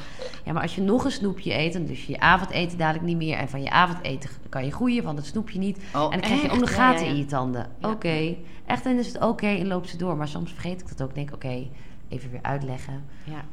ja, 0.44 0.52
maar 0.52 0.62
als 0.62 0.74
je 0.74 0.80
nog 0.80 1.04
een 1.04 1.10
snoepje 1.10 1.58
eet... 1.58 1.72
dan 1.72 1.84
dus 1.84 2.06
je 2.06 2.20
avondeten 2.20 2.78
dadelijk 2.78 3.04
niet 3.04 3.16
meer... 3.16 3.36
en 3.36 3.48
van 3.48 3.62
je 3.62 3.70
avondeten 3.70 4.30
kan 4.48 4.64
je 4.64 4.72
groeien, 4.72 5.02
van 5.02 5.16
het 5.16 5.26
snoepje 5.26 5.58
niet. 5.58 5.78
Oh, 5.94 6.02
en 6.04 6.10
dan 6.10 6.20
krijg 6.20 6.42
je 6.42 6.50
ook 6.50 6.60
nog 6.60 6.74
gaten 6.74 7.00
ja, 7.00 7.06
ja. 7.06 7.10
in 7.12 7.16
je 7.18 7.26
tanden. 7.26 7.66
Ja. 7.80 7.90
Oké, 7.90 8.34
echt, 8.70 8.84
dan 8.84 8.98
is 8.98 9.06
het 9.06 9.22
oké 9.22 9.46
en 9.46 9.66
loopt 9.66 9.88
ze 9.88 9.96
door. 9.96 10.16
Maar 10.16 10.28
soms 10.28 10.52
vergeet 10.52 10.80
ik 10.80 10.88
dat 10.88 11.02
ook. 11.02 11.14
Denk, 11.14 11.32
oké, 11.34 11.68
even 12.08 12.30
weer 12.30 12.42
uitleggen. 12.42 13.04
Ja. 13.24 13.44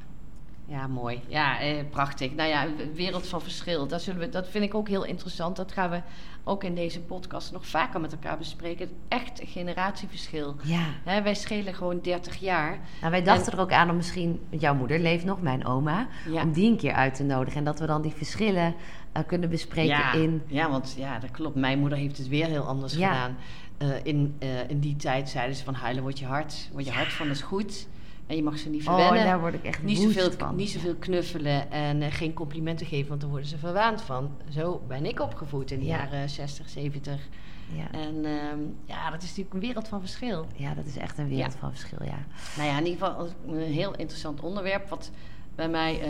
Ja, 0.70 0.88
mooi. 0.88 1.22
Ja, 1.28 1.60
eh, 1.60 1.84
prachtig. 1.90 2.36
Nou 2.36 2.50
ja, 2.50 2.68
wereld 2.94 3.28
van 3.28 3.42
verschil. 3.42 3.88
Dat, 3.88 4.02
zullen 4.02 4.20
we, 4.20 4.30
dat 4.30 4.48
vind 4.48 4.64
ik 4.64 4.76
ook 4.76 4.88
heel 4.88 5.04
interessant. 5.04 5.56
Dat 5.56 5.72
gaan 5.72 5.90
we 5.90 6.02
ook 6.44 6.64
in 6.64 6.76
deze 6.76 7.00
podcast 7.02 7.52
nog 7.52 7.68
vaker 7.68 8.02
met 8.02 8.12
elkaar 8.12 8.38
bespreken. 8.38 8.90
Echt 9.08 9.42
generatieverschil. 9.44 10.56
Ja. 10.64 10.86
Hè, 11.04 11.22
wij 11.22 11.36
schelen 11.36 11.74
gewoon 11.74 12.00
30 12.02 12.36
jaar. 12.36 12.80
Nou, 13.00 13.12
wij 13.12 13.24
dachten 13.24 13.54
er 13.54 13.60
ook 13.60 13.72
aan 13.72 13.90
om 13.90 13.96
misschien, 13.96 14.40
jouw 14.50 14.76
moeder 14.76 15.00
leeft 15.00 15.26
nog, 15.26 15.42
mijn 15.42 15.66
oma, 15.66 16.08
Ja. 16.32 16.42
om 16.42 16.52
die 16.52 16.72
een 16.72 16.78
keer 16.78 16.94
uit 16.94 17.16
te 17.16 17.24
nodigen. 17.24 17.60
En 17.60 17.66
dat 17.66 17.80
we 17.80 17.86
dan 17.86 18.02
die 18.02 18.14
verschillen 18.14 18.76
eh, 19.12 19.22
kunnen 19.28 19.50
bespreken 19.50 19.98
ja, 19.98 20.14
in. 20.14 20.42
ja, 20.48 20.70
want 20.70 20.96
ja, 20.98 21.20
dat 21.20 21.32
klopt. 21.32 21.56
Mijn 21.56 21.80
moeder 21.80 21.98
heeft 21.98 22.18
het 22.18 22.28
weer 22.28 22.46
heel 22.46 22.64
anders 22.64 22.96
Ja. 22.96 23.08
gedaan. 23.14 23.36
Eh, 23.78 23.88
in, 24.04 24.36
eh, 24.40 24.70
in 24.70 24.80
die 24.80 24.96
tijd 24.96 25.30
zeiden 25.30 25.56
ze 25.56 25.64
van 25.64 25.74
huilen 25.74 26.04
wordt 26.04 26.20
je 26.20 26.26
hart. 26.26 26.70
Wordt 26.72 26.88
je 26.88 26.94
hart 26.94 27.14
van 27.14 27.30
is 27.30 27.42
goed. 27.42 27.88
En 28.28 28.36
je 28.36 28.44
mag 28.44 28.58
ze 28.58 28.70
niet 28.70 28.88
Oh, 28.88 28.94
verwennen. 28.96 29.26
daar 29.26 29.40
word 29.40 29.54
ik 29.54 29.64
echt 29.64 29.84
niet 29.84 29.98
zoveel, 29.98 30.32
van. 30.32 30.56
niet 30.56 30.70
zoveel 30.70 30.96
knuffelen 30.96 31.72
en 31.72 32.02
eh, 32.02 32.12
geen 32.14 32.34
complimenten 32.34 32.86
geven, 32.86 33.08
want 33.10 33.22
dan 33.22 33.30
worden 33.30 33.48
ze 33.48 33.58
verwaand 33.58 34.02
van. 34.02 34.32
Zo 34.50 34.82
ben 34.88 35.06
ik 35.06 35.20
opgevoed 35.20 35.72
in 35.72 35.80
de 35.80 35.86
Ja. 35.86 35.98
jaren 35.98 36.30
60, 36.30 36.70
70. 36.70 37.28
Ja. 37.76 37.92
En 37.92 38.26
ehm, 38.26 38.60
ja, 38.86 39.10
dat 39.10 39.22
is 39.22 39.28
natuurlijk 39.28 39.54
een 39.54 39.60
wereld 39.60 39.88
van 39.88 40.00
verschil. 40.00 40.46
ja, 40.56 40.74
dat 40.74 40.86
is 40.86 40.98
echt 40.98 41.18
een 41.18 41.28
wereld 41.28 41.54
Ja. 41.54 41.60
van 41.60 41.70
verschil, 41.70 42.04
ja. 42.04 42.18
Nou 42.58 42.70
ja, 42.70 42.78
in 42.80 42.86
ieder 42.86 43.06
geval 43.08 43.28
een 43.48 43.58
heel 43.74 43.96
interessant 43.96 44.42
onderwerp. 44.42 44.90
Wat 44.90 45.12
bij 45.56 45.70
mij 45.70 46.02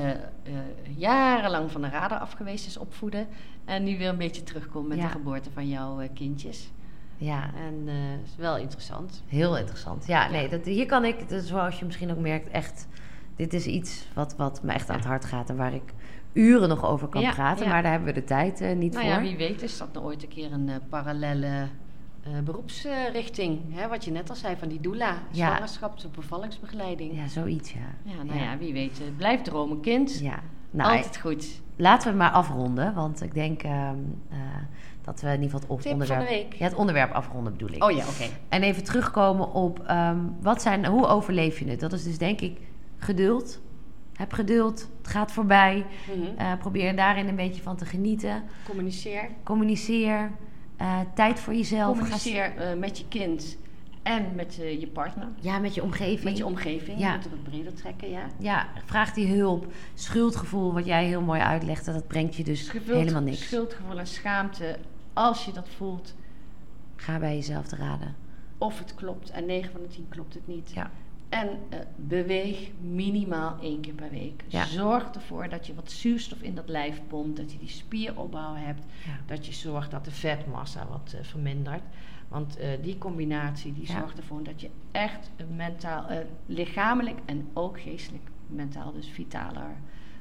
jarenlang 0.97 1.71
van 1.71 1.81
de 1.81 1.89
radar 1.89 2.19
af 2.19 2.31
geweest 2.33 2.67
is 2.67 2.77
opvoeden. 2.77 3.27
En 3.65 3.83
nu 3.83 3.97
weer 3.97 4.09
een 4.09 4.17
beetje 4.17 4.43
terugkomt 4.43 4.87
met 4.87 4.97
Ja. 4.97 5.03
de 5.03 5.09
geboorte 5.11 5.49
van 5.51 5.67
jouw 5.69 6.07
kindjes. 6.13 6.69
Ja, 7.17 7.43
En 7.55 7.83
eh 7.87 7.93
is 8.25 8.35
wel 8.37 8.57
interessant. 8.57 9.23
heel 9.27 9.57
interessant. 9.57 10.07
Ja, 10.07 10.29
nee, 10.29 10.49
dat, 10.49 10.65
hier 10.65 10.85
kan 10.85 11.05
ik, 11.05 11.29
dus 11.29 11.47
zoals 11.47 11.79
je 11.79 11.85
misschien 11.85 12.11
ook 12.11 12.17
merkt, 12.19 12.49
echt... 12.49 12.87
Dit 13.35 13.53
is 13.53 13.65
iets 13.65 14.07
wat, 14.13 14.35
wat 14.35 14.63
me 14.63 14.71
echt 14.71 14.89
aan 14.89 14.95
het 14.95 15.05
hart 15.05 15.25
gaat 15.25 15.49
en 15.49 15.55
waar 15.57 15.73
ik 15.73 15.93
uren 16.33 16.69
nog 16.69 16.85
over 16.85 17.07
kan 17.07 17.21
Ja, 17.21 17.31
praten. 17.31 17.65
ja. 17.65 17.71
Maar 17.71 17.81
daar 17.81 17.91
hebben 17.91 18.13
we 18.13 18.19
de 18.19 18.25
tijd 18.25 18.61
eh, 18.61 18.75
niet 18.75 18.93
Nou 18.93 19.05
voor. 19.05 19.13
ja, 19.13 19.21
wie 19.21 19.37
weet 19.37 19.61
is 19.61 19.77
dat 19.77 19.93
nou 19.93 20.05
ooit 20.05 20.23
een 20.23 20.29
keer 20.29 20.51
een 20.51 20.69
eh, 20.69 20.75
parallele 20.89 21.67
beroepsrichting. 22.43 23.59
Hè? 23.75 23.87
Wat 23.87 24.05
je 24.05 24.11
net 24.11 24.29
al 24.29 24.35
zei 24.35 24.55
van 24.55 24.67
die 24.67 24.79
doula. 24.81 25.17
Ja. 25.31 25.47
Zwangerschaps- 25.47 26.03
en 26.03 26.11
bevallingsbegeleiding. 26.15 27.13
Ja. 27.15 27.21
Ja, 27.21 27.27
zoiets, 27.27 27.73
ja. 27.73 28.13
nou 28.23 28.37
ja. 28.39 28.43
Ja. 28.51 28.57
wie 28.57 28.73
weet. 28.73 29.01
blijf 29.17 29.41
dromen, 29.41 29.81
kind. 29.81 30.19
Ja, 30.19 30.39
nou, 30.71 30.95
Altijd 30.95 31.17
goed. 31.17 31.61
laten 31.75 32.11
we 32.11 32.17
maar 32.17 32.31
afronden. 32.31 32.93
Want 32.93 33.21
ik 33.21 33.33
denk 33.33 33.63
ehm, 33.63 33.95
eh, 34.29 34.37
dat 35.11 35.21
we 35.21 35.27
in 35.27 35.41
ieder 35.41 35.59
geval 35.59 35.75
het 35.75 35.81
Tip 35.83 35.91
onderwerp... 35.91 36.53
Ja, 36.53 36.63
het 36.63 36.75
onderwerp 36.75 37.11
afronden 37.11 37.51
bedoel 37.53 37.71
ik. 37.75 37.83
Oh 37.83 37.91
ja, 37.91 37.97
oké. 38.07 38.29
En 38.49 38.63
even 38.63 38.83
terugkomen 38.83 39.51
op 39.53 39.79
ehm, 39.85 40.17
wat 40.41 40.61
zijn, 40.61 40.85
hoe 40.85 41.07
overleef 41.07 41.59
je 41.59 41.65
het? 41.65 41.79
Dat 41.79 41.93
is 41.93 42.03
dus 42.03 42.17
denk 42.17 42.41
ik 42.41 42.57
geduld. 42.97 43.59
Heb 44.13 44.33
geduld, 44.33 44.89
het 44.97 45.07
gaat 45.07 45.31
voorbij. 45.31 45.85
Mhm. 46.15 46.37
Eh, 46.37 46.51
probeer 46.59 46.95
daarin 46.95 47.27
een 47.27 47.35
beetje 47.35 47.61
van 47.61 47.75
te 47.75 47.85
genieten. 47.85 48.43
Communiceer. 48.65 49.29
Communiceer. 49.43 50.31
eh, 50.77 50.99
tijd 51.15 51.39
voor 51.39 51.53
jezelf. 51.53 51.95
Ga- 51.97 52.01
Communiceer 52.03 52.55
eh, 52.57 52.77
met 52.77 52.97
je 52.97 53.07
kind 53.07 53.57
en 54.03 54.25
met 54.35 54.55
je 54.55 54.87
partner. 54.93 55.27
ja, 55.39 55.59
met 55.59 55.75
je 55.75 55.83
omgeving. 55.83 56.23
Met 56.23 56.37
je 56.37 56.45
omgeving. 56.45 56.99
Ja. 56.99 57.07
Je 57.07 57.13
moet 57.15 57.23
het 57.23 57.31
wat 57.33 57.43
breder 57.43 57.73
trekken, 57.73 58.09
ja. 58.09 58.21
ja, 58.39 58.67
vraag 58.85 59.13
die 59.13 59.37
hulp. 59.37 59.65
Schuldgevoel, 59.93 60.73
wat 60.73 60.85
jij 60.85 61.05
heel 61.05 61.21
mooi 61.21 61.39
uitlegde, 61.41 61.93
dat 61.93 62.07
brengt 62.07 62.35
je 62.35 62.43
dus 62.43 62.65
Schuld- 62.65 62.85
helemaal 62.87 63.21
niks. 63.21 63.41
Schuldgevoel 63.45 63.99
en 63.99 64.07
schaamte. 64.07 64.77
Als 65.17 65.45
je 65.45 65.51
dat 65.51 65.69
voelt, 65.69 66.15
Ga 66.95 67.19
bij 67.19 67.35
jezelf 67.35 67.67
te 67.67 67.75
raden. 67.75 68.15
of 68.57 68.79
het 68.79 68.95
klopt. 68.95 69.29
En 69.29 69.45
9 69.45 69.71
van 69.71 69.81
de 69.81 69.87
10 69.87 70.05
klopt 70.09 70.33
het 70.33 70.47
niet. 70.47 70.71
Ja. 70.73 70.91
En 71.29 71.49
eh, 71.69 71.79
beweeg 71.95 72.71
minimaal 72.81 73.57
één 73.61 73.81
keer 73.81 73.93
per 73.93 74.09
week. 74.09 74.43
Ja. 74.47 74.65
Zorg 74.65 75.09
ervoor 75.13 75.49
dat 75.49 75.67
je 75.67 75.73
wat 75.75 75.91
zuurstof 75.91 76.41
in 76.41 76.55
dat 76.55 76.69
lijf 76.69 77.01
pompt. 77.07 77.37
Dat 77.37 77.51
je 77.51 77.57
die 77.57 77.69
spieropbouw 77.69 78.55
hebt. 78.55 78.83
Ja. 79.05 79.19
Dat 79.25 79.45
je 79.45 79.53
zorgt 79.53 79.91
dat 79.91 80.05
de 80.05 80.11
vetmassa 80.11 80.87
wat 80.89 81.13
eh, 81.17 81.23
vermindert. 81.23 81.83
Want 82.27 82.57
eh, 82.57 82.69
die 82.81 82.97
combinatie 82.97 83.73
die 83.73 83.87
Ja. 83.87 83.99
zorgt 83.99 84.17
ervoor 84.17 84.43
dat 84.43 84.61
je 84.61 84.69
echt 84.91 85.29
mentaal, 85.55 86.05
lichamelijk 86.45 87.19
en 87.25 87.47
ook 87.53 87.79
geestelijk 87.79 88.23
mentaal 88.47 88.91
dus 88.93 89.07
vitaler. 89.09 89.75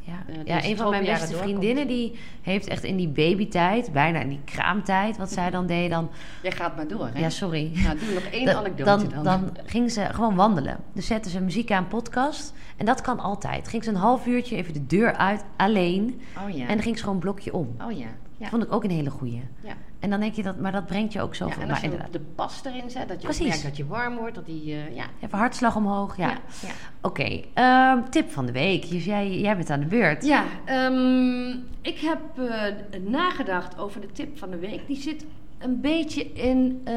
Ja, 0.07 0.13
Eh, 0.29 0.35
ja 0.45 0.57
deze 0.57 0.69
een 0.71 0.77
van 0.77 0.91
mijn 0.91 1.05
beste 1.05 1.37
vriendinnen 1.37 1.87
die 1.87 2.19
heeft 2.43 2.67
echt 2.69 2.85
in 2.85 2.97
die 2.97 3.09
babytijd, 3.09 3.93
bijna 3.93 4.21
in 4.21 4.29
die 4.29 4.41
kraamtijd, 4.45 5.17
wat 5.17 5.33
zij 5.33 5.51
dan 5.51 5.67
deed, 5.67 5.91
dan... 5.91 6.11
Jij 6.43 6.51
gaat 6.53 6.77
maar 6.77 6.89
door, 6.89 7.09
hè? 7.13 7.19
Ja, 7.21 7.31
sorry. 7.31 7.71
Nou, 7.75 7.99
doe 7.99 8.15
nog 8.15 8.23
één 8.23 8.45
Da- 8.45 8.55
anekdote 8.55 8.85
dan, 9.09 9.09
dan. 9.09 9.25
dan 9.25 9.57
ging 9.65 9.91
ze 9.91 10.05
gewoon 10.13 10.35
wandelen. 10.35 10.77
Dus 10.93 11.07
zette 11.07 11.31
ze 11.31 11.41
muziek 11.41 11.71
aan, 11.71 11.89
podcast. 11.89 12.55
En 12.77 12.87
dat 12.87 13.01
kan 13.01 13.21
altijd. 13.21 13.69
Ging 13.69 13.85
ze 13.85 13.91
een 13.91 13.97
half 13.97 14.27
uurtje 14.27 14.57
even 14.57 14.73
de 14.73 14.87
deur 14.87 15.17
uit, 15.17 15.45
alleen. 15.57 16.21
Oh 16.45 16.51
ja. 16.57 16.61
En 16.63 16.75
dan 16.75 16.83
ging 16.83 16.95
ze 16.97 17.01
gewoon 17.01 17.15
een 17.15 17.23
blokje 17.23 17.53
om. 17.55 17.77
Oh 17.85 17.93
ja. 17.99 18.07
ja. 18.37 18.49
Vond 18.49 18.63
ik 18.63 18.73
ook 18.73 18.85
een 18.85 18.91
hele 18.91 19.11
goeie. 19.11 19.43
ja. 19.61 19.75
En 20.07 20.13
dan 20.13 20.21
denk 20.21 20.35
je 20.35 20.43
dat, 20.43 20.59
maar 20.59 20.73
dat 20.73 20.87
brengt 20.87 21.13
je 21.13 21.21
ook 21.21 21.35
Ja, 21.35 21.37
zoveel. 21.37 21.63
en 21.63 21.69
als 21.71 21.79
je 21.79 21.85
inderdaad, 21.85 22.13
de 22.13 22.21
pas 22.21 22.61
erin 22.65 22.91
zet, 22.91 23.09
dat 23.09 23.21
je 23.21 23.27
Precies. 23.27 23.47
merkt 23.49 23.63
dat 23.63 23.77
je 23.77 23.87
warm 23.87 24.17
wordt, 24.17 24.35
dat 24.35 24.47
die, 24.47 24.75
eh, 24.75 24.95
ja. 24.95 25.05
even 25.21 25.39
hartslag 25.39 25.77
omhoog. 25.77 26.17
Ja. 26.17 26.29
ja. 26.29 26.39
ja. 26.61 26.73
Oké, 27.01 27.43
ehm, 27.55 28.03
tip 28.11 28.31
van 28.31 28.47
de 28.47 28.53
week. 28.53 28.91
Dus 28.91 29.05
jij, 29.05 29.39
jij 29.41 29.57
bent 29.57 29.71
aan 29.71 29.81
de 29.81 29.87
beurt. 29.87 30.25
Ja, 30.25 30.45
ehm, 30.65 31.51
ik 31.81 31.99
heb 31.99 32.21
eh, 32.37 33.01
nagedacht 33.01 33.79
over 33.79 34.01
de 34.01 34.13
tip 34.13 34.39
van 34.39 34.51
de 34.51 34.59
week. 34.59 34.87
Die 34.87 34.97
zit 35.01 35.25
een 35.59 35.81
beetje 35.81 36.33
in, 36.33 36.81
eh, 36.85 36.95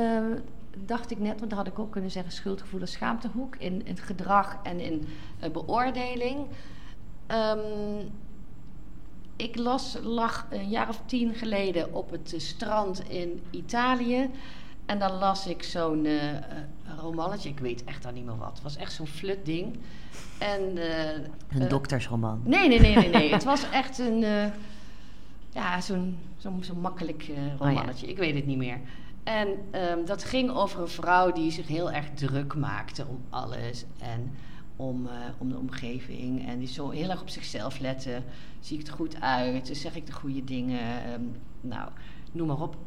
dacht 0.86 1.12
ik 1.12 1.20
net, 1.20 1.40
want 1.40 1.50
dat 1.50 1.60
had 1.60 1.68
ik 1.68 1.80
ook 1.80 1.92
kunnen 1.92 2.12
zeggen, 2.12 2.32
schuldgevoel 2.32 2.82
en 2.82 2.88
schaamtehoek. 2.88 3.56
In, 3.56 3.86
in 3.86 3.98
gedrag 3.98 4.60
en 4.64 4.80
in 4.80 5.08
beoordeling. 5.52 6.38
Ehm, 7.28 7.60
ik 9.40 9.56
las, 9.56 9.98
lag 10.02 10.48
een 10.50 10.70
jaar 10.70 10.90
of 10.90 11.02
tien 11.06 11.34
geleden 11.34 11.94
op 11.94 12.12
het 12.12 12.34
strand 12.38 13.10
in 13.10 13.44
Italië. 13.50 14.30
En 14.86 15.00
dan 15.00 15.12
las 15.12 15.48
ik 15.48 15.64
zo'n 15.64 16.06
eh, 16.06 16.18
romannetje. 16.98 17.50
Ik 17.50 17.60
weet 17.60 17.84
echt 17.84 18.06
al 18.06 18.12
niet 18.12 18.26
meer 18.26 18.38
wat. 18.38 18.52
Het 18.54 18.62
was 18.62 18.76
echt 18.76 18.94
zo'n 18.94 19.08
flut 19.08 19.46
ding. 19.46 19.78
En, 20.38 20.78
eh, 20.78 21.60
Een 21.62 21.68
doktersroman. 21.68 22.42
Nee, 22.44 22.68
nee, 22.68 22.80
nee, 22.80 22.96
nee, 22.96 23.10
nee. 23.10 23.32
het 23.38 23.44
was 23.44 23.70
echt 23.70 24.00
een. 24.00 24.20
ja, 25.50 25.82
zo'n 25.82 26.18
zo'n 26.38 26.64
zo'n 26.64 26.80
makkelijk 26.80 27.24
eh, 27.24 27.58
romannetje. 27.58 28.08
Ik 28.08 28.18
weet 28.18 28.36
het 28.36 28.46
niet 28.46 28.58
meer. 28.58 28.80
En 29.24 29.48
ehm, 29.72 30.06
dat 30.06 30.24
ging 30.24 30.52
over 30.52 30.82
een 30.82 30.88
vrouw 30.88 31.32
die 31.32 31.52
zich 31.52 31.68
heel 31.68 31.92
erg 31.92 32.06
druk 32.14 32.56
maakte 32.56 33.06
om 33.08 33.22
alles. 33.30 33.86
En 34.00 34.32
om, 34.80 35.08
eh, 35.08 35.14
om 35.38 35.50
de 35.50 35.58
omgeving. 35.58 36.48
En 36.48 36.60
die 36.60 36.68
zo 36.68 36.90
heel 36.90 37.10
erg 37.10 37.22
op 37.22 37.30
zichzelf 37.30 37.80
lette. 37.80 38.22
Zie 38.60 38.80
ik 38.80 38.88
er 38.88 38.94
goed 38.94 39.22
uit? 39.22 39.70
Zeg 39.74 39.96
ik 39.96 40.06
de 40.06 40.12
goede 40.12 40.44
dingen? 40.44 41.04
Ehm, 41.04 41.22
nou, 41.62 41.90
noem 42.32 42.48
maar 42.48 42.62
op. 42.62 42.78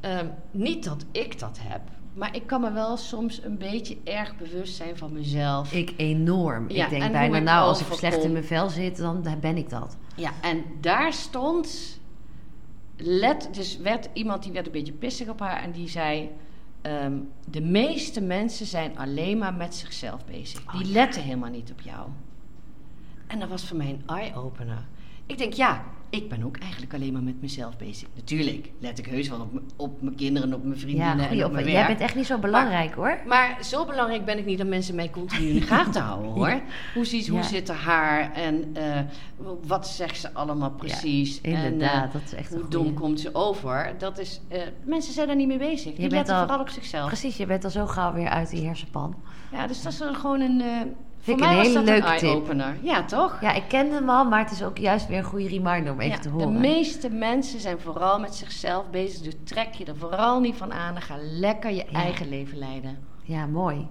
Ehm, 0.00 0.26
niet 0.50 0.84
dat 0.84 1.04
ik 1.12 1.38
dat 1.38 1.58
heb. 1.62 1.80
Maar 2.14 2.36
ik 2.36 2.46
kan 2.46 2.60
me 2.60 2.72
wel 2.72 2.96
soms 2.96 3.42
een 3.44 3.58
beetje 3.58 3.96
erg 4.04 4.36
bewust 4.36 4.74
zijn 4.74 4.96
van 4.96 5.12
mezelf. 5.12 5.72
Ik 5.72 5.94
enorm. 5.96 6.70
Ja, 6.70 6.84
ik 6.84 6.90
denk 6.90 7.02
en 7.02 7.12
bijna, 7.12 7.36
ik 7.36 7.42
nou, 7.42 7.68
als 7.68 7.80
ik 7.80 7.92
slecht 7.92 8.24
in 8.24 8.32
mijn 8.32 8.44
vel 8.44 8.68
zit, 8.68 8.96
dan 8.96 9.24
ben 9.40 9.56
ik 9.56 9.70
dat. 9.70 9.96
Ja, 10.16 10.32
en 10.42 10.64
daar 10.80 11.12
stond. 11.12 12.00
Let, 12.96 13.48
dus 13.52 13.76
werd 13.76 14.08
iemand 14.12 14.42
die 14.42 14.52
werd 14.52 14.66
een 14.66 14.72
beetje 14.72 14.92
pissig 14.92 15.28
op 15.28 15.40
haar 15.40 15.62
en 15.62 15.72
die 15.72 15.88
zei. 15.88 16.30
Ehm, 16.82 17.18
de 17.44 17.60
meeste 17.60 18.20
mensen 18.20 18.66
zijn 18.66 18.98
alleen 18.98 19.38
maar 19.38 19.54
met 19.54 19.74
zichzelf 19.74 20.24
bezig. 20.24 20.64
Die 20.64 20.92
letten 20.92 21.22
helemaal 21.22 21.50
niet 21.50 21.70
op 21.70 21.80
jou. 21.80 22.08
En 23.26 23.38
dat 23.38 23.48
was 23.48 23.64
voor 23.64 23.76
mij 23.76 23.88
een 23.88 24.16
eye-opener. 24.16 24.86
Ik 25.26 25.38
denk, 25.38 25.52
ja, 25.52 25.84
ik 26.12 26.28
ben 26.28 26.42
ook 26.44 26.56
eigenlijk 26.56 26.94
alleen 26.94 27.12
maar 27.12 27.22
met 27.22 27.40
mezelf 27.42 27.76
bezig. 27.76 28.08
Natuurlijk 28.14 28.70
let 28.78 28.98
ik 28.98 29.06
heus 29.06 29.28
wel 29.28 29.40
op, 29.40 29.60
op 29.76 30.02
mijn 30.02 30.14
kinderen, 30.16 30.54
op 30.54 30.62
mijn 30.64 30.74
Ja, 30.74 30.80
vriendinnen 30.80 31.28
en 31.28 31.44
op 31.44 31.52
mijn 31.52 31.64
werk. 31.64 31.76
Jij 31.76 31.86
bent 31.86 32.00
echt 32.00 32.14
niet 32.14 32.26
zo 32.26 32.38
belangrijk 32.38 32.94
hoor. 32.94 33.18
Maar 33.26 33.58
zo 33.64 33.86
belangrijk 33.86 34.24
ben 34.24 34.38
ik 34.38 34.44
niet 34.46 34.58
dat 34.58 34.66
mensen 34.66 34.94
mij 34.94 35.10
continu 35.10 35.46
in 35.48 35.54
de 35.54 35.60
gaten 35.60 36.02
houden 36.10 36.30
hoor. 36.30 36.60
Hoe, 36.94 37.04
ziet, 37.04 37.28
hoe 37.28 37.38
Ja. 37.38 37.44
zit 37.44 37.68
haar 37.68 38.32
en 38.32 38.70
eh, 38.76 39.00
wat 39.66 39.88
zegt 39.88 40.20
ze 40.20 40.32
allemaal 40.32 40.70
precies? 40.70 41.40
inderdaad, 41.40 42.02
en, 42.02 42.06
eh, 42.06 42.12
dat 42.12 42.22
is 42.24 42.34
echt 42.34 42.48
Hoe 42.48 42.58
goeie. 42.62 42.70
dom 42.84 42.94
komt 42.94 43.20
ze 43.20 43.30
over? 43.34 43.94
Dat 43.98 44.18
is, 44.18 44.40
eh, 44.48 44.60
mensen 44.84 45.12
zijn 45.12 45.26
daar 45.26 45.36
niet 45.36 45.48
mee 45.48 45.58
bezig. 45.58 45.84
Die 45.92 45.94
bent 46.00 46.12
letten 46.12 46.34
al- 46.34 46.40
vooral 46.40 46.60
op 46.60 46.68
zichzelf. 46.68 47.06
Precies, 47.06 47.36
je 47.36 47.46
bent 47.46 47.64
al 47.64 47.70
zo 47.70 47.86
gauw 47.86 48.12
weer 48.12 48.28
uit 48.28 48.50
die 48.50 48.66
hersenpan. 48.66 49.14
Ja, 49.52 49.66
dus 49.66 49.82
dat 49.82 49.92
is 49.92 50.00
gewoon 50.12 50.40
een. 50.40 50.62
Voor 51.24 51.34
ik 51.34 51.40
een 51.40 51.48
hele 51.48 51.72
dat 51.74 51.84
leuke 51.84 52.06
een 52.06 52.16
tip. 52.18 52.28
eye-opener. 52.28 52.76
Ja, 52.82 53.04
toch? 53.04 53.40
Ja, 53.40 53.52
ik 53.52 53.64
ken 53.68 53.90
hem 53.92 54.10
al, 54.10 54.24
maar 54.24 54.38
het 54.42 54.50
is 54.50 54.62
ook 54.62 54.78
juist 54.78 55.06
weer 55.08 55.18
een 55.18 55.24
goede 55.24 55.48
reminder 55.48 55.92
om 55.92 56.00
even 56.00 56.14
Ja, 56.16 56.18
te 56.22 56.28
de 56.28 56.34
horen. 56.34 56.60
meeste 56.60 57.10
mensen 57.10 57.60
zijn 57.60 57.80
vooral 57.80 58.20
met 58.20 58.34
zichzelf 58.34 58.90
bezig. 58.90 59.20
Dus 59.22 59.34
trek 59.44 59.72
je 59.74 59.84
er 59.84 59.96
vooral 59.96 60.40
niet 60.40 60.56
van 60.56 60.72
aan. 60.72 60.94
en 60.94 61.02
Ga 61.02 61.16
lekker 61.20 61.70
je 61.70 61.84
Ja. 61.90 61.98
eigen 61.98 62.28
leven 62.28 62.58
leiden. 62.58 62.98
Ja, 63.22 63.46
mooi. 63.46 63.86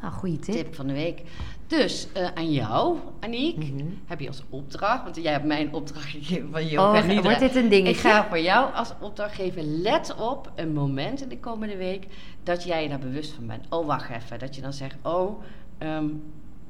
Nou, 0.00 0.12
goede 0.12 0.38
tip. 0.38 0.54
Tip 0.54 0.74
van 0.74 0.86
de 0.86 0.92
week. 0.92 1.22
Dus 1.66 2.08
eh, 2.12 2.28
aan 2.34 2.52
jou, 2.52 2.96
Aniek, 3.20 3.56
Mhm. 3.56 3.84
heb 4.06 4.20
je 4.20 4.28
als 4.28 4.42
opdracht, 4.50 5.02
want 5.02 5.16
jij 5.16 5.32
hebt 5.32 5.44
mij 5.44 5.60
een 5.60 5.74
opdracht 5.74 6.04
gegeven 6.04 6.48
van 6.52 6.60
Oh, 6.62 6.70
yoga 6.70 7.00
nidra. 7.00 7.22
wordt 7.22 7.38
dit 7.40 7.56
een 7.56 7.68
dingetje? 7.68 7.90
Ik 7.94 7.98
ga 8.14 8.26
voor 8.28 8.38
jou 8.38 8.74
als 8.74 8.92
opdracht 9.00 9.34
geven, 9.34 9.80
let 9.82 10.14
op 10.18 10.52
een 10.54 10.72
moment 10.72 11.22
in 11.22 11.28
de 11.28 11.38
komende 11.38 11.76
week 11.76 12.06
dat 12.42 12.64
jij 12.64 12.82
je 12.82 12.88
daar 12.88 12.98
bewust 12.98 13.32
van 13.32 13.46
bent. 13.46 13.64
Oh, 13.70 13.86
wacht 13.86 14.10
even. 14.10 14.38
Dat 14.38 14.54
je 14.54 14.60
dan 14.62 14.72
zegt, 14.72 14.96
oh, 15.02 15.42
ehm, 15.78 16.04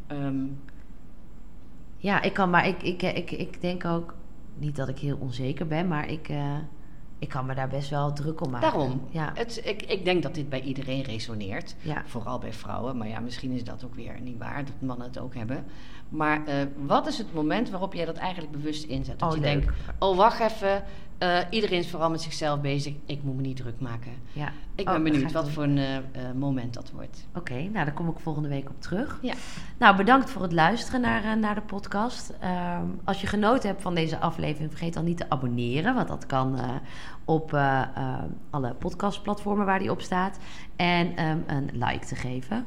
ehm, 0.06 0.44
Ja, 1.96 2.22
ik 2.22 2.32
kan, 2.32 2.50
maar 2.50 2.66
ik, 2.66 2.82
ik, 2.82 3.02
ik, 3.02 3.30
ik 3.30 3.60
denk 3.60 3.84
ook 3.84 4.14
niet 4.54 4.76
dat 4.76 4.88
ik 4.88 4.98
heel 4.98 5.16
onzeker 5.16 5.66
ben, 5.66 5.88
maar 5.88 6.08
ik, 6.08 6.28
uh, 6.28 6.54
ik 7.18 7.28
kan 7.28 7.46
me 7.46 7.54
daar 7.54 7.68
best 7.68 7.90
wel 7.90 8.12
druk 8.12 8.40
om 8.40 8.50
maken. 8.50 8.70
Daarom. 8.70 9.00
Ja. 9.10 9.30
Het, 9.34 9.60
ik, 9.64 9.82
ik 9.82 10.04
denk 10.04 10.22
dat 10.22 10.34
dit 10.34 10.48
bij 10.48 10.60
iedereen 10.60 11.02
resoneert. 11.02 11.76
Ja. 11.82 12.02
Vooral 12.06 12.38
bij 12.38 12.52
vrouwen. 12.52 12.96
Maar 12.96 13.08
ja, 13.08 13.20
misschien 13.20 13.50
is 13.50 13.64
dat 13.64 13.84
ook 13.84 13.94
weer 13.94 14.20
niet 14.20 14.38
waar, 14.38 14.64
dat 14.64 14.74
mannen 14.78 15.06
het 15.06 15.18
ook 15.18 15.34
hebben. 15.34 15.64
Maar 16.08 16.38
uh, 16.48 16.54
wat 16.86 17.06
is 17.06 17.18
het 17.18 17.34
moment 17.34 17.70
waarop 17.70 17.94
jij 17.94 18.04
dat 18.04 18.16
eigenlijk 18.16 18.52
bewust 18.52 18.84
inzet? 18.84 19.18
Dat 19.18 19.28
Oh, 19.30 19.34
je 19.36 19.40
leuk. 19.42 19.52
denkt, 19.60 19.72
oh 19.98 20.16
wacht 20.16 20.40
even, 20.40 20.82
uh, 21.22 21.38
iedereen 21.50 21.78
is 21.78 21.90
vooral 21.90 22.10
met 22.10 22.20
zichzelf 22.22 22.60
bezig. 22.60 22.94
Ik 23.06 23.22
moet 23.22 23.36
me 23.36 23.42
niet 23.42 23.56
druk 23.56 23.80
maken. 23.80 24.12
Ja. 24.32 24.52
Ik 24.74 24.86
Oh, 24.88 24.92
ben 24.94 25.02
benieuwd 25.02 25.32
wat 25.32 25.44
doen. 25.44 25.52
voor 25.52 25.62
een 25.62 25.76
uh, 25.76 25.96
moment 26.34 26.74
dat 26.74 26.90
wordt. 26.90 27.26
Oké, 27.34 27.54
nou 27.54 27.72
daar 27.72 27.92
kom 27.92 28.08
ik 28.08 28.18
volgende 28.18 28.48
week 28.48 28.68
op 28.68 28.80
terug. 28.82 29.18
Ja. 29.22 29.34
Nou, 29.78 29.96
bedankt 29.96 30.30
voor 30.30 30.42
het 30.42 30.52
luisteren 30.52 31.00
naar, 31.00 31.38
naar 31.38 31.54
de 31.54 31.60
podcast. 31.60 32.32
Uh, 32.42 32.78
als 33.04 33.20
je 33.20 33.26
genoten 33.26 33.68
hebt 33.68 33.82
van 33.82 33.94
deze 33.94 34.18
aflevering, 34.18 34.70
vergeet 34.70 34.94
dan 34.94 35.04
niet 35.04 35.16
te 35.16 35.30
abonneren. 35.30 35.94
Want 35.94 36.08
dat 36.08 36.26
kan 36.26 36.58
op 37.24 37.52
alle 38.50 38.74
podcastplatformen 38.78 39.66
waar 39.66 39.78
die 39.78 39.90
op 39.90 40.00
staat. 40.00 40.38
En 40.76 41.24
um, 41.28 41.44
een 41.46 41.70
like 41.72 42.06
te 42.06 42.14
geven. 42.14 42.66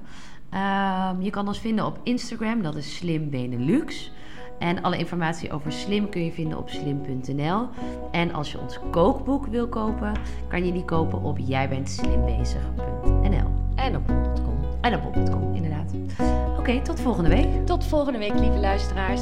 Um, 0.54 1.22
je 1.22 1.30
kan 1.30 1.48
ons 1.48 1.60
vinden 1.60 1.86
op 1.86 2.00
Instagram, 2.04 2.62
dat 2.62 2.76
is 2.76 2.96
Slim 2.96 3.30
Benelux. 3.30 4.12
En 4.60 4.82
alle 4.82 4.98
informatie 4.98 5.52
over 5.52 5.72
Slim 5.72 6.10
kun 6.10 6.26
je 6.26 6.32
vinden 6.32 6.58
op 6.58 6.70
slim.nl. 6.70 7.68
En 8.12 8.34
als 8.34 8.52
je 8.52 8.60
ons 8.60 8.80
kookboek 8.92 9.48
wil 9.48 9.68
kopen, 9.68 10.12
kan 10.48 10.66
je 10.66 10.72
die 10.72 10.86
kopen 10.86 11.22
op 11.22 11.38
jijbentslimbezig.nl. 11.38 13.48
En 13.76 13.96
op 13.96 14.08
bol.com. 14.08 14.60
En 14.82 14.96
op 14.96 15.14
bol.com, 15.14 15.56
inderdaad. 15.56 15.94
Oké, 16.50 16.60
okay, 16.60 16.82
tot 16.82 17.00
volgende 17.00 17.30
week. 17.30 17.66
Tot 17.66 17.86
volgende 17.86 18.20
week, 18.20 18.40
lieve 18.40 18.60
luisteraars. 18.60 19.22